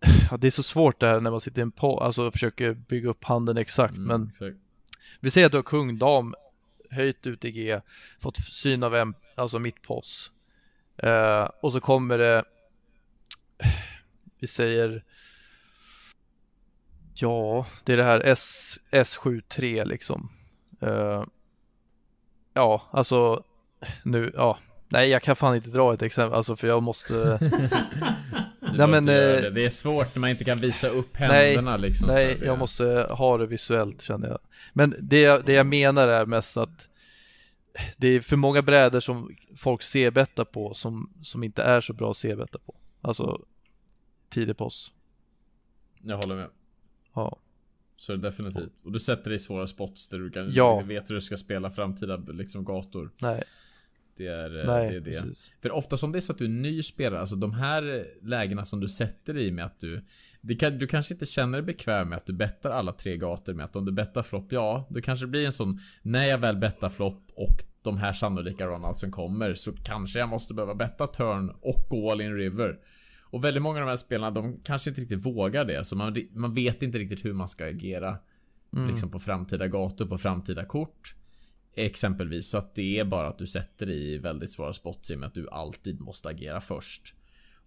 Ja, 0.30 0.36
det 0.36 0.46
är 0.46 0.50
så 0.50 0.62
svårt 0.62 1.00
det 1.00 1.06
här 1.08 1.20
när 1.20 1.30
man 1.30 1.40
sitter 1.40 1.58
i 1.58 1.62
en 1.62 1.70
på, 1.70 2.00
alltså 2.00 2.30
försöker 2.30 2.74
bygga 2.74 3.08
upp 3.08 3.24
handen 3.24 3.56
exakt. 3.56 3.96
Mm, 3.96 4.06
Men 4.06 4.28
exakt. 4.32 4.56
vi 5.20 5.30
säger 5.30 5.46
att 5.46 5.52
du 5.52 5.58
har 5.58 5.62
kung, 5.62 5.98
dam, 5.98 6.34
höjt 6.90 7.26
UTG, 7.26 7.80
fått 8.20 8.36
syn 8.36 8.82
av 8.82 8.94
en, 8.94 9.14
alltså 9.34 9.58
mitt 9.58 9.82
pos. 9.82 10.32
Eh, 10.98 11.48
och 11.62 11.72
så 11.72 11.80
kommer 11.80 12.18
det, 12.18 12.44
vi 14.40 14.46
säger, 14.46 15.04
ja, 17.14 17.66
det 17.84 17.92
är 17.92 17.96
det 17.96 18.04
här 18.04 18.22
S, 18.24 18.78
S73 18.90 19.84
liksom. 19.84 20.30
Eh, 20.80 21.24
ja, 22.54 22.82
alltså, 22.90 23.42
nu, 24.02 24.32
ja, 24.34 24.58
nej 24.88 25.08
jag 25.10 25.22
kan 25.22 25.36
fan 25.36 25.56
inte 25.56 25.70
dra 25.70 25.94
ett 25.94 26.02
exempel, 26.02 26.36
alltså 26.36 26.56
för 26.56 26.68
jag 26.68 26.82
måste, 26.82 27.38
Nej, 28.78 28.88
men, 28.88 29.08
eh, 29.08 29.14
det. 29.14 29.50
det 29.50 29.64
är 29.64 29.70
svårt 29.70 30.14
när 30.14 30.20
man 30.20 30.30
inte 30.30 30.44
kan 30.44 30.58
visa 30.58 30.88
upp 30.88 31.16
nej, 31.20 31.46
händerna 31.54 31.76
liksom. 31.76 32.06
Nej, 32.08 32.26
här, 32.26 32.34
det- 32.40 32.46
jag 32.46 32.58
måste 32.58 33.06
ha 33.10 33.38
det 33.38 33.46
visuellt 33.46 34.02
känner 34.02 34.28
jag. 34.28 34.38
Men 34.72 34.94
det, 35.00 35.20
jag- 35.20 35.44
det 35.44 35.52
jag 35.52 35.66
menar 35.66 36.08
är 36.08 36.26
mest 36.26 36.56
att 36.56 36.88
det 37.96 38.08
är 38.08 38.20
för 38.20 38.36
många 38.36 38.62
brädor 38.62 39.00
som 39.00 39.36
folk 39.56 39.82
C-bettar 39.82 40.44
på 40.44 40.74
som, 40.74 41.12
som 41.22 41.44
inte 41.44 41.62
är 41.62 41.80
så 41.80 41.92
bra 41.92 42.10
att 42.10 42.16
C-betta 42.16 42.58
på. 42.66 42.74
Alltså 43.00 43.40
tidig 44.30 44.56
pos. 44.56 44.92
Jag 46.02 46.16
håller 46.16 46.36
med. 46.36 46.48
Ja. 47.14 47.36
Så 47.96 48.12
är 48.12 48.16
det 48.16 48.22
definitivt. 48.22 48.72
Och 48.84 48.92
du 48.92 48.98
sätter 48.98 49.30
dig 49.30 49.36
i 49.36 49.38
svåra 49.38 49.66
spots 49.66 50.08
där 50.08 50.18
du 50.18 50.30
kan, 50.30 50.48
Ja. 50.52 50.80
vet 50.80 51.10
hur 51.10 51.14
du 51.14 51.20
ska 51.20 51.36
spela 51.36 51.70
framtida 51.70 52.16
liksom, 52.16 52.64
gator. 52.64 53.10
Nej, 53.22 53.42
Det 54.16 54.26
är 54.26 54.60
eh, 54.60 54.66
nej, 54.66 54.90
det. 54.90 54.96
Är 54.96 55.00
det. 55.00 55.10
precis. 55.20 55.52
För 55.62 55.72
ofta 55.72 55.96
som 55.96 56.12
det 56.12 56.18
är 56.18 56.20
så 56.20 56.32
att 56.32 56.38
du 56.38 56.44
är 56.44 56.48
ny 56.48 56.82
spelare, 56.82 57.20
alltså 57.20 57.36
de 57.36 57.52
här 57.52 58.06
lägena 58.22 58.64
som 58.64 58.80
du 58.80 58.88
sätter 58.88 59.34
dig 59.34 59.46
i 59.46 59.50
med 59.52 59.64
att 59.64 59.80
du 60.40 60.56
kan, 60.56 60.78
Du 60.78 60.86
kanske 60.86 61.14
inte 61.14 61.26
känner 61.26 61.58
dig 61.58 61.66
bekväm 61.66 62.08
med 62.08 62.16
att 62.16 62.26
du 62.26 62.32
bettar 62.32 62.70
alla 62.70 62.92
tre 62.92 63.16
gator 63.16 63.54
med 63.54 63.64
att 63.64 63.76
om 63.76 63.84
du 63.84 63.92
bettar 63.92 64.22
flopp, 64.22 64.52
ja, 64.52 64.86
då 64.90 65.00
kanske 65.00 65.26
det 65.26 65.30
blir 65.30 65.46
en 65.46 65.52
sån 65.52 65.80
När 66.02 66.24
jag 66.24 66.38
väl 66.38 66.56
bettar 66.56 66.88
flopp 66.88 67.30
och 67.34 67.64
de 67.82 67.96
här 67.96 68.12
sannolika 68.12 68.66
runoutsen 68.66 69.10
kommer 69.10 69.54
så 69.54 69.72
kanske 69.84 70.18
jag 70.18 70.28
måste 70.28 70.54
behöva 70.54 70.74
betta 70.74 71.06
turn 71.06 71.50
och 71.60 71.86
gå 71.90 72.10
all 72.12 72.20
in 72.20 72.34
river. 72.36 72.78
Och 73.30 73.44
väldigt 73.44 73.62
många 73.62 73.78
av 73.78 73.86
de 73.86 73.90
här 73.90 73.96
spelarna, 73.96 74.30
de 74.30 74.60
kanske 74.64 74.90
inte 74.90 75.00
riktigt 75.00 75.26
vågar 75.26 75.64
det, 75.64 75.84
så 75.84 75.96
man, 75.96 76.16
man 76.32 76.54
vet 76.54 76.82
inte 76.82 76.98
riktigt 76.98 77.24
hur 77.24 77.32
man 77.32 77.48
ska 77.48 77.66
agera 77.66 78.18
Mm. 78.76 78.88
liksom 78.88 79.10
på 79.10 79.18
framtida 79.18 79.68
gator, 79.68 80.06
på 80.06 80.18
framtida 80.18 80.64
kort. 80.64 81.14
Exempelvis 81.76 82.48
så 82.48 82.58
att 82.58 82.74
det 82.74 82.98
är 82.98 83.04
bara 83.04 83.28
att 83.28 83.38
du 83.38 83.46
sätter 83.46 83.86
dig 83.86 84.12
i 84.12 84.18
väldigt 84.18 84.50
svåra 84.50 84.72
spots 84.72 85.10
i 85.10 85.14
och 85.14 85.18
med 85.18 85.26
att 85.26 85.34
du 85.34 85.48
alltid 85.50 86.00
måste 86.00 86.28
agera 86.28 86.60
först. 86.60 87.14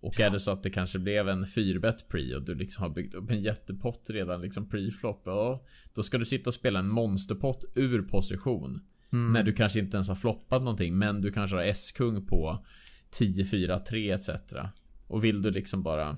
Och 0.02 0.20
är 0.20 0.30
det 0.30 0.40
så 0.40 0.52
att 0.52 0.64
det 0.64 0.70
kanske 0.70 1.00
blev 1.00 1.30
en 1.30 1.46
4-bet 1.46 2.08
pre 2.10 2.36
och 2.36 2.42
du 2.42 2.56
liksom 2.56 2.84
har 2.84 2.90
byggt 2.90 3.14
upp 3.14 3.30
en 3.30 3.42
jättepott 3.42 4.10
redan 4.10 4.42
liksom 4.42 4.70
pre-flop, 4.70 5.22
ja, 5.26 5.66
Då 5.94 6.04
ska 6.04 6.18
du 6.18 6.26
sitta 6.26 6.50
och 6.50 6.54
spela 6.54 6.80
en 6.80 6.94
monsterpott 6.94 7.66
ur 7.76 8.02
position. 8.02 8.82
Mm. 9.14 9.34
När 9.34 9.44
du 9.44 9.54
kanske 9.54 9.80
inte 9.80 9.98
ens 9.98 10.10
har 10.10 10.16
floppat 10.16 10.64
någonting 10.64 10.98
men 10.98 11.22
du 11.22 11.32
kanske 11.32 11.56
har 11.56 11.64
S-kung 11.64 12.26
på 12.26 12.66
10, 13.10 13.46
4, 13.46 13.80
3 13.80 14.12
etc. 14.12 14.30
Och 15.10 15.24
vill 15.24 15.42
du 15.42 15.52
liksom 15.52 15.84
bara 15.84 16.18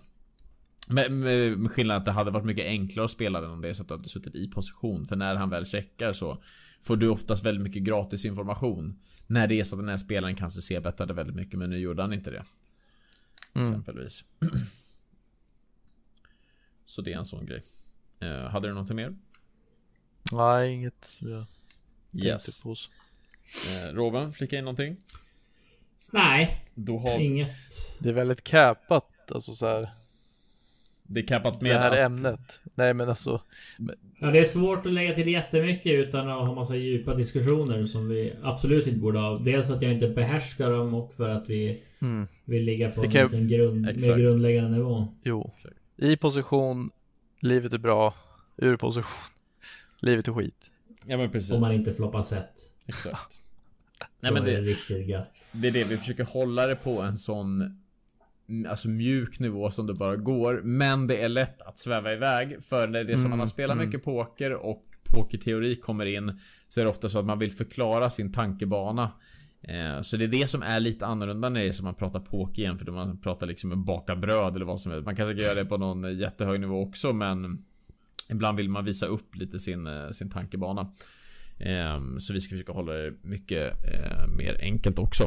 med, 0.88 1.12
med, 1.12 1.58
med 1.58 1.72
skillnaden 1.72 2.00
att 2.02 2.06
det 2.06 2.12
hade 2.12 2.32
varit 2.32 2.46
mycket 2.46 2.66
enklare 2.66 3.06
att 3.06 3.12
spela 3.12 3.42
den 3.42 3.52
om 3.52 3.62
det 3.62 3.70
är 3.70 3.74
så 3.74 3.82
att 3.82 3.88
du 3.88 3.94
hade 3.94 4.10
suttit 4.10 4.36
i 4.36 4.48
position. 4.48 5.08
För 5.08 5.16
när 5.16 5.36
han 5.36 5.50
väl 5.50 5.66
checkar 5.66 6.14
så 6.14 6.44
får 6.82 6.98
du 6.98 7.10
oftast 7.10 7.44
väldigt 7.44 7.64
mycket 7.64 7.84
gratis 7.84 8.26
information. 8.26 9.00
När 9.28 9.48
det 9.48 9.60
är 9.60 9.64
så 9.64 9.76
att 9.76 9.82
den 9.82 9.90
här 9.90 9.98
spelaren 9.98 10.36
kanske 10.36 10.62
C-bettade 10.62 11.14
väldigt 11.14 11.36
mycket 11.36 11.60
men 11.60 11.70
nu 11.70 11.78
gjorde 11.78 12.02
han 12.02 12.14
inte 12.14 12.32
det. 12.32 12.44
Mm. 13.54 13.68
Exempelvis. 13.68 14.24
Så 16.86 17.02
det 17.02 17.14
är 17.14 17.18
en 17.18 17.26
sån 17.26 17.46
grej. 17.46 17.62
Eh, 18.20 18.50
hade 18.50 18.68
du 18.68 18.74
någonting 18.74 18.96
mer? 18.96 19.16
Nej, 20.32 20.74
inget 20.74 21.06
som 21.06 21.32
jag 21.32 21.46
Yes. 22.26 22.62
på. 22.64 22.72
Eh, 22.72 23.94
Robin, 23.94 24.34
flika 24.34 24.58
in 24.58 24.64
någonting? 24.66 24.98
Nej, 26.12 26.66
Då 26.76 27.00
har 27.00 27.20
inget. 27.20 27.50
Det 28.02 28.10
är 28.10 28.14
väldigt 28.14 28.44
capat, 28.44 29.32
alltså 29.32 29.56
så 29.56 29.66
här, 29.66 29.90
det 31.04 31.20
är 31.32 31.42
det 31.44 31.62
med 31.62 31.72
här 31.72 31.92
att- 31.92 31.98
ämnet. 31.98 32.62
Nej 32.76 32.94
men 32.94 33.10
alltså, 33.10 33.42
Ja, 34.20 34.32
det 34.32 34.40
är 34.40 34.46
svårt 34.46 34.86
att 34.86 34.92
lägga 34.94 35.14
till 35.14 35.28
jättemycket 35.28 35.92
utan 36.08 36.30
att 36.30 36.48
ha 36.48 36.56
massa 36.56 36.76
djupa 36.76 37.16
diskussioner 37.16 37.86
som 37.86 38.10
vi 38.10 38.34
absolut 38.44 38.88
inte 38.88 39.00
borde 39.00 39.20
ha. 39.20 39.38
Dels 39.40 39.68
för 39.68 39.74
att 39.76 39.82
jag 39.82 39.94
inte 39.94 40.08
behärskar 40.08 40.70
dem 40.72 40.94
och 40.94 41.14
för 41.14 41.30
att 41.30 41.50
vi 41.50 41.82
mm, 42.02 42.28
vill 42.46 42.64
ligga 42.64 42.90
på 42.90 43.02
Det 43.02 43.08
en 43.08 43.12
kan- 43.14 43.26
liten 43.26 43.48
grund, 43.48 43.90
Exakt. 43.90 44.08
mer 44.18 44.24
grundläggande 44.26 44.72
nivå. 44.78 45.08
jo. 45.24 45.52
Exakt. 45.56 45.76
I 45.98 46.18
position, 46.18 46.90
livet 47.40 47.74
är 47.74 47.78
bra. 47.78 48.14
Ur 48.58 48.78
position, 48.78 49.22
livet 50.00 50.28
är 50.28 50.34
skit. 50.34 50.72
Ja 51.06 51.18
men 51.18 51.30
precis. 51.32 51.52
Om 51.52 51.62
man 51.62 51.72
inte 51.72 51.94
floppar 51.94 52.24
set. 52.24 52.52
Exakt. 52.86 53.42
Nej, 54.20 54.32
men 54.34 54.44
är 54.44 54.46
det 54.46 54.52
det, 54.56 54.62
riktigt 54.62 55.08
gött. 55.08 55.46
det 55.52 55.68
är 55.68 55.72
det, 55.72 55.84
vi 55.84 55.98
försöker 55.98 56.24
hålla 56.24 56.68
det 56.68 56.76
på 56.76 57.02
en 57.02 57.18
sån 57.18 57.78
Alltså 58.70 58.90
mjuk 58.90 59.40
nivå 59.40 59.72
som 59.72 59.88
det 59.88 59.94
bara 59.94 60.16
går. 60.16 60.62
Men 60.64 61.08
det 61.08 61.22
är 61.24 61.30
lätt 61.30 61.62
att 61.62 61.80
sväva 61.80 62.14
iväg. 62.14 62.64
För 62.64 62.88
när 62.88 63.04
det 63.04 63.14
är 63.14 63.18
som 63.18 63.30
man 63.30 63.40
har 63.40 63.46
Mm, 63.46 63.48
spelat 63.48 63.76
mm. 63.76 63.86
mycket 63.88 64.04
poker 64.04 64.56
och 64.56 64.84
pokerteori 65.16 65.76
kommer 65.76 66.06
in. 66.06 66.40
Så 66.68 66.80
är 66.80 66.84
det 66.84 66.90
ofta 66.92 67.10
så 67.10 67.20
att 67.20 67.26
man 67.26 67.40
vill 67.40 67.52
förklara 67.52 68.10
sin 68.10 68.34
tankebana. 68.34 69.12
Eh, 69.64 70.02
Så 70.02 70.18
det 70.18 70.24
är 70.24 70.28
det 70.28 70.50
som 70.50 70.62
är 70.62 70.80
lite 70.80 71.06
annorlunda 71.06 71.50
när 71.50 71.60
det 71.62 71.68
är 71.68 71.72
som 71.72 71.84
man 71.86 71.96
pratar 71.96 72.20
poker 72.20 72.62
igen. 72.62 72.78
För 72.78 72.86
då 72.86 72.92
man 72.92 73.22
pratar 73.22 73.48
liksom 73.48 73.72
om 73.72 73.86
baka 73.86 74.16
bröd 74.16 74.56
eller 74.56 74.66
vad 74.66 74.82
som 74.82 74.92
helst. 74.92 75.06
Man 75.06 75.16
kanske 75.16 75.36
kan 75.36 75.44
göra 75.44 75.56
det 75.56 75.66
på 75.66 75.78
någon 75.78 76.18
jättehög 76.18 76.60
nivå 76.60 76.82
också 76.82 77.14
men 77.14 77.66
Ibland 78.30 78.58
vill 78.58 78.70
man 78.70 78.86
visa 78.86 79.06
upp 79.06 79.36
lite 79.36 79.60
sin, 79.60 79.88
eh, 79.88 80.10
sin 80.10 80.30
tankebana. 80.30 80.92
Ehm, 81.60 82.20
Så 82.20 82.34
vi 82.34 82.42
ska 82.42 82.50
försöka 82.54 82.72
hålla 82.74 82.94
det 82.94 83.14
mycket 83.22 83.74
eh, 83.94 84.28
mer 84.38 84.58
enkelt 84.62 85.00
också. 85.00 85.24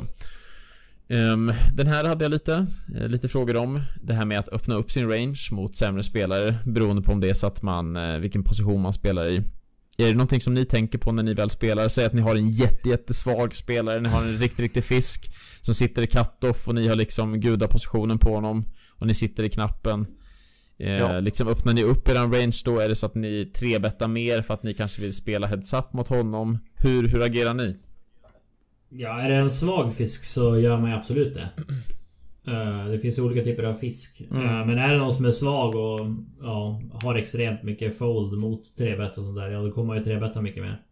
Ehm, 1.08 1.52
den 1.74 1.86
här 1.86 2.04
hade 2.04 2.24
jag 2.24 2.30
lite, 2.30 2.66
eh, 3.00 3.08
lite 3.08 3.28
frågor 3.28 3.56
om. 3.56 3.80
Det 4.02 4.14
här 4.14 4.24
med 4.24 4.38
att 4.38 4.48
öppna 4.48 4.74
upp 4.74 4.90
sin 4.90 5.08
range 5.10 5.48
mot 5.50 5.76
sämre 5.76 6.02
spelare 6.02 6.54
beroende 6.64 7.02
på 7.02 7.12
om 7.12 7.20
det 7.20 7.30
är 7.30 7.34
så 7.34 7.46
att 7.46 7.62
man, 7.62 7.96
eh, 7.96 8.18
vilken 8.18 8.44
position 8.44 8.80
man 8.80 8.92
spelar 8.92 9.26
i. 9.26 9.36
Är 9.96 10.06
det 10.06 10.12
någonting 10.12 10.40
som 10.40 10.54
ni 10.54 10.64
tänker 10.64 10.98
på 10.98 11.12
när 11.12 11.22
ni 11.22 11.34
väl 11.34 11.50
spelar? 11.50 11.88
Säg 11.88 12.04
att 12.04 12.12
ni 12.12 12.20
har 12.22 12.36
en 12.36 12.50
jätte, 12.50 12.88
jättesvag 12.88 13.56
spelare, 13.56 14.00
ni 14.00 14.08
har 14.08 14.22
en 14.22 14.38
riktig, 14.38 14.62
riktig 14.62 14.84
fisk 14.84 15.30
som 15.60 15.74
sitter 15.74 16.02
i 16.02 16.06
cut-off 16.06 16.68
och 16.68 16.74
ni 16.74 16.88
har 16.88 16.96
liksom 16.96 17.40
gudapositionen 17.40 18.18
på 18.18 18.34
honom 18.34 18.64
och 18.98 19.06
ni 19.06 19.14
sitter 19.14 19.42
i 19.42 19.48
knappen. 19.50 20.06
Eh, 20.78 20.94
Ja. 20.98 21.20
Liksom 21.20 21.48
öppnar 21.48 21.72
ni 21.72 21.82
upp 21.82 22.08
eran 22.08 22.32
range 22.34 22.62
då? 22.64 22.78
Är 22.80 22.88
det 22.88 22.94
så 22.96 23.06
att 23.06 23.14
ni 23.14 23.46
trebettar 23.46 24.08
mer 24.08 24.42
för 24.42 24.54
att 24.54 24.62
ni 24.62 24.74
kanske 24.74 25.02
vill 25.02 25.12
spela 25.14 25.46
heads-up 25.46 25.92
mot 25.92 26.08
honom? 26.08 26.58
Hur, 26.74 27.08
hur 27.08 27.22
agerar 27.22 27.54
ni? 27.54 27.76
Ja, 28.96 29.20
är 29.20 29.28
det 29.28 29.34
en 29.34 29.50
svag 29.50 29.94
fisk 29.94 30.24
så 30.24 30.58
gör 30.58 30.78
man 30.78 30.90
ju 30.90 30.96
absolut 30.96 31.34
det. 31.34 31.48
Eh, 32.46 32.86
det 32.86 32.98
finns 32.98 33.18
ju 33.18 33.22
olika 33.22 33.44
typer 33.44 33.62
av 33.62 33.74
fisk. 33.74 34.22
Mm. 34.30 34.44
Eh, 34.44 34.66
men 34.66 34.78
är 34.78 34.88
det 34.88 34.98
någon 34.98 35.12
som 35.12 35.24
är 35.24 35.30
svag 35.30 35.74
och 35.74 36.00
ja, 36.42 36.80
har 37.02 37.14
extremt 37.14 37.62
mycket 37.62 37.98
fold 37.98 38.38
mot 38.38 38.76
trebett 38.76 39.08
och 39.08 39.14
sånt 39.24 39.36
där. 39.36 39.50
Ja, 39.50 39.62
då 39.62 39.70
kommer 39.70 39.86
man 39.86 39.96
ju 39.96 40.04
trebetta 40.04 40.40
mycket 40.40 40.62
mer. 40.62 40.82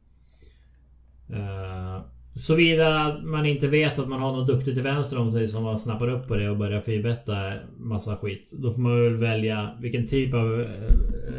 Uh, 1.31 2.05
Såvida 2.35 3.19
man 3.25 3.47
inte 3.47 3.67
vet 3.67 3.99
att 3.99 4.09
man 4.09 4.21
har 4.21 4.33
något 4.33 4.47
duktigt 4.47 4.75
till 4.75 4.83
vänster 4.83 5.19
om 5.19 5.33
sig 5.33 5.49
som 5.49 5.63
man 5.63 5.79
snappar 5.79 6.09
upp 6.11 6.29
på 6.29 6.37
det 6.37 6.51
och 6.51 6.57
börjar 6.57 6.81
fyrbetta 6.81 7.53
massa 7.77 8.17
skit. 8.17 8.53
Då 8.53 8.73
får 8.73 8.81
man 8.81 9.03
väl 9.03 9.17
välja 9.17 9.71
vilken 9.81 10.07
typ 10.07 10.35
av 10.35 10.67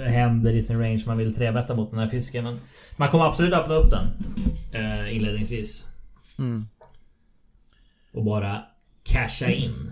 händer 0.08 0.54
i 0.54 0.62
sin 0.62 0.80
range 0.80 1.04
man 1.08 1.18
vill 1.18 1.36
trebetta 1.36 1.76
mot 1.76 1.92
den 1.92 2.00
här 2.00 2.08
fisken. 2.08 2.44
Men 2.44 2.60
man 2.98 3.10
kommer 3.10 3.26
absolut 3.26 3.54
öppna 3.54 3.76
upp 3.76 3.92
den 3.92 4.06
inledningsvis. 5.10 5.93
Mm. 6.40 6.66
Och 8.12 8.24
bara 8.24 8.66
casha 9.04 9.48
in. 9.48 9.92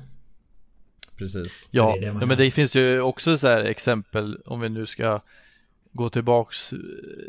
Precis. 1.17 1.67
Ja, 1.71 1.93
det 1.93 1.99
det 1.99 2.05
ja, 2.05 2.25
men 2.25 2.37
det 2.37 2.51
finns 2.51 2.75
ju 2.75 3.01
också 3.01 3.37
så 3.37 3.47
här 3.47 3.63
exempel 3.63 4.41
om 4.45 4.61
vi 4.61 4.69
nu 4.69 4.85
ska 4.85 5.21
gå 5.91 6.09
tillbaks, 6.09 6.73
eh, 6.73 6.79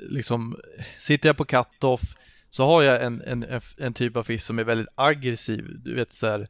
liksom, 0.09 0.57
sitter 0.99 1.29
jag 1.29 1.37
på 1.37 1.45
cut-off 1.45 2.17
så 2.51 2.65
har 2.65 2.83
jag 2.83 3.05
en, 3.05 3.23
en, 3.27 3.61
en 3.79 3.95
typ 3.95 4.17
av 4.17 4.23
fisk 4.23 4.45
som 4.45 4.59
är 4.59 4.65
väldigt 4.65 4.89
aggressiv, 4.95 5.81
du 5.85 5.95
vet 5.95 6.13
så 6.13 6.27
här 6.27 6.49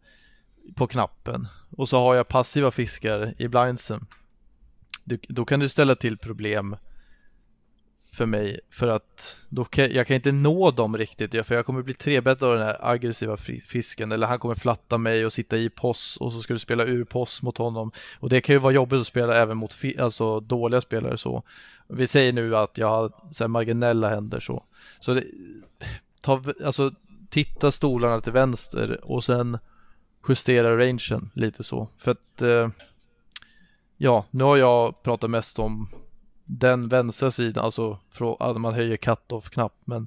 på 0.74 0.86
knappen 0.86 1.48
och 1.76 1.88
så 1.88 2.00
har 2.00 2.14
jag 2.14 2.28
passiva 2.28 2.70
fiskar 2.70 3.34
i 3.38 3.48
blindsen. 3.48 4.06
Du, 5.04 5.18
då 5.28 5.44
kan 5.44 5.60
du 5.60 5.68
ställa 5.68 5.94
till 5.94 6.18
problem 6.18 6.76
för 8.14 8.26
mig 8.26 8.60
för 8.70 8.88
att 8.88 9.36
då 9.48 9.64
kan, 9.64 9.92
jag 9.92 10.06
kan 10.06 10.16
inte 10.16 10.32
nå 10.32 10.70
dem 10.70 10.96
riktigt. 10.96 11.46
För 11.46 11.54
jag 11.54 11.66
kommer 11.66 11.82
bli 11.82 11.94
trebäddad 11.94 12.48
av 12.48 12.56
den 12.56 12.66
här 12.66 12.76
aggressiva 12.80 13.36
fisken 13.66 14.12
eller 14.12 14.26
han 14.26 14.38
kommer 14.38 14.54
flatta 14.54 14.98
mig 14.98 15.26
och 15.26 15.32
sitta 15.32 15.56
i 15.56 15.70
poss 15.70 16.16
och 16.16 16.32
så 16.32 16.40
ska 16.40 16.52
du 16.52 16.58
spela 16.58 16.84
ur 16.84 17.04
poss 17.04 17.42
mot 17.42 17.58
honom. 17.58 17.92
Och 18.20 18.28
det 18.28 18.40
kan 18.40 18.54
ju 18.54 18.58
vara 18.58 18.72
jobbigt 18.72 19.00
att 19.00 19.06
spela 19.06 19.36
även 19.36 19.56
mot 19.56 19.74
alltså 19.98 20.40
dåliga 20.40 20.80
spelare 20.80 21.18
så. 21.18 21.42
Vi 21.88 22.06
säger 22.06 22.32
nu 22.32 22.56
att 22.56 22.78
jag 22.78 22.88
har 22.88 23.12
så 23.32 23.44
här 23.44 23.48
marginella 23.48 24.08
händer 24.08 24.40
så. 24.40 24.62
Så 25.00 25.14
det, 25.14 25.24
ta, 26.22 26.42
alltså 26.64 26.90
titta 27.30 27.70
stolarna 27.70 28.20
till 28.20 28.32
vänster 28.32 29.00
och 29.02 29.24
sen 29.24 29.58
justera 30.28 30.78
rangen 30.78 31.30
lite 31.34 31.64
så. 31.64 31.88
För 31.96 32.10
att 32.10 32.42
eh, 32.42 32.68
ja 33.96 34.24
nu 34.30 34.44
har 34.44 34.56
jag 34.56 35.02
pratat 35.02 35.30
mest 35.30 35.58
om 35.58 35.88
den 36.45 36.88
vänstra 36.88 37.30
sidan, 37.30 37.64
alltså 37.64 37.99
från, 38.11 38.36
att 38.40 38.61
man 38.61 38.74
höjer 38.74 38.97
cut-off-knapp. 38.97 39.74
Men 39.84 40.07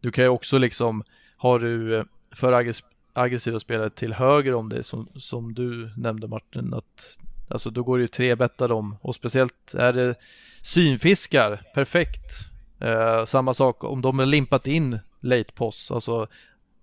du 0.00 0.10
kan 0.10 0.24
ju 0.24 0.28
också 0.28 0.58
liksom, 0.58 1.04
har 1.36 1.58
du 1.58 1.96
eh, 1.96 2.04
för 2.34 2.72
aggressiva 3.12 3.60
spelare 3.60 3.90
till 3.90 4.12
höger 4.12 4.54
om 4.54 4.68
dig 4.68 4.84
som, 4.84 5.08
som 5.16 5.54
du 5.54 5.90
nämnde 5.96 6.28
Martin, 6.28 6.74
att 6.74 7.18
alltså 7.48 7.70
då 7.70 7.82
går 7.82 7.98
det 7.98 8.02
ju 8.02 8.08
tre 8.08 8.34
betta 8.34 8.68
dem 8.68 8.96
och 9.00 9.14
speciellt 9.14 9.74
är 9.74 9.92
det 9.92 10.14
synfiskar, 10.62 11.62
perfekt. 11.74 12.30
Eh, 12.80 13.24
samma 13.24 13.54
sak 13.54 13.84
om 13.84 14.02
de 14.02 14.18
har 14.18 14.26
limpat 14.26 14.66
in 14.66 14.98
late 15.20 15.52
post, 15.54 15.90
alltså 15.90 16.26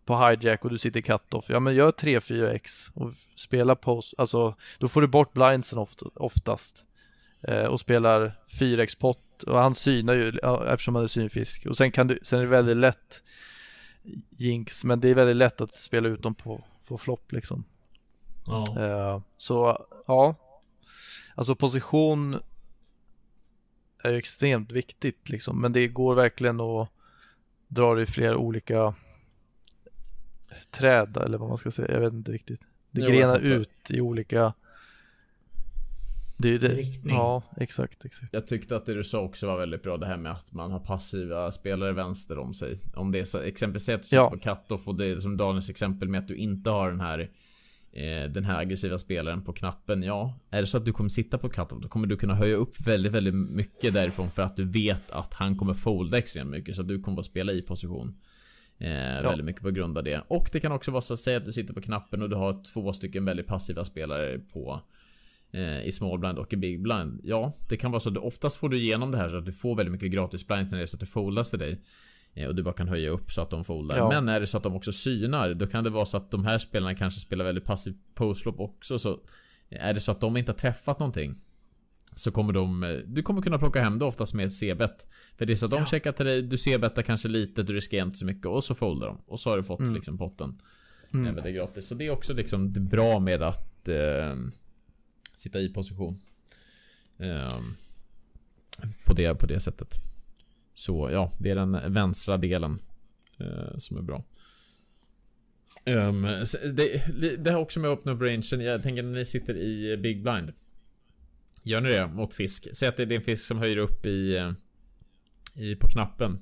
på 0.06 0.28
hijack 0.28 0.66
och 0.66 0.72
du 0.72 0.78
sitter 0.78 1.02
cut-off, 1.02 1.46
ja 1.50 1.60
men 1.60 1.76
gör 1.76 1.92
3-4x 1.92 2.90
och 2.94 3.12
spela 3.36 3.76
post, 3.76 4.14
alltså 4.18 4.56
då 4.78 4.88
får 4.88 5.02
du 5.02 5.08
bort 5.08 5.34
blindsen 5.34 5.86
oftast 6.16 6.86
och 7.70 7.80
spelar 7.80 8.40
4x 8.60 9.00
pott 9.00 9.44
och 9.44 9.60
han 9.60 9.76
synar 9.76 10.14
ju 10.14 10.40
ja, 10.42 10.74
eftersom 10.74 10.96
han 10.96 11.04
är 11.04 11.08
synfisk 11.08 11.66
och 11.66 11.78
sen 11.78 11.92
kan 11.92 12.08
du, 12.08 12.20
sen 12.22 12.40
är 12.40 12.44
det 12.44 12.50
väldigt 12.50 12.78
lätt 12.78 13.24
jinx 14.30 14.84
men 14.84 15.00
det 15.00 15.10
är 15.10 15.16
väldigt 15.16 15.36
lätt 15.36 15.62
att 15.62 15.74
spela 15.74 16.10
ut 16.10 16.24
dem 16.24 16.36
på, 16.36 16.64
på 16.88 16.98
flopp 16.98 17.32
liksom. 17.32 17.64
Ja. 18.46 18.84
Eh, 18.84 19.22
så 19.38 19.86
ja, 20.08 20.36
alltså 21.36 21.56
position 21.56 22.40
är 24.04 24.12
ju 24.12 24.18
extremt 24.18 24.72
viktigt 24.72 25.30
liksom 25.30 25.62
men 25.62 25.74
det 25.74 25.88
går 25.88 26.16
verkligen 26.16 26.62
att 26.62 26.90
dra 27.68 27.96
det 27.96 28.02
i 28.02 28.06
flera 28.06 28.38
olika 28.38 28.94
träd 30.72 31.18
eller 31.18 31.38
vad 31.38 31.50
man 31.50 31.58
ska 31.58 31.72
säga, 31.72 31.94
jag 31.94 32.02
vet 32.02 32.14
inte 32.14 32.32
riktigt. 32.32 32.62
Det 32.92 33.02
Jo, 33.02 33.10
grenar 33.10 33.40
ut 33.40 33.92
i 33.92 34.02
olika 34.02 34.54
det 36.40 36.50
är 36.50 36.60
det. 36.60 36.68
Riktning. 36.68 37.16
Ja, 37.16 37.44
exakt, 37.58 38.06
exakt. 38.06 38.34
Jag 38.34 38.48
tyckte 38.48 38.76
att 38.76 38.86
det 38.86 38.94
du 38.94 39.04
sa 39.04 39.20
också 39.22 39.48
var 39.48 39.58
väldigt 39.58 39.84
bra 39.84 39.98
det 39.98 40.06
här 40.06 40.18
med 40.18 40.32
att 40.32 40.54
man 40.54 40.72
har 40.72 40.80
passiva 40.80 41.52
spelare 41.52 41.92
vänster 41.94 42.38
om 42.38 42.54
sig. 42.54 42.78
Om 42.96 43.12
det 43.12 43.20
är 43.20 43.26
så, 43.26 43.40
exempelvis 43.40 43.90
att 43.90 44.02
du 44.02 44.04
sitter 44.04 44.18
Ja. 44.18 44.30
på 44.30 44.40
cut-off 44.40 44.88
och 44.88 44.96
det 44.96 45.06
är 45.06 45.20
som 45.20 45.38
Daniels 45.38 45.70
exempel 45.70 46.08
med 46.10 46.20
att 46.20 46.28
du 46.28 46.36
inte 46.36 46.70
har 46.70 46.90
den 46.90 47.00
här 47.00 47.20
eh, 47.92 48.32
den 48.32 48.46
här 48.46 48.60
aggressiva 48.60 48.98
spelaren 48.98 49.42
på 49.44 49.54
knappen, 49.54 50.04
ja. 50.04 50.40
Är 50.50 50.62
det 50.62 50.68
så 50.68 50.78
att 50.78 50.86
du 50.86 50.94
kommer 50.94 51.10
sitta 51.10 51.38
på 51.38 51.50
cut-off, 51.50 51.82
då 51.82 51.88
kommer 51.88 52.08
du 52.08 52.18
kunna 52.18 52.36
höja 52.36 52.56
upp 52.56 52.82
väldigt, 52.88 53.12
väldigt 53.12 53.36
mycket 53.36 53.94
därifrån 53.94 54.30
för 54.32 54.42
att 54.42 54.56
du 54.56 54.64
vet 54.66 55.12
att 55.12 55.34
han 55.34 55.58
kommer 55.58 55.74
folda 55.74 56.18
extremt 56.18 56.50
mycket 56.50 56.76
så 56.76 56.82
att 56.82 56.88
du 56.88 57.02
kommer 57.02 57.20
att 57.20 57.26
spela 57.26 57.52
i 57.52 57.62
position. 57.62 58.16
Eh, 58.78 58.90
Väldigt 59.24 59.46
mycket 59.46 59.62
på 59.62 59.72
grund 59.72 59.98
av 59.98 60.04
det. 60.04 60.24
Och 60.28 60.50
det 60.52 60.60
kan 60.60 60.72
också 60.72 60.92
vara 60.92 61.02
så 61.02 61.14
att 61.14 61.20
säga 61.20 61.38
att 61.38 61.46
du 61.46 61.52
sitter 61.52 61.74
på 61.74 61.82
knappen 61.82 62.22
och 62.22 62.30
du 62.30 62.36
har 62.36 62.64
två 62.74 62.94
stycken 62.94 63.26
väldigt 63.26 63.48
passiva 63.48 63.86
spelare 63.86 64.40
på 64.40 64.82
i 65.86 65.92
small 65.92 66.20
blind 66.20 66.38
och 66.38 66.54
i 66.54 66.58
big 66.58 66.82
blind. 66.82 67.20
Ja, 67.24 67.54
det 67.70 67.78
kan 67.78 67.92
vara 67.92 68.00
så 68.00 68.10
att 68.10 68.18
oftast 68.18 68.58
får 68.58 68.70
du 68.70 68.78
igenom 68.78 69.12
det 69.12 69.18
här 69.18 69.30
så 69.30 69.38
att 69.38 69.46
du 69.46 69.54
får 69.54 69.76
väldigt 69.76 69.92
mycket 69.92 70.12
gratis 70.12 70.48
blind 70.48 70.68
när 70.72 70.78
det 70.78 70.84
är 70.84 70.86
så 70.86 70.96
att 70.96 71.00
det 71.00 71.06
foldas 71.06 71.50
till 71.50 71.60
dig. 71.60 71.82
Eh, 72.34 72.48
och 72.48 72.56
du 72.56 72.64
bara 72.64 72.74
kan 72.74 72.88
höja 72.88 73.10
upp 73.10 73.32
så 73.32 73.42
att 73.42 73.50
de 73.50 73.64
foldar. 73.64 73.98
Ja. 73.98 74.10
Men 74.10 74.30
är 74.30 74.40
det 74.40 74.48
så 74.48 74.58
att 74.58 74.64
de 74.64 74.76
också 74.76 74.92
synar, 74.92 75.54
då 75.54 75.68
kan 75.68 75.84
det 75.84 75.90
vara 75.90 76.06
så 76.06 76.18
att 76.18 76.32
de 76.32 76.46
här 76.46 76.60
spelarna 76.60 76.96
kanske 76.96 77.20
spelar 77.20 77.46
väldigt 77.46 77.64
passiv 77.66 77.94
postlopp 78.16 78.60
också. 78.60 79.00
Så 79.00 79.20
är 79.70 79.94
det 79.94 80.00
så 80.00 80.12
att 80.12 80.22
de 80.22 80.38
inte 80.38 80.52
har 80.52 80.58
träffat 80.58 81.00
någonting 81.00 81.36
så 82.16 82.32
kommer 82.32 82.54
de, 82.54 82.84
eh, 82.84 82.90
du 83.08 83.22
kommer 83.24 83.42
kunna 83.42 83.58
plocka 83.58 83.82
hem 83.82 84.00
det 84.00 84.06
oftast 84.06 84.34
med 84.34 84.46
ett 84.46 84.54
C-bet. 84.54 85.08
För 85.38 85.46
det 85.46 85.54
är 85.54 85.56
så 85.56 85.66
att 85.66 85.72
de 85.72 85.78
Ja. 85.80 85.86
checkar 85.86 86.12
till 86.12 86.26
dig, 86.26 86.42
du 86.42 86.58
C-betar 86.58 87.02
kanske 87.02 87.28
lite, 87.28 87.64
du 87.64 87.74
riskerar 87.74 88.06
inte 88.06 88.18
så 88.18 88.26
mycket 88.26 88.46
och 88.46 88.64
så 88.64 88.76
foldar 88.76 89.08
de. 89.08 89.18
Och 89.28 89.40
så 89.40 89.50
har 89.50 89.58
du 89.58 89.64
fått 89.64 89.80
Mm. 89.80 89.94
liksom 89.96 90.18
potten. 90.18 90.62
Mm. 91.14 91.28
Mm. 91.28 91.44
Det 91.44 91.50
är 91.50 91.54
gratis. 91.54 91.88
Så 91.88 91.96
det 91.96 92.06
är 92.08 92.12
också 92.12 92.34
liksom 92.34 92.74
det 92.74 92.80
bra 92.80 93.20
med 93.20 93.42
att 93.42 93.88
eh, 93.88 94.36
sitta 95.40 95.60
i 95.60 95.70
position. 95.70 96.22
Eh, 97.18 97.60
på, 99.06 99.14
det, 99.14 99.36
på 99.36 99.46
det 99.46 99.60
sättet. 99.60 99.96
Så 100.74 101.10
ja, 101.12 101.32
det 101.40 101.50
är 101.50 101.56
den 101.56 101.94
vänstra 101.94 102.38
delen 102.38 102.80
eh, 103.38 103.78
som 103.78 103.98
är 103.98 104.02
bra. 104.02 104.24
Um, 105.86 106.22
det, 106.76 107.44
det 107.44 107.52
har 107.52 107.60
också 107.60 107.80
med 107.80 107.92
att 107.92 108.00
öppna 108.00 108.12
upp 108.12 108.22
rangen. 108.22 108.42
Jag 108.62 108.84
tänker 108.84 109.04
när 109.04 109.20
ni 109.20 109.26
sitter 109.26 109.58
i 109.58 109.98
Big 109.98 110.24
Blind. 110.24 110.54
Gör 111.64 111.82
ni 111.82 111.90
det 111.90 112.08
mot 112.08 112.34
fisk? 112.34 112.68
Säg 112.74 112.90
att 112.90 112.98
det 112.98 113.04
är 113.04 113.12
en 113.12 113.22
fisk 113.22 113.46
som 113.46 113.58
höjer 113.58 113.78
upp 113.78 114.06
i, 114.06 114.38
eh, 114.38 114.52
i 115.56 115.76
på 115.76 115.88
knappen. 115.88 116.40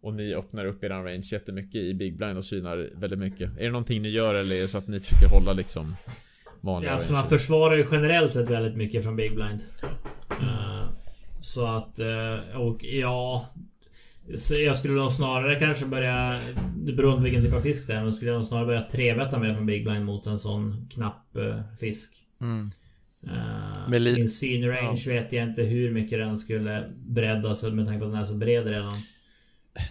Och 0.00 0.14
ni 0.14 0.34
öppnar 0.34 0.64
upp 0.64 0.84
eran 0.84 1.04
range 1.04 1.28
jättemycket 1.32 1.74
i 1.74 1.94
Big 1.94 2.16
Blind 2.16 2.38
och 2.38 2.44
synar 2.44 2.90
väldigt 2.94 3.18
mycket. 3.18 3.50
Är 3.58 3.64
det 3.64 3.70
någonting 3.70 4.02
ni 4.02 4.08
gör 4.08 4.34
eller 4.34 4.56
är 4.56 4.62
det 4.62 4.68
så 4.68 4.78
att 4.78 4.88
ni 4.88 5.00
försöker 5.00 5.28
hålla 5.28 5.52
liksom 5.52 5.96
vanliga 6.64 6.90
Ja, 6.90 6.94
alltså 6.94 7.12
range? 7.12 7.22
man 7.22 7.30
försvarar 7.30 7.76
ju 7.76 7.86
generellt 7.92 8.32
sett 8.32 8.50
väldigt 8.50 8.76
mycket 8.76 9.02
från 9.04 9.16
Big 9.16 9.34
Blind. 9.34 9.60
Eh, 10.30 10.84
så 11.40 11.66
att, 11.66 11.98
eh, 11.98 12.56
och 12.60 12.84
ja... 12.84 13.48
så 14.36 14.60
Jag 14.60 14.76
skulle 14.76 14.94
nog 14.94 15.12
snarare 15.12 15.54
kanske 15.60 15.86
börja... 15.86 16.40
Det 16.76 16.92
beror 16.92 17.16
på 17.16 17.22
vilken 17.22 17.42
typ 17.42 17.52
av 17.54 17.60
fisk 17.60 17.86
det 17.86 17.94
är, 17.94 18.02
men 18.02 18.12
skulle 18.12 18.30
jag 18.30 18.36
nog 18.38 18.46
snarare 18.46 18.66
börja 18.66 18.84
trevetta 18.84 19.38
mer 19.38 19.52
från 19.52 19.66
Big 19.66 19.84
Blind 19.84 20.04
mot 20.04 20.26
en 20.26 20.38
sån 20.38 20.88
knapp 20.94 21.36
eh, 21.36 21.60
fisk. 21.80 22.12
Mm. 22.40 22.70
Uh, 23.26 23.88
Med 23.88 24.02
li- 24.02 24.16
min 24.16 24.28
synrange 24.28 25.04
vet 25.08 25.32
jag 25.32 25.48
inte 25.48 25.62
hur 25.62 25.90
mycket 25.90 26.18
den 26.18 26.36
skulle 26.36 26.92
breddas 27.06 27.62
med 27.62 27.86
tanke 27.86 27.98
på 28.00 28.04
att 28.06 28.12
den 28.12 28.20
är 28.20 28.24
så 28.24 28.34
bred 28.34 28.66
redan. 28.66 28.94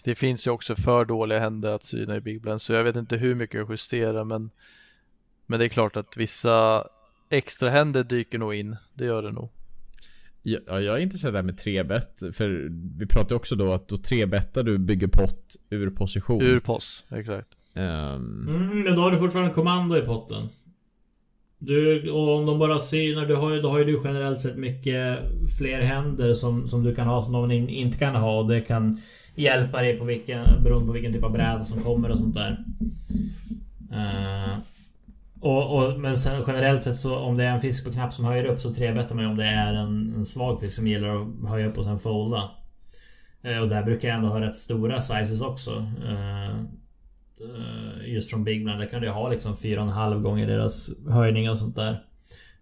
Det 0.03 0.15
finns 0.15 0.47
ju 0.47 0.51
också 0.51 0.76
för 0.76 1.05
dåliga 1.05 1.39
händer 1.39 1.74
att 1.76 1.84
syna 1.84 2.15
i 2.15 2.21
Big 2.21 2.41
Blend 2.41 2.61
så 2.61 2.74
jag 2.74 2.84
vet 2.84 2.95
inte 2.95 3.17
hur 3.17 3.36
mycket 3.36 3.55
jag 3.55 3.71
justerar 3.71 4.24
men 4.24 4.49
Men 5.45 5.59
det 5.59 5.65
är 5.65 5.69
klart 5.69 5.97
att 5.97 6.17
vissa 6.17 6.87
extra 7.29 7.69
händer 7.69 8.03
dyker 8.03 8.39
nog 8.39 8.53
in, 8.55 8.75
det 8.93 9.05
gör 9.05 9.23
det 9.23 9.31
nog. 9.31 9.49
Ja, 10.45 10.59
jag 10.67 10.97
är 10.97 10.99
intresserad 10.99 11.33
där 11.33 11.43
med 11.43 11.55
3-bet. 11.59 12.19
För 12.33 12.69
vi 12.99 13.05
pratade 13.05 13.35
också 13.35 13.55
då 13.55 13.73
att 13.73 13.87
då 13.87 13.95
3-betar 13.95 14.63
du 14.63 14.77
bygger 14.77 15.07
pott 15.07 15.55
ur 15.69 15.89
position. 15.89 16.41
Ur 16.41 16.59
poss, 16.59 17.05
exakt. 17.11 17.47
Um, 17.75 17.83
Mm, 17.83 18.83
men 18.83 18.95
då 18.95 19.01
har 19.01 19.11
du 19.11 19.17
fortfarande 19.17 19.53
kommando 19.53 19.97
i 19.97 20.01
potten. 20.01 20.49
Du, 21.59 22.09
och 22.11 22.37
om 22.37 22.45
de 22.45 22.59
bara 22.59 22.79
synar, 22.79 23.25
du 23.25 23.35
har, 23.35 23.51
ju- 23.53 23.61
då 23.61 23.69
har 23.69 23.79
ju 23.79 23.85
du 23.85 24.01
generellt 24.03 24.41
sett 24.41 24.57
mycket 24.57 25.19
fler 25.57 25.81
händer 25.81 26.33
som, 26.33 26.67
som 26.67 26.83
du 26.83 26.95
kan 26.95 27.07
ha 27.07 27.21
som 27.21 27.31
någon 27.31 27.51
in, 27.51 27.69
inte 27.69 27.97
kan 27.97 28.15
ha. 28.15 28.39
Och 28.39 28.47
det 28.49 28.61
kan 28.61 29.01
hjälpa 29.35 29.81
dig 29.81 29.97
på 29.97 30.05
vilken, 30.05 30.63
beroende 30.63 30.85
på 30.87 30.91
vilken 30.93 31.13
typ 31.13 31.23
av 31.23 31.31
bräda 31.31 31.59
som 31.59 31.81
kommer 31.81 32.11
och 32.11 32.17
sånt 32.17 32.35
där. 32.35 32.65
Eh, 33.91 34.57
och, 35.43 35.77
och, 35.77 35.99
men 35.99 36.15
sen 36.15 36.43
generellt 36.47 36.83
sett 36.83 36.95
så 36.95 37.17
om 37.17 37.37
det 37.37 37.43
är 37.43 37.51
en 37.51 37.59
fisk 37.59 37.85
på 37.85 37.91
knapp 37.91 38.13
som 38.13 38.25
höjer 38.25 38.45
upp 38.45 38.59
så 38.59 38.73
trebettar 38.73 39.15
man 39.15 39.23
ju 39.23 39.29
om 39.29 39.37
det 39.37 39.45
är 39.45 39.73
en, 39.73 40.13
en 40.15 40.25
svag 40.25 40.59
fisk 40.59 40.75
som 40.75 40.87
gillar 40.87 41.21
att 41.21 41.49
höja 41.49 41.67
upp 41.67 41.77
och 41.77 41.83
sen 41.83 41.99
folda. 41.99 42.51
Eh, 43.41 43.57
och 43.57 43.69
där 43.69 43.83
brukar 43.83 44.07
jag 44.07 44.17
ändå 44.17 44.29
ha 44.29 44.41
rätt 44.41 44.55
stora 44.55 45.01
sizes 45.01 45.41
också. 45.41 45.85
Eh, 46.07 46.49
eh 46.49 48.13
Just 48.13 48.29
från 48.29 48.43
Big 48.43 48.63
Blind, 48.63 48.79
där 48.79 48.87
kan 48.87 49.01
du 49.01 49.09
ha 49.09 49.29
liksom 49.29 49.53
4,5 49.53 50.21
gånger 50.21 50.47
deras 50.47 50.89
höjning 51.09 51.49
och 51.49 51.57
sånt 51.57 51.75
där. 51.75 52.03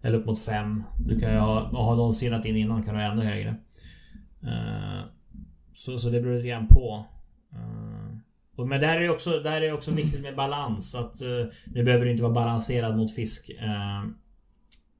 Eller 0.02 0.18
upp 0.18 0.26
mot 0.26 0.40
5. 0.40 0.84
Du 1.06 1.20
kan 1.20 1.32
ju 1.32 1.38
ha, 1.38 1.62
och 1.62 1.84
har 1.84 1.96
någon 1.96 2.12
sinat 2.12 2.44
in 2.44 2.56
innan 2.56 2.82
kan 2.82 2.94
du 2.94 3.00
ha 3.00 3.12
ännu 3.12 3.24
högre. 3.24 3.56
Eh, 4.42 5.00
Så, 5.72 5.98
så 5.98 6.10
det 6.10 6.20
beror 6.20 6.36
lite 6.36 6.48
grann 6.48 6.66
på. 6.66 7.06
Eh, 7.52 8.16
men 8.64 8.80
där 8.80 8.96
är 8.96 9.00
det 9.00 9.08
också, 9.10 9.30
där 9.40 9.52
är 9.56 9.60
det 9.60 9.72
också 9.72 9.90
viktigt 9.90 10.22
med 10.22 10.36
balans. 10.36 10.94
Att 10.94 11.22
eh, 11.22 11.28
Nu 11.66 11.84
behöver 11.84 12.04
du 12.04 12.10
inte 12.10 12.22
vara 12.22 12.32
balanserad 12.32 12.96
mot 12.96 13.14
fisk. 13.14 13.50
eh, 13.50 14.10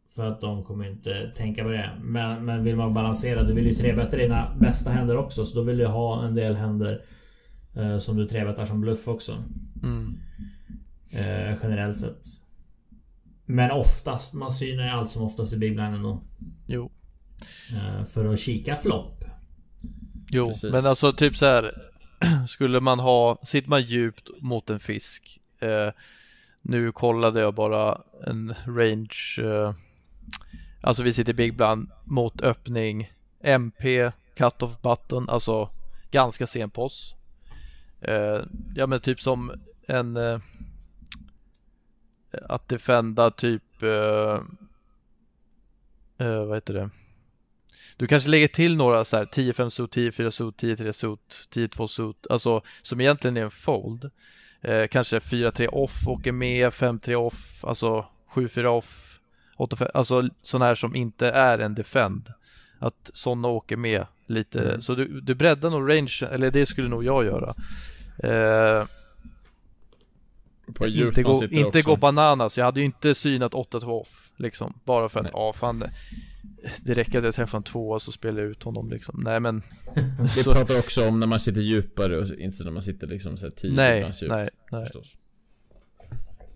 För 0.08 0.26
att 0.26 0.40
de 0.40 0.62
kommer 0.62 0.88
inte 0.90 1.32
tänka 1.36 1.62
på 1.62 1.68
det. 1.68 1.90
Men, 2.02 2.44
men 2.44 2.64
vill 2.64 2.76
man 2.76 2.84
vara 2.84 2.94
balanserad, 2.94 3.46
du 3.46 3.54
vill 3.54 3.66
ju 3.66 3.74
trebetta 3.74 4.16
dina 4.16 4.56
bästa 4.60 4.90
händer 4.90 5.16
också. 5.16 5.46
Så 5.46 5.56
då 5.56 5.62
vill 5.62 5.78
du 5.78 5.86
ha 5.86 6.24
en 6.26 6.34
del 6.34 6.54
händer 6.54 7.04
eh, 7.76 7.98
som 7.98 8.16
du 8.16 8.26
trebettar 8.28 8.64
som 8.64 8.80
bluff 8.80 9.08
också. 9.08 9.32
Mm. 9.82 10.18
Generellt 11.62 11.98
sett. 12.00 12.26
Men 13.46 13.70
oftast, 13.70 14.34
man 14.34 14.50
synar 14.52 14.84
ju 14.84 14.90
allt 14.90 15.10
som 15.10 15.22
oftast 15.22 15.52
i 15.52 15.56
Big 15.56 15.76
Blind 15.76 15.94
ändå. 15.94 16.22
Jo. 16.66 16.90
För 18.06 18.32
att 18.32 18.38
kika 18.38 18.76
flopp. 18.76 19.24
Jo, 20.30 20.48
Precis. 20.48 20.72
men 20.72 20.86
alltså 20.86 21.12
typ 21.12 21.36
så 21.36 21.44
här 21.46 21.72
Skulle 22.46 22.80
man 22.80 23.00
ha, 23.00 23.38
sitter 23.42 23.70
man 23.70 23.82
djupt 23.82 24.30
mot 24.40 24.70
en 24.70 24.80
fisk 24.80 25.40
eh, 25.60 25.90
Nu 26.62 26.92
kollade 26.92 27.40
jag 27.40 27.54
bara 27.54 28.00
en 28.26 28.54
range 28.66 29.38
eh, 29.38 29.74
Alltså 30.80 31.02
vi 31.02 31.12
sitter 31.12 31.32
Big 31.32 31.56
Blind 31.56 31.90
mot 32.04 32.42
öppning 32.42 33.12
MP, 33.40 34.12
cut-off 34.34 34.82
button, 34.82 35.28
alltså 35.28 35.70
ganska 36.10 36.46
sen 36.46 36.70
poss 36.70 37.14
eh, 38.00 38.40
Ja 38.74 38.86
men 38.86 39.00
typ 39.00 39.20
som 39.20 39.52
en 39.86 40.16
eh, 40.16 40.38
Att 42.48 42.68
defenda 42.68 43.30
typ 43.30 43.82
eh, 43.82 44.40
eh, 46.18 46.44
Vad 46.44 46.56
heter 46.56 46.74
det? 46.74 46.90
Du 48.03 48.09
kanske 48.09 48.30
lägger 48.30 48.48
till 48.48 48.76
några 48.76 49.05
så 49.05 49.16
här 49.16 49.24
10-5 49.24 49.68
suit, 49.68 49.96
10-4 49.96 50.30
suit, 50.30 50.62
10-3 50.62 50.92
suit, 50.92 51.48
10-2 51.55 51.86
suit, 51.86 52.26
alltså 52.30 52.62
som 52.82 53.00
egentligen 53.00 53.36
är 53.36 53.42
en 53.42 53.50
fold. 53.50 54.11
Eh, 54.61 54.86
kanske 54.86 55.18
4-3 55.18 55.66
off 55.66 56.09
åker 56.09 56.32
med, 56.32 56.70
5-3 56.72 57.14
off, 57.14 57.64
alltså 57.64 58.07
7-4 58.34 58.64
off, 58.66 59.18
8-5, 59.59 59.90
alltså 59.94 60.28
sådana 60.42 60.64
här 60.64 60.74
som 60.74 60.94
inte 60.96 61.30
är 61.30 61.59
en 61.59 61.74
defend. 61.74 62.28
Att 62.78 63.11
sådana 63.14 63.48
åker 63.48 63.76
med 63.76 64.07
lite, 64.26 64.61
Mm. 64.68 64.82
så 64.82 64.94
du, 64.94 65.20
du 65.20 65.34
breddar 65.34 65.70
nog 65.70 65.90
range, 65.90 66.22
eller 66.30 66.50
det 66.50 66.66
skulle 66.66 66.88
nog 66.88 67.05
jag 67.05 67.24
göra. 67.24 67.55
Eh, 68.24 68.86
inte 70.86 71.22
gå, 71.22 71.44
inte 71.50 71.78
också. 71.78 71.82
gå 71.90 71.96
bananas, 71.96 72.59
jag 72.59 72.64
hade 72.64 72.80
ju 72.80 72.86
inte 72.86 73.14
synat 73.14 73.53
8-2 73.53 74.00
off 74.00 74.30
liksom. 74.36 74.74
Bara 74.84 75.09
för 75.09 75.20
att, 75.20 75.24
Nej. 75.24 75.32
ja 75.34 75.53
fan 75.53 75.84
Det 76.84 76.94
räcker 76.94 77.18
att 77.18 77.24
jag 77.24 77.34
träffar 77.34 77.58
en 77.58 77.64
tvåa 77.64 78.00
så 78.00 78.12
spelar 78.12 78.42
jag 78.42 78.50
ut 78.50 78.62
honom 78.62 78.90
liksom. 78.90 79.20
Nej 79.24 79.40
men 79.40 79.62
Vi 80.20 80.28
så, 80.28 80.52
pratar 80.52 80.78
också 80.78 81.08
om 81.08 81.20
när 81.20 81.26
man 81.26 81.40
sitter 81.40 81.60
djupare 81.60 82.18
och 82.18 82.28
inte 82.28 82.64
när 82.64 82.70
man 82.70 82.82
sitter 82.82 83.06
liksom 83.06 83.36
så 83.36 83.46
här 83.46 83.50
10 83.50 83.72
Nej, 83.72 84.00
djupt, 84.00 84.22
nej, 84.28 84.48
nej. 84.70 84.84
Förstås. 84.84 85.16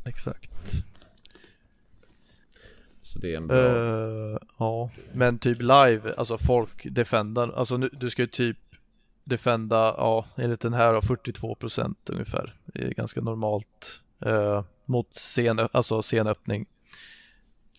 exakt 0.05 0.51
Så 3.03 3.19
det 3.19 3.33
är 3.33 3.37
en 3.37 3.47
bra... 3.47 3.57
Eh, 3.57 4.39
Ja, 4.59 4.91
men 5.13 5.39
typ 5.39 5.59
live, 5.61 6.15
alltså 6.17 6.39
folk 6.39 6.87
defendar, 6.95 7.53
alltså 7.57 7.77
nu, 7.77 7.91
du 7.93 8.11
ska 8.11 8.23
ju 8.23 8.29
typ 8.29 8.59
defenda, 9.25 9.77
ja 9.77 10.27
enligt 10.37 10.61
den 10.61 10.75
här 10.75 10.93
då 10.93 11.01
42% 11.01 11.95
ungefär. 12.07 12.55
Det 12.65 12.83
är 12.83 12.91
ganska 12.91 13.21
normalt 13.21 14.03
eh, 14.27 14.65
mot 14.85 15.15
sen, 15.15 15.69
alltså 15.73 16.03
sen 16.03 16.27
öppning. 16.27 16.67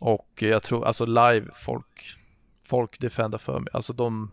Och 0.02 0.30
jag 0.42 0.64
tror, 0.64 0.86
alltså 0.86 1.06
live 1.06 1.46
folk, 1.54 2.17
folk 2.68 3.00
defendar 3.00 3.38
för 3.38 3.60
mig, 3.60 3.70
alltså 3.74 3.94
de, 3.94 4.32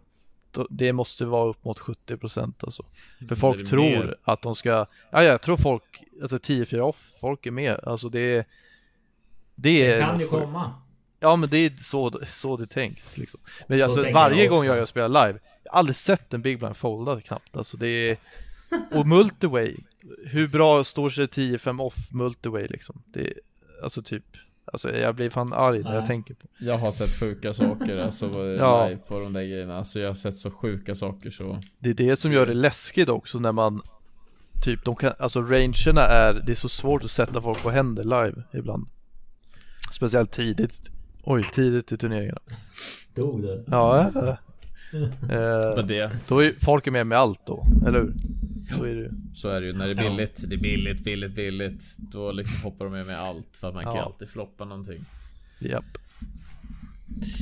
de 0.51 0.67
det 0.71 0.93
måste 0.93 1.25
vara 1.25 1.49
upp 1.49 1.65
mot 1.65 1.79
70% 1.79 2.55
alltså. 2.61 2.83
För 3.29 3.35
Är 3.35 3.37
folk 3.37 3.69
tror 3.69 3.81
mer? 3.81 4.17
att 4.25 4.43
de 4.43 4.55
ska, 4.55 4.87
ja 5.11 5.23
jag 5.23 5.43
tror 5.43 5.57
folk, 5.57 6.05
alltså 6.23 6.37
10-4 6.37 6.81
off, 6.81 7.11
folk 7.21 7.47
är 7.47 7.51
med, 7.51 7.81
alltså 7.85 8.09
det 8.09 8.37
är 8.37 8.45
det 9.55 9.87
är 9.87 9.97
Det 9.97 10.03
kan 10.03 10.21
ju 10.21 10.29
komma. 10.29 10.75
Ja 11.21 11.37
men 11.37 11.49
det 11.49 11.59
är 11.59 11.71
så, 11.77 12.21
så 12.27 12.57
det 12.57 12.67
tänks 12.67 13.19
liksom. 13.19 13.41
Men 13.67 13.79
Så 13.79 13.85
alltså 13.85 14.13
varje 14.13 14.49
gång 14.49 14.65
jag, 14.65 14.77
jag 14.77 14.89
spelar 14.89 15.27
live, 15.27 15.39
jag 15.65 15.73
har 15.73 15.79
aldrig 15.79 15.97
sett 15.97 16.35
en 16.35 16.43
Big 16.43 16.59
Blind 16.59 16.77
folda 16.77 17.21
knappt. 17.21 17.57
Alltså 17.57 17.77
det 17.77 17.87
är... 18.11 18.17
Och 18.93 19.09
multiway, 19.09 19.77
hur 20.27 20.49
bra 20.49 20.85
står 20.85 21.11
sig 21.11 21.27
10-5 21.27 21.83
off 21.83 21.97
multiway 22.13 22.67
liksom? 22.67 23.03
Det 23.07 23.21
är, 23.21 23.33
alltså 23.83 24.03
typ, 24.03 24.25
alltså 24.65 24.97
jag 24.97 25.15
blir 25.15 25.31
fan 25.31 25.53
arg 25.53 25.83
när 25.83 25.91
jag 25.95 25.99
Nej. 25.99 26.07
tänker 26.07 26.35
på. 26.35 26.47
Jag 26.59 26.79
har 26.79 26.91
sett 26.91 27.21
sjuka 27.21 27.55
saker 27.55 27.97
alltså 27.99 28.27
Ja. 28.59 28.87
live 28.89 29.01
på 29.09 29.19
de 29.21 29.33
där 29.33 29.41
grejerna. 29.43 29.77
Alltså 29.79 29.99
jag 30.01 30.09
har 30.09 30.15
sett 30.15 30.37
så 30.37 30.51
sjuka 30.51 30.95
saker 30.95 31.31
så... 31.31 31.59
Det 31.81 31.91
är 31.91 31.95
det 31.95 32.17
som 32.21 32.33
gör 32.33 32.47
det 32.47 32.55
läskigt 32.55 33.09
också 33.09 33.39
när 33.39 33.53
man 33.53 33.81
Typ 34.63 34.85
de 34.85 34.97
kan, 34.97 35.13
alltså 35.19 35.41
rangerna 35.43 36.01
är, 36.03 36.43
det 36.47 36.53
är 36.53 36.57
så 36.57 36.69
svårt 36.69 37.05
att 37.05 37.11
sätta 37.11 37.43
folk 37.43 37.63
på 37.63 37.71
händer 37.71 38.05
live 38.05 38.43
ibland. 38.53 38.87
Speciellt 39.93 40.31
tidigt, 40.31 40.91
oj 41.25 41.51
tidigt 41.53 41.93
i 41.93 41.97
turneringarna. 41.97 42.41
Dog 43.15 43.43
du? 43.43 43.65
Ja, 43.67 44.11
ja. 44.15 44.37
Eh, 45.31 45.85
det, 45.85 46.11
Då 46.29 46.39
är 46.39 46.45
ju 46.45 46.55
folk 46.61 46.87
är 46.87 46.91
med 46.91 47.07
med 47.07 47.19
allt 47.19 47.47
då, 47.47 47.67
eller 47.87 48.01
hur? 48.01 48.13
Så 48.77 48.85
är 48.85 48.95
det 48.95 49.11
så 49.35 49.49
är 49.49 49.61
det 49.61 49.67
ju 49.67 49.73
när 49.73 49.87
det 49.89 49.93
är 50.03 50.05
Ja. 50.05 50.11
billigt. 50.11 50.45
Det 50.49 50.55
är 50.55 50.61
billigt, 50.61 51.05
billigt, 51.05 51.35
billigt. 51.35 51.97
Då 51.99 52.33
liksom 52.33 52.63
hoppar 52.63 52.85
de 52.85 52.93
med 52.95 53.07
med 53.07 53.19
allt. 53.21 53.57
För 53.57 53.69
att 53.69 53.75
man 53.75 53.85
kan 53.85 53.93
ju 53.93 53.99
Ja. 53.99 54.05
alltid 54.05 54.29
floppa 54.29 54.65
någonting. 54.65 54.99
Japp. 55.61 55.85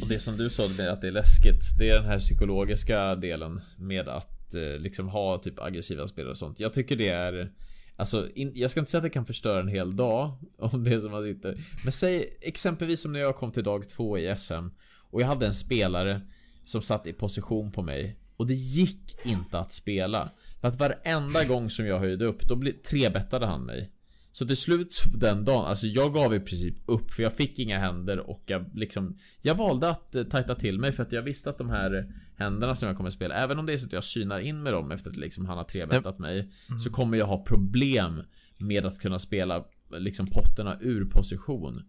Och 0.02 0.08
det 0.08 0.18
som 0.18 0.36
du 0.36 0.50
sa 0.50 0.68
med 0.78 0.88
att 0.88 1.00
det 1.00 1.06
är 1.08 1.12
läskigt. 1.12 1.62
Det 1.78 1.88
är 1.88 2.00
den 2.00 2.08
här 2.10 2.18
psykologiska 2.18 3.14
delen 3.16 3.60
med 3.78 4.08
att 4.08 4.54
eh, 4.54 4.78
liksom 4.80 5.08
ha 5.08 5.38
typ 5.38 5.60
aggressiva 5.60 6.08
spelare 6.08 6.30
och 6.30 6.36
sånt. 6.36 6.60
Jag 6.60 6.72
tycker 6.72 6.96
det 6.96 7.08
är 7.08 7.52
Alltså, 7.96 8.28
in, 8.34 8.52
jag 8.54 8.70
ska 8.70 8.80
inte 8.80 8.90
säga 8.90 8.98
att 8.98 9.02
det 9.04 9.10
kan 9.10 9.26
förstöra 9.26 9.60
en 9.60 9.68
hel 9.68 9.96
dag 9.96 10.32
om 10.58 10.84
det 10.84 10.90
är 10.94 10.98
som 10.98 11.10
man 11.10 11.22
sitter. 11.22 11.64
Men 11.84 11.92
säg 11.92 12.38
exempelvis 12.40 13.00
som 13.00 13.12
när 13.12 13.20
jag 13.20 13.36
kom 13.36 13.52
till 13.52 13.64
dag 13.64 13.88
två 13.88 14.18
i 14.18 14.34
SM 14.36 14.66
och 15.10 15.20
jag 15.22 15.26
hade 15.26 15.46
en 15.46 15.54
spelare 15.54 16.20
som 16.64 16.82
satt 16.82 17.06
i 17.06 17.12
position 17.12 17.72
på 17.72 17.82
mig 17.82 18.16
och 18.36 18.46
det 18.46 18.54
gick 18.54 19.16
inte 19.26 19.58
att 19.58 19.72
spela. 19.72 20.30
Att 20.62 20.78
varenda 20.80 21.44
gång 21.44 21.70
som 21.70 21.86
jag 21.86 21.98
höjde 21.98 22.24
upp, 22.24 22.48
då 22.48 22.62
trebettade 22.90 23.46
han 23.46 23.62
mig. 23.64 23.90
Så 24.34 24.46
till 24.46 24.56
slut 24.56 25.02
den 25.14 25.44
dagen, 25.44 25.64
alltså 25.64 25.86
jag 25.86 26.14
gav 26.14 26.34
i 26.34 26.40
princip 26.40 26.74
upp 26.86 27.10
för 27.10 27.22
jag 27.22 27.32
fick 27.32 27.58
inga 27.58 27.78
händer 27.78 28.18
och 28.30 28.42
jag 28.46 28.70
liksom 28.74 29.16
Jag 29.42 29.54
valde 29.54 29.88
att 29.90 30.14
eh, 30.14 30.24
tajta 30.24 30.54
till 30.54 30.78
mig 30.78 30.92
för 30.92 31.02
att 31.02 31.12
jag 31.12 31.22
visste 31.22 31.50
att 31.50 31.58
de 31.58 31.70
här 31.70 32.12
händerna 32.36 32.74
som 32.74 32.88
jag 32.88 32.96
kommer 32.96 33.10
spela 33.10 33.34
Även 33.34 33.58
om 33.58 33.66
det 33.66 33.72
är 33.72 33.78
så 33.78 33.86
att 33.86 33.92
jag 33.92 34.04
synar 34.04 34.40
in 34.40 34.62
med 34.62 34.72
dem 34.72 34.90
efter 34.90 35.10
att 35.10 35.16
liksom 35.16 35.46
han 35.46 35.56
har 35.58 35.64
trebettat 35.64 36.18
mig 36.18 36.48
Så 36.84 36.90
kommer 36.90 37.16
jag 37.18 37.26
ha 37.26 37.44
problem 37.44 38.22
med 38.60 38.86
att 38.86 38.98
kunna 38.98 39.18
spela 39.18 39.64
liksom 39.98 40.26
potterna 40.26 40.78
ur 40.80 41.04
position 41.04 41.82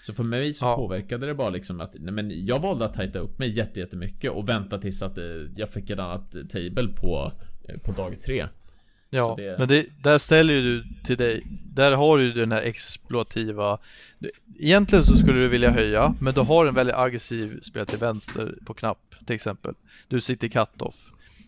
Så 0.00 0.12
för 0.12 0.24
mig 0.24 0.54
så 0.54 0.64
Ja. 0.64 0.76
påverkade 0.76 1.26
det 1.26 1.34
bara 1.34 1.50
liksom 1.50 1.80
att 1.80 1.96
nej, 2.00 2.14
men 2.14 2.46
Jag 2.46 2.60
valde 2.60 2.84
att 2.84 2.94
tajta 2.94 3.18
upp 3.18 3.38
mig 3.38 3.50
jätte- 3.50 3.80
jättemycket 3.80 4.30
och 4.30 4.48
vänta 4.48 4.78
tills 4.78 5.02
att 5.02 5.18
eh, 5.18 5.24
jag 5.56 5.68
fick 5.68 5.90
ett 5.90 5.98
annat 5.98 6.32
table 6.32 6.88
på, 6.96 7.32
eh, 7.40 7.46
på 7.78 7.92
dag 7.92 8.20
tre. 8.20 8.46
Ja, 9.10 9.34
det- 9.38 9.58
men 9.58 9.68
det, 9.68 9.86
där 10.02 10.18
ställer 10.18 10.54
ju 10.54 10.60
du 10.62 10.84
till 11.04 11.16
dig, 11.16 11.42
där 11.74 11.92
har 11.92 12.18
du 12.18 12.32
den 12.32 12.52
här 12.52 12.60
exploativa 12.62 13.78
Egentligen 14.58 15.04
så 15.04 15.16
skulle 15.16 15.38
du 15.40 15.48
vilja 15.48 15.70
höja, 15.70 16.14
men 16.20 16.34
du 16.34 16.40
har 16.40 16.66
en 16.66 16.74
väldigt 16.74 16.96
aggressiv 16.96 17.60
spel 17.62 17.86
till 17.86 17.98
vänster 17.98 18.54
på 18.66 18.74
knapp 18.74 19.14
till 19.26 19.34
exempel. 19.34 19.74
Du 20.08 20.20
sitter 20.20 20.46
i 20.46 20.50
cut-off. 20.50 20.94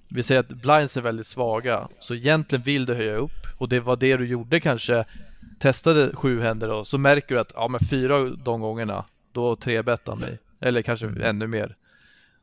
Vi 0.08 0.22
säger 0.22 0.40
att 0.40 0.48
blinds 0.48 0.96
är 0.96 1.00
väldigt 1.00 1.26
svaga, 1.26 1.88
så 1.98 2.14
egentligen 2.14 2.62
vill 2.62 2.86
du 2.86 2.94
höja 2.94 3.16
upp 3.16 3.46
och 3.58 3.68
det 3.68 3.80
var 3.80 3.96
det 3.96 4.16
du 4.16 4.26
gjorde 4.26 4.60
kanske. 4.60 5.04
Testade 5.58 6.10
sju 6.16 6.40
händer 6.40 6.68
då, 6.68 6.84
så 6.84 6.98
märker 6.98 7.34
du 7.34 7.40
att 7.40 7.52
ja 7.54 7.68
men 7.68 7.80
fyra 7.90 8.24
de 8.44 8.60
gångerna 8.60 9.04
Då 9.32 9.56
trebettar 9.56 10.16
mig, 10.16 10.38
eller 10.60 10.82
kanske 10.82 11.06
ännu 11.22 11.46
mer. 11.46 11.74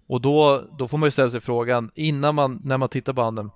Och 0.07 0.21
då, 0.21 0.63
då 0.77 0.88
får 0.88 0.97
man 0.97 1.07
ju 1.07 1.11
ställa 1.11 1.32
sig 1.32 1.39
frågan 1.39 1.91
innan 1.95 2.36
man, 2.36 2.61
när 2.63 2.77
man 2.77 2.89
tittar 2.89 3.13
på 3.13 3.21
handen 3.21 3.49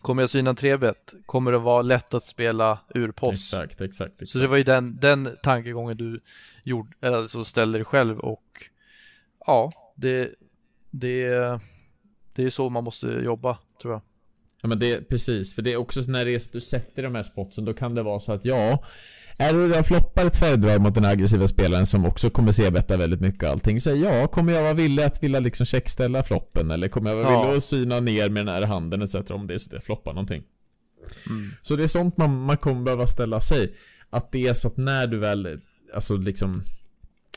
kommer 0.00 0.22
jag 0.22 0.30
syna 0.30 0.50
en 0.50 0.56
3-bet 0.56 1.14
kommer 1.26 1.52
det 1.52 1.58
vara 1.58 1.82
lätt 1.82 2.14
att 2.14 2.26
spela 2.26 2.78
ur 2.94 3.12
post. 3.12 3.54
Exakt, 3.54 3.80
exakt, 3.80 4.12
exakt. 4.12 4.30
Så 4.30 4.38
det 4.38 4.46
var 4.46 4.56
ju 4.56 4.62
den, 4.62 4.98
den 5.00 5.28
tankegången 5.42 5.96
du 5.96 6.20
gjorde, 6.64 7.16
alltså 7.16 7.44
ställde 7.44 7.78
dig 7.78 7.84
själv 7.84 8.18
och 8.18 8.44
ja, 9.46 9.72
det, 9.96 10.30
det, 10.90 11.28
det 12.34 12.42
är 12.42 12.50
så 12.50 12.70
man 12.70 12.84
måste 12.84 13.06
jobba 13.06 13.58
tror 13.82 13.94
jag. 13.94 14.02
Ja 14.60 14.68
men 14.68 14.78
det 14.78 15.08
precis, 15.08 15.54
för 15.54 15.62
det 15.62 15.72
är 15.72 15.76
också 15.76 16.00
när 16.08 16.24
det 16.24 16.34
är 16.34 16.38
så 16.38 16.48
att 16.48 16.52
du 16.52 16.60
sätter 16.60 17.02
de 17.02 17.14
här 17.14 17.22
spotsen, 17.22 17.64
då 17.64 17.74
kan 17.74 17.94
det 17.94 18.02
vara 18.02 18.20
så 18.20 18.32
att 18.32 18.44
ja 18.44 18.84
är 19.38 19.54
det 19.54 19.76
jag 19.76 19.86
floppar 19.86 20.26
ett 20.26 20.36
färgdrag 20.36 20.80
mot 20.80 20.94
den 20.94 21.04
aggressiva 21.04 21.48
spelaren 21.48 21.86
som 21.86 22.06
också 22.06 22.30
kommer 22.30 22.52
se 22.52 22.70
betta 22.70 22.96
väldigt 22.96 23.20
mycket 23.20 23.42
och 23.42 23.48
allting 23.48 23.80
så 23.80 23.90
ja, 23.90 24.26
kommer 24.26 24.52
jag 24.52 24.62
vara 24.62 24.74
villig 24.74 25.02
att 25.02 25.22
vilja 25.22 25.40
liksom 25.40 25.66
checkställa 25.66 26.22
floppen 26.22 26.70
eller 26.70 26.88
kommer 26.88 27.10
jag 27.10 27.16
vara 27.16 27.32
Ja. 27.32 27.42
villig 27.42 27.56
att 27.56 27.62
syna 27.64 28.00
ner 28.00 28.28
med 28.30 28.46
den 28.46 28.54
här 28.54 28.62
handen 28.62 29.02
etc 29.02 29.14
om 29.30 29.46
det 29.46 29.58
så 29.58 29.68
att 29.68 29.72
jag 29.72 29.84
floppar 29.84 30.12
någonting. 30.12 30.42
Mm. 31.26 31.50
Så 31.62 31.76
det 31.76 31.84
är 31.84 31.88
sånt 31.88 32.16
man, 32.16 32.40
man 32.40 32.56
kommer 32.56 32.82
behöva 32.82 33.06
ställa 33.06 33.40
sig. 33.40 33.74
Att 34.10 34.32
det 34.32 34.46
är 34.46 34.54
så 34.54 34.68
att 34.68 34.76
när 34.76 35.06
du 35.06 35.18
väl, 35.18 35.60
alltså 35.94 36.16
liksom 36.16 36.62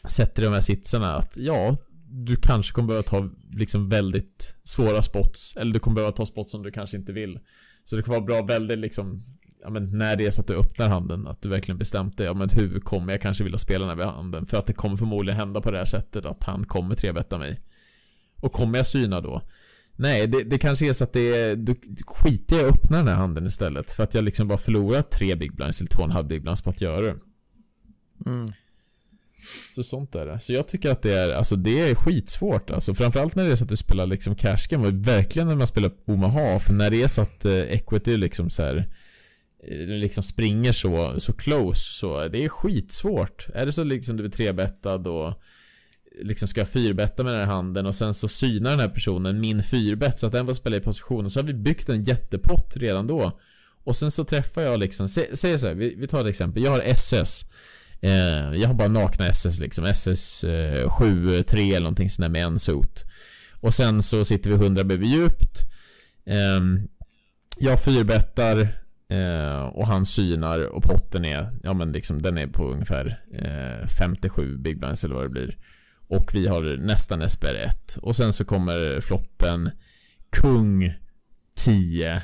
sätter 0.08 0.44
de 0.44 0.54
här 0.54 0.62
sitsarna 0.62 1.16
att 1.16 1.38
ja, 1.38 1.76
du 2.10 2.36
kanske 2.36 2.74
kommer 2.74 2.88
behöva 2.88 3.04
ta 3.04 3.30
liksom 3.54 3.90
väldigt 3.90 4.56
svåra 4.64 5.04
spots. 5.04 5.56
Eller 5.58 5.74
du 5.74 5.80
kommer 5.80 5.96
behöva 5.96 6.12
ta 6.12 6.26
spots 6.26 6.52
som 6.52 6.64
du 6.64 6.72
kanske 6.72 6.98
inte 6.98 7.14
vill. 7.14 7.40
Så 7.84 7.96
det 7.96 8.04
kan 8.04 8.12
vara 8.12 8.24
bra 8.26 8.42
väldigt 8.42 8.80
liksom 8.80 9.22
Ja 9.64 9.70
men 9.70 9.98
när 9.98 10.16
det 10.16 10.26
är 10.26 10.32
så 10.32 10.42
att 10.42 10.48
du 10.48 10.56
öppnar 10.56 10.90
handen, 10.90 11.28
att 11.28 11.42
du 11.42 11.50
verkligen 11.50 11.78
bestämt 11.78 12.18
dig, 12.18 12.26
ja 12.26 12.34
men 12.34 12.50
hur 12.50 12.80
kommer 12.80 13.14
jag 13.14 13.22
kanske 13.22 13.44
vilja 13.44 13.60
spela 13.60 13.86
den 13.86 14.00
här 14.00 14.06
handen? 14.06 14.46
För 14.46 14.58
att 14.58 14.68
det 14.68 14.74
kommer 14.74 14.98
förmodligen 14.98 15.40
hända 15.40 15.62
på 15.62 15.72
det 15.72 15.78
här 15.78 15.86
sättet, 15.86 16.26
att 16.26 16.44
han 16.44 16.64
kommer 16.64 16.96
trebetta 16.96 17.38
mig. 17.38 17.60
Och 18.36 18.54
kommer 18.54 18.78
jag 18.78 18.88
syna 18.88 19.22
då? 19.22 19.42
Nej, 19.96 20.28
det, 20.28 20.44
det 20.44 20.58
kanske 20.58 20.90
är 20.90 20.94
så 20.94 21.04
att 21.04 21.14
det 21.14 21.36
är, 21.36 21.56
då 21.56 21.76
skiter 22.08 22.56
jag 22.56 22.66
i 22.66 22.68
att 22.68 22.76
öppna 22.76 22.98
den 22.98 23.08
här 23.08 23.16
handen 23.16 23.46
istället. 23.46 23.94
För 23.94 24.04
att 24.04 24.14
jag 24.14 24.24
liksom 24.24 24.48
bara 24.48 24.58
förlorar 24.58 25.02
tre 25.02 25.36
big 25.36 25.56
blinds 25.56 25.82
eller 25.82 25.90
två 25.90 26.00
och 26.00 26.06
en 26.06 26.12
halv 26.12 26.28
big 26.28 26.42
blinds 26.42 26.62
på 26.62 26.70
att 26.70 26.82
göra 26.82 27.02
det. 27.02 27.16
Mm. 28.26 28.52
Så 29.76 29.84
sånt 29.84 30.16
är 30.16 30.26
det. 30.26 30.40
Så 30.40 30.54
jag 30.54 30.68
tycker 30.68 30.92
att 30.92 31.02
det 31.02 31.14
är, 31.14 31.34
alltså 31.34 31.56
det 31.56 31.90
är 31.90 31.96
skitsvårt 31.96 32.72
alltså. 32.72 32.94
Framförallt 32.94 33.36
när 33.36 33.44
det 33.44 33.52
är 33.52 33.56
så 33.56 33.64
att 33.64 33.70
du 33.70 33.76
spelar 33.76 34.06
liksom 34.06 34.36
cash 34.36 34.68
game 34.70 34.88
och 34.88 34.94
verkligen 34.94 35.48
när 35.48 35.56
man 35.56 35.68
spelar 35.68 35.92
Omaha. 36.06 36.60
För 36.60 36.74
när 36.74 36.90
det 36.90 37.04
är 37.04 37.08
så 37.08 37.22
att 37.22 37.46
eh, 37.46 37.54
equity 37.54 38.18
liksom 38.18 38.50
så 38.50 38.64
här 38.64 38.90
Eh, 39.68 39.88
liksom 39.88 40.24
springer 40.24 40.72
så, 40.72 41.20
så 41.20 41.34
close 41.34 41.94
så 41.94 42.28
det 42.28 42.44
är 42.46 42.50
skitsvårt. 42.50 43.48
Är 43.54 43.66
det 43.66 43.72
så 43.72 43.84
liksom 43.84 44.18
du 44.18 44.26
är 44.26 44.30
trebettad 44.30 45.08
och 45.08 45.42
liksom 46.22 46.48
ska 46.48 46.62
jag 46.62 46.70
fyrbetta 46.70 47.24
med 47.24 47.34
den 47.34 47.42
här 47.42 47.48
handen 47.48 47.86
och 47.86 47.96
sen 47.96 48.14
så 48.14 48.28
synar 48.28 48.70
den 48.72 48.80
här 48.80 48.88
personen 48.90 49.40
min 49.40 49.64
fyrbett 49.64 50.20
så 50.20 50.26
att 50.28 50.32
den 50.34 50.46
får 50.46 50.54
spela 50.54 50.78
i 50.78 50.80
position 50.80 51.26
och 51.26 51.32
så 51.32 51.40
har 51.40 51.48
vi 51.48 51.54
byggt 51.54 51.90
en 51.90 52.04
jättepott 52.04 52.74
redan 52.78 53.08
då. 53.08 53.40
Och 53.84 53.96
sen 53.96 54.12
så 54.12 54.24
träffar 54.24 54.62
jag 54.62 54.80
liksom, 54.80 55.08
sä- 55.08 55.36
säg 55.36 55.60
så 55.60 55.68
här, 55.68 55.74
vi, 55.76 55.96
vi 55.96 56.08
tar 56.08 56.22
ett 56.22 56.28
exempel. 56.30 56.64
Jag 56.64 56.72
har 56.72 56.80
SS. 56.82 57.46
Eh, 58.02 58.54
jag 58.62 58.68
har 58.68 58.74
bara 58.74 58.88
nakna 58.88 59.28
SS 59.28 59.60
liksom. 59.60 59.86
SS 59.86 60.44
eh, 60.44 60.90
7, 60.90 61.44
3 61.44 61.70
eller 61.70 61.80
någonting 61.80 62.10
sånt 62.10 62.24
där 62.24 62.30
med 62.30 62.44
en 62.44 62.60
sot. 62.60 63.04
Och 63.62 63.74
sen 63.74 64.04
så 64.04 64.26
sitter 64.26 64.50
vi 64.50 64.56
100 64.56 64.84
BB 64.84 65.06
djupt. 65.08 65.58
Ehm, 66.26 66.80
jag 67.58 67.84
fyrbettar 67.84 68.81
eh, 69.12 69.62
och 69.62 69.88
han 69.88 70.06
synar 70.06 70.76
och 70.76 70.84
potten 70.84 71.26
är, 71.26 71.48
ja 71.64 71.74
men 71.74 71.92
liksom 71.92 72.22
den 72.22 72.38
är 72.38 72.48
på 72.48 72.72
ungefär 72.72 73.20
eh, 73.34 73.88
57 73.88 74.58
big 74.58 74.80
blinds 74.80 75.04
eller 75.04 75.16
vad 75.16 75.26
det 75.26 75.30
blir. 75.30 75.58
Och 76.08 76.32
vi 76.34 76.48
har 76.48 76.78
nästan 76.78 77.30
SPR 77.30 77.56
1. 77.56 77.98
Och 78.02 78.16
sen 78.16 78.34
så 78.34 78.46
kommer 78.46 79.02
floppen 79.02 79.72
Kung 80.30 80.94
10 81.56 82.22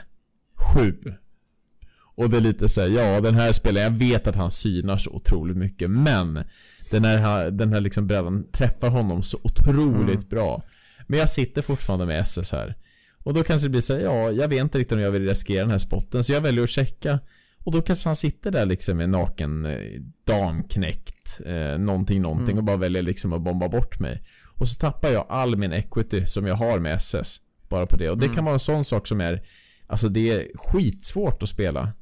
7. 0.74 0.96
Och 2.16 2.30
det 2.30 2.38
är 2.38 2.42
lite 2.42 2.70
så 2.70 2.82
här, 2.82 2.88
ja 2.88 3.22
den 3.22 3.36
här 3.36 3.54
spelaren, 3.54 3.94
jag 3.94 4.00
vet 4.00 4.28
att 4.28 4.36
han 4.36 4.52
synar 4.52 4.98
så 4.98 5.10
otroligt 5.10 5.58
mycket 5.58 5.90
men 5.90 6.44
den 6.92 7.06
här, 7.06 7.52
den 7.52 7.74
här 7.74 7.82
liksom 7.82 8.08
brädan 8.08 8.52
träffar 8.52 8.90
honom 8.90 9.24
så 9.24 9.40
otroligt 9.44 10.30
bra. 10.30 10.62
Men 11.08 11.20
jag 11.20 11.30
sitter 11.30 11.62
fortfarande 11.62 12.06
med 12.06 12.20
SS 12.20 12.52
här. 12.52 12.76
Och 13.24 13.34
då 13.34 13.44
kanske 13.44 13.68
det 13.68 13.72
blir 13.72 13.82
så 13.82 13.94
här, 13.94 14.02
ja 14.02 14.32
jag 14.32 14.48
vet 14.48 14.60
inte 14.60 14.78
riktigt 14.78 14.96
om 14.96 15.00
jag 15.00 15.12
vill 15.12 15.28
riskera 15.28 15.62
den 15.62 15.72
här 15.72 15.78
spotten 15.78 16.24
så 16.24 16.34
jag 16.34 16.42
väljer 16.42 16.64
att 16.64 16.70
checka. 16.70 17.20
Och 17.64 17.72
då 17.72 17.82
kanske 17.82 18.10
han 18.10 18.16
sitter 18.16 18.52
där 18.52 18.66
liksom 18.66 18.98
med 18.98 19.10
naken 19.10 19.66
eh, 19.66 20.02
damknäckt, 20.24 21.42
eh, 21.46 21.78
någonting 21.78 22.22
någonting 22.22 22.58
och 22.58 22.64
bara 22.64 22.78
väljer 22.78 23.02
liksom 23.02 23.34
att 23.34 23.42
bomba 23.42 23.70
bort 23.70 24.00
mig. 24.00 24.24
Och 24.54 24.68
så 24.68 24.76
tappar 24.76 25.10
jag 25.10 25.26
all 25.30 25.56
min 25.56 25.74
equity 25.74 26.26
som 26.26 26.48
jag 26.48 26.56
har 26.56 26.80
med 26.80 26.96
SS. 26.96 27.42
Bara 27.70 27.86
på 27.86 27.98
det. 27.98 28.10
Och 28.10 28.18
det 28.18 28.30
kan 28.30 28.46
vara 28.46 28.54
en 28.54 28.60
sån 28.60 28.86
sak 28.86 29.08
som 29.08 29.22
är 29.22 29.42
Alltså 29.88 30.10
det 30.10 30.32
är 30.32 30.58
skitsvårt 30.58 31.44
att 31.44 31.50
spela. 31.50 31.94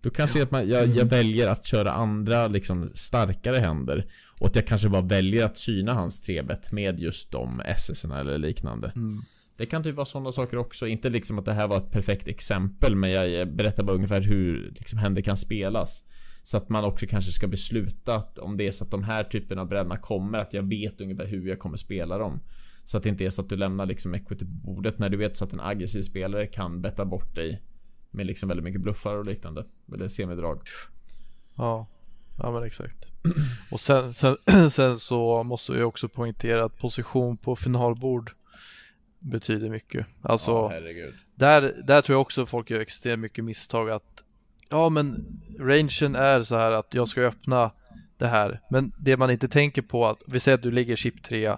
Då 0.00 0.10
kanske 0.10 0.42
att 0.42 0.50
man, 0.50 0.68
jag, 0.68 0.96
jag 0.96 1.04
väljer 1.04 1.48
att 1.48 1.66
köra 1.66 1.92
andra 1.92 2.48
liksom 2.48 2.90
starkare 2.94 3.56
händer. 3.56 4.06
Och 4.40 4.46
att 4.46 4.56
jag 4.56 4.66
kanske 4.66 4.88
bara 4.88 5.02
väljer 5.02 5.44
att 5.44 5.58
syna 5.58 5.94
hans 5.94 6.20
trebet 6.20 6.72
med 6.72 7.00
just 7.00 7.32
de 7.32 7.60
SS 7.60 8.04
eller 8.04 8.38
liknande. 8.38 8.92
Det 9.56 9.66
kan 9.66 9.82
typ 9.82 9.96
vara 9.96 10.06
sådana 10.06 10.32
saker 10.32 10.56
också. 10.56 10.86
Inte 10.86 11.10
liksom 11.10 11.38
att 11.38 11.44
det 11.44 11.52
här 11.52 11.68
var 11.68 11.76
ett 11.76 11.90
perfekt 11.90 12.28
exempel 12.28 12.96
men 12.96 13.10
jag 13.10 13.54
berättar 13.54 13.84
bara 13.84 13.96
ungefär 13.96 14.20
hur 14.20 14.72
liksom 14.76 14.98
händer 14.98 15.22
kan 15.22 15.36
spelas. 15.36 16.02
Så 16.42 16.56
att 16.56 16.68
man 16.68 16.84
också 16.84 17.06
kanske 17.06 17.32
ska 17.32 17.46
besluta 17.46 18.14
att 18.14 18.38
om 18.38 18.56
det 18.56 18.66
är 18.66 18.70
så 18.70 18.84
att 18.84 18.90
de 18.90 19.02
här 19.02 19.24
typerna 19.24 19.62
av 19.62 19.68
brädorna 19.68 19.96
kommer 19.96 20.38
att 20.38 20.54
jag 20.54 20.62
vet 20.62 21.00
ungefär 21.00 21.26
hur 21.26 21.48
jag 21.48 21.58
kommer 21.58 21.76
spela 21.76 22.18
dem. 22.18 22.40
Så 22.84 22.96
att 22.96 23.02
det 23.02 23.08
inte 23.08 23.24
är 23.24 23.30
så 23.30 23.42
att 23.42 23.48
du 23.48 23.56
lämnar 23.56 23.86
liksom 23.86 24.14
equity 24.14 24.44
på 24.44 24.50
bordet 24.50 24.98
när 24.98 25.08
du 25.08 25.16
vet 25.16 25.36
så 25.36 25.44
att 25.44 25.52
en 25.52 25.60
aggressiv 25.60 26.02
spelare 26.02 26.46
kan 26.46 26.82
betta 26.82 27.04
bort 27.04 27.34
dig. 27.34 27.62
Med 28.10 28.26
liksom 28.26 28.48
väldigt 28.48 28.64
mycket 28.64 28.80
bluffar 28.80 29.14
och 29.16 29.26
liknande. 29.26 29.64
Eller 29.94 30.08
semidrag. 30.08 30.60
Ja, 31.56 31.86
ja 32.38 32.52
men 32.52 32.62
exakt. 32.62 33.06
Och 33.70 33.80
sen, 33.80 34.14
sen, 34.14 34.36
sen 34.70 34.98
så 34.98 35.42
måste 35.42 35.72
vi 35.72 35.82
också 35.82 36.08
poängtera 36.08 36.64
att 36.64 36.78
position 36.78 37.36
på 37.36 37.56
finalbord 37.56 38.32
betyder 39.24 39.70
mycket. 39.70 40.06
Alltså, 40.22 40.50
ja, 40.50 40.80
där, 41.34 41.74
där 41.84 42.00
tror 42.00 42.14
jag 42.14 42.20
också 42.20 42.46
folk 42.46 42.70
gör 42.70 42.80
extremt 42.80 43.22
mycket 43.22 43.44
misstag 43.44 43.90
att 43.90 44.24
ja 44.70 44.88
men 44.88 45.26
rangen 45.60 46.14
är 46.14 46.42
så 46.42 46.56
här 46.56 46.72
att 46.72 46.94
jag 46.94 47.08
ska 47.08 47.20
öppna 47.20 47.70
det 48.18 48.26
här. 48.26 48.60
Men 48.70 48.92
det 48.98 49.16
man 49.16 49.30
inte 49.30 49.48
tänker 49.48 49.82
på 49.82 50.06
att 50.06 50.22
vi 50.26 50.40
säger 50.40 50.58
att 50.58 50.62
du 50.62 50.70
ligger 50.70 50.96
chip 50.96 51.22
3 51.22 51.56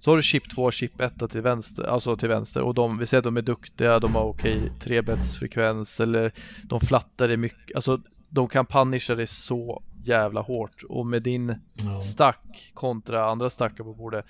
så 0.00 0.10
har 0.10 0.16
du 0.16 0.22
chip 0.22 0.50
2 0.50 0.70
chip 0.70 1.00
1 1.00 1.30
till 1.30 1.42
vänster, 1.42 1.84
alltså 1.84 2.16
till 2.16 2.28
vänster 2.28 2.62
och 2.62 2.74
de, 2.74 2.98
vi 2.98 3.06
säger 3.06 3.18
att 3.18 3.24
de 3.24 3.36
är 3.36 3.42
duktiga, 3.42 3.98
de 3.98 4.14
har 4.14 4.24
okej 4.24 4.72
trebetsfrekvens 4.80 6.00
eller 6.00 6.32
de 6.62 6.80
flattar 6.80 7.28
det 7.28 7.36
mycket, 7.36 7.76
alltså 7.76 8.00
de 8.30 8.48
kan 8.48 8.66
punisha 8.66 9.14
det 9.14 9.26
så 9.26 9.82
jävla 10.04 10.40
hårt 10.40 10.82
och 10.88 11.06
med 11.06 11.22
din 11.22 11.54
Ja. 11.74 12.00
stack 12.00 12.70
kontra 12.74 13.24
andra 13.30 13.50
stackar 13.50 13.84
på 13.84 13.94
bordet. 13.94 14.24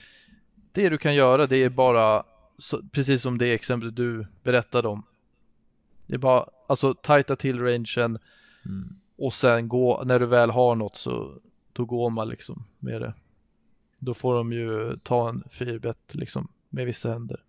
Det 0.73 0.89
du 0.89 0.99
kan 0.99 1.15
göra 1.15 1.47
det 1.47 1.65
är 1.65 1.71
bara 1.71 2.23
så, 2.59 2.83
precis 2.93 3.23
som 3.23 3.39
det 3.39 3.53
exempel 3.53 3.95
du 3.95 4.27
berättade 4.43 4.89
om. 4.89 5.03
Det 6.07 6.15
är 6.15 6.19
bara 6.19 6.45
alltså 6.67 6.95
tajta 6.95 7.37
till 7.37 7.61
rangen 7.61 8.19
och 9.19 9.35
sen 9.35 9.69
gå, 9.69 10.03
när 10.07 10.21
du 10.21 10.27
väl 10.27 10.51
har 10.51 10.75
något 10.75 10.97
så 10.97 11.39
då 11.73 11.85
går 11.85 12.11
man 12.11 12.29
liksom 12.29 12.65
med 12.79 13.01
det. 13.01 13.15
Då 14.01 14.15
får 14.15 14.35
de 14.35 14.53
ju 14.53 14.99
ta 15.03 15.29
en 15.29 15.45
fyrbett 15.51 16.15
liksom 16.15 16.49
med 16.71 16.87
vissa 16.87 17.13
händer. 17.13 17.41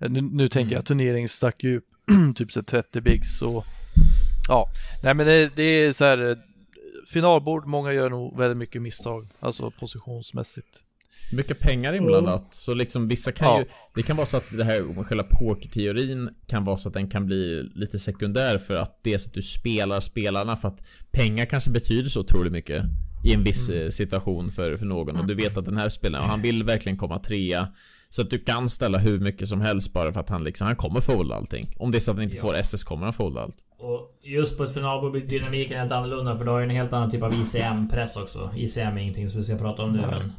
Eh, 0.00 0.10
Nu, 0.10 0.20
nu 0.20 0.48
tänker 0.48 0.76
jag 0.76 0.84
turneringsstackdjup, 0.84 1.84
typ 2.34 2.52
så 2.52 2.62
30 2.62 3.00
bigs 3.00 3.42
och 3.42 3.64
ja, 4.48 4.68
nej 5.02 5.14
men 5.14 5.26
det, 5.26 5.56
det 5.56 5.62
är 5.62 5.92
så 5.92 6.04
här 6.04 6.30
eh, 6.30 6.36
finalbord, 7.12 7.66
många 7.66 7.92
gör 7.92 8.10
nog 8.10 8.38
väldigt 8.38 8.58
mycket 8.58 8.82
misstag, 8.82 9.26
alltså 9.40 9.70
positionsmässigt. 9.70 10.84
Mycket 11.32 11.60
pengar 11.60 11.92
inblandat. 11.92 12.54
Så 12.54 12.74
liksom 12.74 13.08
vissa 13.08 13.32
kan 13.32 13.48
Ja. 13.48 13.58
ju... 13.58 13.66
Det 13.94 14.02
kan 14.02 14.16
vara 14.16 14.26
så 14.26 14.36
att 14.36 14.44
det 14.50 14.64
här 14.64 15.04
själva 15.04 15.24
pokerteorin 15.24 16.30
kan 16.46 16.64
vara 16.64 16.76
så 16.76 16.88
att 16.88 16.94
den 16.94 17.08
kan 17.08 17.26
bli 17.26 17.70
lite 17.74 17.98
sekundär 17.98 18.58
för 18.58 18.76
att 18.76 19.00
det 19.02 19.14
är 19.14 19.18
så 19.18 19.28
att 19.28 19.34
du 19.34 19.42
spelar 19.42 20.00
spelarna 20.00 20.56
för 20.56 20.68
att 20.68 20.86
pengar 21.12 21.44
kanske 21.44 21.70
betyder 21.70 22.08
så 22.08 22.20
otroligt 22.20 22.52
mycket 22.52 22.84
i 23.24 23.32
en 23.34 23.44
viss 23.44 23.68
eh, 23.68 23.88
situation 23.90 24.50
för, 24.50 24.76
för 24.76 24.86
någon. 24.86 25.16
Och 25.16 25.26
du 25.26 25.34
vet 25.34 25.56
att 25.56 25.64
den 25.64 25.76
här 25.76 25.88
spelaren, 25.88 26.28
han 26.30 26.42
vill 26.42 26.64
verkligen 26.64 26.98
komma 26.98 27.18
trea 27.18 27.68
så 28.14 28.22
att 28.22 28.30
du 28.30 28.38
kan 28.38 28.70
ställa 28.70 28.98
hur 28.98 29.20
mycket 29.20 29.48
som 29.48 29.60
helst 29.60 29.92
bara 29.92 30.12
för 30.12 30.20
att 30.20 30.28
han 30.28 30.44
liksom, 30.44 30.66
han 30.66 30.76
kommer 30.76 31.00
folda 31.00 31.34
allting. 31.34 31.62
Om 31.78 31.90
det 31.90 31.98
är 31.98 32.00
så 32.00 32.10
att 32.10 32.16
han 32.16 32.24
inte 32.24 32.36
Ja. 32.36 32.42
får 32.42 32.54
SS 32.54 32.84
kommer 32.84 33.04
han 33.04 33.12
folda 33.12 33.40
allt. 33.40 33.56
Och 33.78 34.18
just 34.22 34.56
på 34.56 34.64
ett 34.64 34.74
finalbord 34.74 35.12
blir 35.12 35.26
dynamiken 35.26 35.78
helt 35.78 35.92
annorlunda 35.92 36.36
för 36.36 36.44
du 36.44 36.50
har 36.50 36.58
ju 36.58 36.64
en 36.64 36.70
helt 36.70 36.92
annan 36.92 37.10
typ 37.10 37.22
av 37.22 37.32
ICM-press 37.34 38.16
också. 38.16 38.50
ICM 38.56 38.80
är 38.80 38.98
ingenting 38.98 39.28
som 39.30 39.38
vi 39.40 39.44
ska 39.44 39.56
prata 39.56 39.82
om 39.82 39.92
nu 39.92 40.00
men 40.00 40.32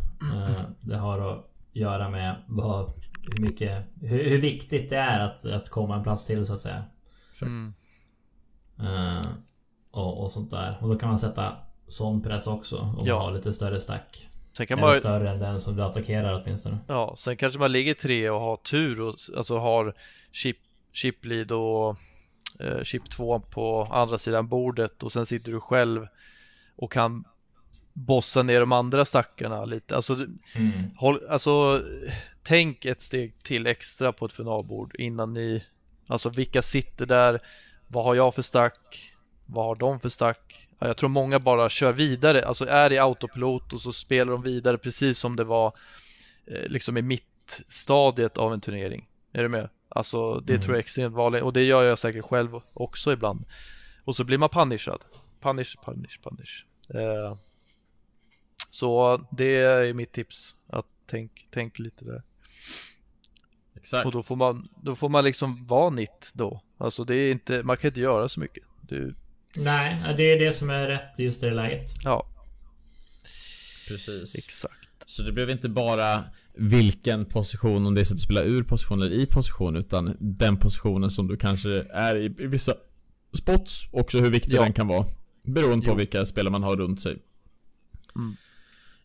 eh, 0.43 0.55
det 0.81 0.97
har 0.97 1.31
att 1.33 1.45
göra 1.73 2.09
med 2.09 2.35
vad, 2.47 2.91
hur 3.21 3.41
mycket, 3.41 3.83
hur, 4.01 4.29
hur 4.29 4.37
viktigt 4.41 4.89
det 4.89 4.97
är 4.97 5.19
att, 5.19 5.45
att 5.45 5.69
komma 5.69 5.95
en 5.95 6.03
plats 6.03 6.25
till 6.27 6.45
så 6.45 6.53
att 6.53 6.59
säga. 6.61 6.83
Mm. 7.41 7.73
Eh, 8.79 9.25
och, 9.91 10.23
och 10.23 10.31
sånt 10.31 10.51
där. 10.51 10.77
Och 10.81 10.89
då 10.89 10.97
kan 10.99 11.09
man 11.09 11.19
sätta 11.19 11.53
sån 11.87 12.21
press 12.21 12.47
också 12.47 12.77
om 12.77 12.95
man 12.95 13.05
Ja. 13.05 13.19
har 13.19 13.33
lite 13.33 13.53
större 13.53 13.79
stack. 13.79 14.27
Sen 14.57 14.67
kan 14.67 14.79
Eller 14.79 14.87
man, 14.87 14.97
större 14.99 15.29
än 15.29 15.39
den 15.39 15.59
som 15.59 15.75
du 15.75 15.83
attackerar 15.83 16.41
åtminstone. 16.43 16.77
ja, 16.87 17.13
sen 17.17 17.37
kanske 17.37 17.59
man 17.59 17.71
ligger 17.71 17.93
tre 17.93 18.29
och 18.29 18.39
har 18.39 18.57
tur 18.57 19.01
och 19.01 19.15
alltså 19.37 19.57
har 19.57 19.93
chip, 20.31 20.57
chip 20.93 21.25
lead 21.25 21.51
och 21.51 21.95
eh, 22.59 22.83
chip 22.83 23.09
2 23.09 23.39
på 23.39 23.83
andra 23.91 24.17
sidan 24.17 24.47
bordet 24.47 25.03
och 25.03 25.11
sen 25.11 25.25
sitter 25.25 25.51
du 25.51 25.59
själv 25.59 26.07
och 26.75 26.91
kan 26.91 27.23
bossa 27.93 28.43
ner 28.43 28.59
de 28.59 28.71
andra 28.71 29.05
stackarna 29.05 29.65
lite. 29.65 29.95
Alltså, 29.95 30.13
Mm. 30.13 30.71
håll, 30.97 31.19
alltså 31.29 31.81
tänk 32.43 32.85
ett 32.85 33.01
steg 33.01 33.43
till 33.43 33.67
extra 33.67 34.11
på 34.13 34.25
ett 34.25 34.33
finalbord 34.33 34.95
innan 34.99 35.33
ni, 35.33 35.63
alltså 36.07 36.29
vilka 36.29 36.61
sitter 36.61 37.05
där, 37.05 37.41
vad 37.87 38.03
har 38.03 38.15
jag 38.15 38.35
för 38.35 38.41
stack, 38.41 39.11
vad 39.45 39.65
har 39.65 39.75
de 39.75 39.99
för 39.99 40.09
stack? 40.09 40.64
Ja, 40.79 40.87
jag 40.87 40.97
tror 40.97 41.09
många 41.09 41.39
bara 41.39 41.69
kör 41.69 41.93
vidare, 41.93 42.45
alltså 42.45 42.65
är 42.65 42.93
i 42.93 42.97
autopilot 42.97 43.73
och 43.73 43.81
så 43.81 43.93
spelar 43.93 44.31
de 44.31 44.41
vidare 44.41 44.77
precis 44.77 45.17
som 45.19 45.35
det 45.35 45.43
var 45.43 45.73
eh, 46.47 46.67
liksom 46.67 46.97
i 46.97 47.01
mittstadiet 47.01 48.37
av 48.37 48.53
en 48.53 48.61
turnering. 48.61 49.07
Är 49.33 49.43
du 49.43 49.49
med? 49.49 49.69
Alltså 49.89 50.39
det 50.39 50.53
Mm. 50.53 50.61
tror 50.63 50.73
jag 50.75 50.77
är 50.79 50.83
extremt 50.83 51.15
vanligt 51.15 51.43
och 51.43 51.53
det 51.53 51.63
gör 51.63 51.83
jag 51.83 51.99
säkert 51.99 52.25
själv 52.25 52.61
också 52.73 53.13
ibland. 53.13 53.45
Och 54.03 54.15
så 54.15 54.23
blir 54.23 54.37
man 54.37 54.49
punishad. 54.49 54.99
Punish, 55.41 55.75
punish, 55.85 56.19
punish. 56.23 56.65
Eh, 56.89 57.35
så 58.71 59.21
det 59.31 59.55
är 59.55 59.93
mitt 59.93 60.11
tips. 60.11 60.55
Att 60.67 60.85
tänk, 61.05 61.47
tänk 61.51 61.79
lite 61.79 62.05
där. 62.05 62.23
Exakt. 63.75 64.05
Och 64.05 64.11
då 64.11 64.23
får 64.23 64.35
man, 64.35 64.69
då 64.83 64.95
får 64.95 65.09
man 65.09 65.23
liksom 65.23 65.65
vara 65.65 65.89
nitt 65.89 66.31
då. 66.33 66.61
Alltså 66.77 67.03
det 67.03 67.15
är 67.15 67.31
inte, 67.31 67.63
man 67.63 67.77
kan 67.77 67.87
inte 67.87 68.01
göra 68.01 68.29
så 68.29 68.39
mycket. 68.39 68.63
Du, 68.81 69.15
Nej, 69.55 69.97
det 70.17 70.23
är 70.23 70.39
det 70.39 70.53
som 70.53 70.69
är 70.69 70.87
rätt 70.87 71.19
just 71.19 71.43
i 71.43 71.45
det 71.45 71.53
läget. 71.53 71.89
ja, 72.03 72.27
Precis. 73.87 74.35
exakt. 74.35 74.89
Så 75.05 75.21
det 75.21 75.31
blev 75.31 75.49
inte 75.49 75.69
bara 75.69 76.23
vilken 76.57 77.25
position, 77.25 77.85
om 77.87 77.95
det 77.95 78.01
är 78.01 78.05
så 78.05 78.13
att 78.13 78.17
du 78.17 78.23
spelar 78.23 78.43
ur 78.43 78.63
position 78.63 79.01
eller 79.01 79.15
i 79.15 79.25
position, 79.25 79.75
utan 79.75 80.17
den 80.19 80.57
positionen 80.57 81.09
som 81.11 81.27
du 81.27 81.37
kanske 81.37 81.69
är 81.93 82.15
i, 82.15 82.25
i 82.25 82.47
vissa 82.47 82.73
spots, 83.37 83.87
också 83.91 84.17
hur 84.19 84.29
viktig 84.31 84.53
Ja. 84.55 84.61
den 84.63 84.73
kan 84.73 84.87
vara. 84.87 85.05
Beroende 85.43 85.85
på 85.85 85.91
Jo. 85.91 85.95
vilka 85.97 86.25
spelare 86.25 86.51
man 86.51 86.63
har 86.63 86.75
runt 86.77 87.01
sig. 87.01 87.17
Mm. 88.15 88.35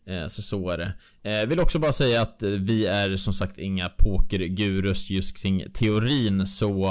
Eh, 0.05 0.27
Så 0.27 0.41
så 0.41 0.69
är 0.69 0.77
det. 0.77 0.93
Eh, 1.41 1.47
Vill 1.47 1.59
också 1.59 1.79
bara 1.79 1.93
säga 1.93 2.21
att 2.21 2.43
vi 2.43 2.85
är 2.85 3.17
som 3.17 3.33
sagt 3.33 3.57
inga 3.57 3.89
pokergurus 3.89 5.09
just 5.09 5.37
kring 5.37 5.65
teorin 5.73 6.47
så 6.47 6.85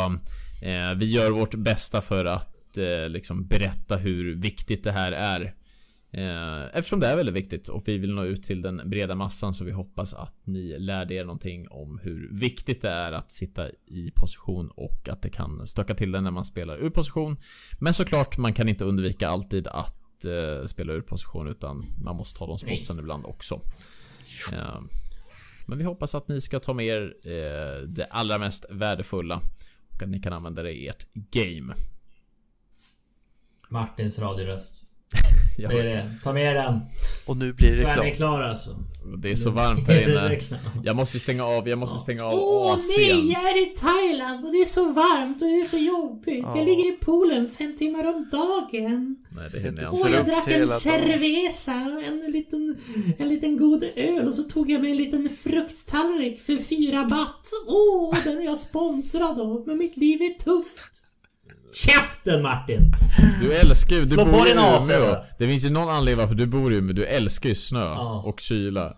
eh, 0.63 0.95
vi 0.97 1.07
gör 1.13 1.31
vårt 1.31 1.55
bästa 1.55 2.01
för 2.01 2.25
att 2.25 2.57
eh, 2.79 3.09
liksom 3.09 3.47
berätta 3.47 3.97
hur 3.97 4.35
viktigt 4.35 4.85
det 4.85 4.93
här 4.93 5.13
är. 5.13 5.55
Eh, 6.13 6.77
Eftersom 6.77 7.01
det 7.01 7.07
är 7.07 7.17
väldigt 7.17 7.35
viktigt 7.35 7.69
och 7.69 7.89
vi 7.89 7.99
vill 7.99 8.15
nå 8.15 8.25
ut 8.25 8.43
till 8.43 8.63
den 8.63 8.83
breda 8.85 9.15
massan 9.15 9.55
så 9.55 9.65
vi 9.65 9.73
hoppas 9.73 10.15
att 10.15 10.35
ni 10.45 10.79
lärde 10.79 11.15
er 11.15 11.25
någonting 11.25 11.69
om 11.69 11.99
hur 12.03 12.29
viktigt 12.33 12.83
det 12.83 12.91
är 12.91 13.13
att 13.13 13.33
sitta 13.33 13.69
i 13.87 14.13
position 14.15 14.71
och 14.71 15.09
att 15.09 15.23
det 15.23 15.31
kan 15.31 15.67
stöka 15.67 15.95
till 15.95 16.13
det 16.13 16.21
när 16.21 16.31
man 16.31 16.45
spelar 16.45 16.79
ur 16.79 16.91
position. 16.91 17.37
Men 17.81 17.95
såklart, 17.95 18.39
man 18.39 18.53
kan 18.53 18.69
inte 18.69 18.85
undvika 18.85 19.29
alltid 19.29 19.67
att 19.67 20.25
eh, 20.25 20.67
spela 20.67 20.93
ur 20.93 21.01
position 21.01 21.49
utan 21.49 21.85
man 22.05 22.17
måste 22.17 22.39
ta 22.39 22.47
de 22.47 22.59
spotsen 22.59 22.99
ibland 22.99 23.25
också. 23.25 23.61
Eh, 24.53 24.81
men 25.67 25.79
vi 25.79 25.85
hoppas 25.85 26.15
att 26.15 26.29
ni 26.29 26.41
ska 26.41 26.61
ta 26.61 26.75
med 26.75 26.87
er 26.87 27.15
eh, 27.25 27.83
det 27.87 28.05
allra 28.11 28.39
mest 28.39 28.67
värdefulla 28.71 29.41
och 29.95 30.03
att 30.03 30.09
ni 30.09 30.21
kan 30.21 30.33
använda 30.33 30.63
det 30.63 30.73
i 30.73 30.89
ert 30.89 31.07
game. 31.15 31.75
Martins 33.71 34.19
radioröst. 34.19 34.75
Jag, 35.59 35.71
Det 35.71 35.81
är 35.81 35.85
det. 35.85 36.11
Ta 36.25 36.33
med 36.33 36.57
den. 36.57 36.81
Och 37.27 37.37
nu 37.37 37.53
blir 37.53 37.71
det 37.71 37.95
Så 37.97 38.03
är 38.03 38.11
klara 38.11 38.51
alltså. 38.51 38.71
det 39.19 39.31
är 39.31 39.37
så 39.37 39.51
varmt 39.51 39.89
här 39.89 39.95
är 39.97 40.31
inne. 40.33 40.59
Jag 40.85 40.97
måste 40.97 41.19
stänga 41.19 41.45
av, 41.45 41.69
jag 41.69 41.79
måste 41.79 41.99
stänga 41.99 42.25
av 42.25 42.35
Åh 42.43 42.77
AC'n. 42.77 42.81
nej, 42.99 43.33
jag 43.33 43.43
är 43.51 43.63
i 43.63 43.67
Thailand 43.77 44.45
och 44.45 44.53
det 44.53 44.59
är 44.59 44.65
så 44.65 44.93
varmt 44.93 45.43
och 45.43 45.49
det 45.49 45.61
är 45.61 45.65
så 45.65 45.77
jobbigt. 45.77 46.41
Ja. 46.43 46.57
Jag 46.57 46.67
ligger 46.67 46.89
i 46.89 46.97
poolen 47.01 47.49
fem 47.49 47.77
timmar 47.79 48.07
om 48.07 48.29
dagen. 48.33 49.17
Nej, 49.31 49.49
det 49.53 49.59
hinner 49.61 49.83
jag 49.83 49.95
Åh, 49.95 50.01
Åh, 50.03 50.07
inte. 50.07 50.17
jag 50.17 50.27
drack 50.27 50.49
en 50.49 50.69
cerveza, 50.69 51.73
en 52.07 52.33
liten, 52.33 52.77
en 53.19 53.29
liten 53.29 53.57
god 53.57 53.85
öl 53.97 54.27
och 54.29 54.35
så 54.35 54.43
tog 54.43 54.71
jag 54.71 54.81
mig 54.83 54.91
en 54.91 54.97
liten 54.97 55.29
frukttallrik 55.29 56.41
för 56.41 56.57
fyra 56.57 57.05
baht. 57.05 57.51
Åh, 57.69 58.17
den 58.25 58.39
är 58.39 58.45
jag 58.45 58.59
sponsrad 58.59 59.41
av, 59.41 59.65
men 59.67 59.79
mitt 59.79 59.97
liv 59.97 60.23
är 60.23 60.39
tufft. 60.39 61.05
Käften 61.73 62.43
Martin! 62.43 62.93
Du 63.43 63.53
älskar 63.55 63.97
ju, 63.97 64.05
du 64.05 64.15
Slå 64.15 64.25
bor 64.25 64.49
i 64.49 64.51
Umeå. 64.51 65.23
Det 65.39 65.47
finns 65.47 65.65
ju 65.67 65.71
någon 65.71 65.89
anledning 65.89 66.21
varför 66.21 66.35
du 66.35 66.47
bor 66.47 66.73
i 66.73 66.77
Umeå. 66.77 66.93
Du 66.95 67.05
älskar 67.05 67.49
ju 67.49 67.55
snö 67.55 67.81
Ja. 67.85 68.23
och 68.27 68.41
kyla. 68.41 68.97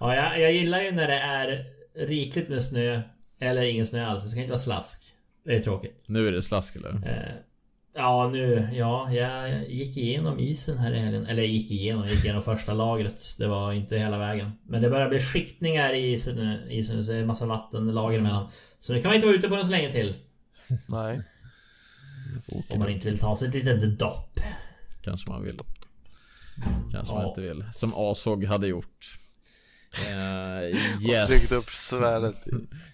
Ja, 0.00 0.14
jag, 0.14 0.40
jag 0.40 0.52
gillar 0.52 0.80
ju 0.80 0.90
när 0.92 1.08
det 1.08 1.18
är 1.18 1.64
rikligt 2.06 2.48
med 2.48 2.62
snö. 2.64 3.00
Eller 3.40 3.62
ingen 3.62 3.86
snö 3.86 4.06
alls, 4.06 4.24
det 4.24 4.30
ska 4.30 4.40
inte 4.40 4.50
vara 4.50 4.60
slask. 4.60 5.02
Det 5.44 5.54
är 5.56 5.60
tråkigt. 5.60 6.04
Nu 6.06 6.28
är 6.28 6.32
det 6.32 6.42
slask 6.42 6.76
eller? 6.76 6.90
Eh, 6.90 7.34
ja, 7.94 8.28
nu... 8.32 8.68
Ja, 8.72 9.12
jag 9.12 9.64
gick 9.70 9.96
igenom 9.96 10.38
isen 10.38 10.78
här 10.78 10.92
i 10.92 10.98
helgen. 10.98 11.26
Eller 11.26 11.42
jag 11.42 11.50
gick 11.52 11.70
igenom, 11.70 12.02
jag 12.04 12.12
gick 12.12 12.24
igenom 12.24 12.42
första 12.42 12.72
lagret. 12.74 13.22
Det 13.38 13.46
var 13.46 13.72
inte 13.72 13.98
hela 13.98 14.18
vägen. 14.18 14.50
Men 14.68 14.82
det 14.82 14.90
börjar 14.90 15.08
bli 15.08 15.18
skiktningar 15.18 15.92
i 15.92 16.12
isen 16.12 16.36
nu, 16.36 16.66
isen 16.70 17.04
så 17.04 17.12
det 17.12 17.18
är 17.18 17.24
massa 17.24 17.46
vattenlager 17.46 18.18
emellan. 18.18 18.48
Så 18.80 18.92
nu 18.92 19.00
kan 19.02 19.08
man 19.08 19.14
inte 19.14 19.26
vara 19.26 19.36
ute 19.36 19.48
på 19.48 19.54
den 19.56 19.64
så 19.64 19.70
länge 19.70 19.92
till. 19.92 20.14
Nej. 20.88 21.20
Om 22.68 22.78
man 22.78 22.88
inte 22.88 23.10
vill 23.10 23.18
ta 23.18 23.36
sig 23.36 23.48
ett 23.48 23.54
litet 23.54 23.98
dopp. 23.98 24.40
Kanske 25.02 25.30
man 25.30 25.42
vill. 25.44 25.60
Kanske 26.92 27.14
Ja. 27.14 27.18
man 27.18 27.28
inte 27.28 27.40
vill. 27.40 27.64
Som 27.72 27.94
Asog 27.94 28.44
hade 28.44 28.66
gjort. 28.66 29.16
Tryckt 30.70 31.10
yes. 31.10 31.52
upp 31.52 31.70
svärdet. 31.74 32.34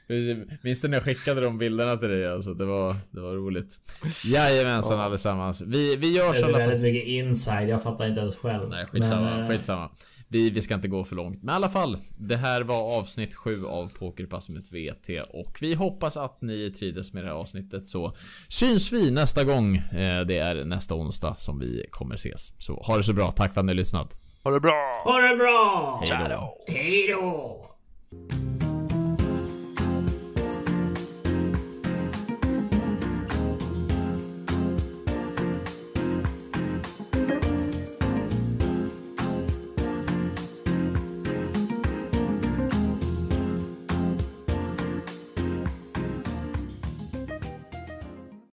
Minns 0.62 0.82
du 0.82 0.88
när 0.88 0.96
jag 0.96 1.04
skickade 1.04 1.40
de 1.40 1.58
bilderna 1.58 1.96
till 1.96 2.08
dig? 2.08 2.26
Alltså, 2.28 2.54
det 2.54 2.64
var, 2.64 2.96
det 3.10 3.20
var 3.20 3.34
roligt. 3.34 3.78
Jajamensan 4.24 4.98
Ja. 4.98 5.04
allesammans. 5.04 5.62
Vi, 5.66 5.96
vi 5.96 6.16
gör 6.16 6.32
Det 6.32 6.38
är 6.38 6.42
sådana... 6.42 6.58
väldigt 6.58 6.80
mycket 6.80 7.08
inside, 7.08 7.68
jag 7.68 7.82
fattar 7.82 8.06
inte 8.08 8.20
ens 8.20 8.36
själv. 8.36 8.68
Nej, 8.68 8.86
skitsamma. 8.86 9.20
Men, 9.30 9.42
eh, 9.42 9.48
skitsamma. 9.48 9.90
Vi, 10.28 10.50
vi 10.50 10.62
ska 10.62 10.74
inte 10.74 10.88
gå 10.88 11.04
för 11.04 11.16
långt. 11.16 11.42
Men 11.42 11.52
i 11.52 11.56
alla 11.56 11.68
fall. 11.68 11.98
Det 12.18 12.36
här 12.36 12.62
var 12.62 12.98
avsnitt 12.98 13.34
7 13.34 13.66
av 13.66 13.88
Pokerpass 13.98 14.48
med 14.48 14.62
VT. 14.62 15.08
Och 15.30 15.58
vi 15.60 15.74
hoppas 15.74 16.16
att 16.16 16.42
ni 16.42 16.70
trivdes 16.78 17.12
med 17.14 17.24
det 17.24 17.28
här 17.28 17.36
avsnittet. 17.36 17.88
Så 17.88 18.12
syns 18.48 18.92
vi 18.92 19.10
nästa 19.10 19.44
gång. 19.44 19.76
Eh, 19.76 20.20
Det 20.26 20.38
är 20.38 20.64
nästa 20.64 20.94
onsdag 20.94 21.34
som 21.38 21.58
vi 21.58 21.86
kommer 21.90 22.14
ses. 22.14 22.52
Så 22.58 22.74
ha 22.74 22.96
det 22.96 23.02
så 23.04 23.12
bra. 23.12 23.30
Tack 23.30 23.54
för 23.54 23.60
att 23.60 23.64
ni 23.66 23.70
har 23.72 23.76
lyssnat. 23.76 24.18
Ha 24.44 24.50
det 24.50 24.60
bra! 24.60 25.02
Ha 25.04 25.20
det 25.20 25.36
bra! 25.36 26.00
Hej 26.04 26.28
då. 26.28 26.72
Hej 26.72 27.08
då! 27.08 28.55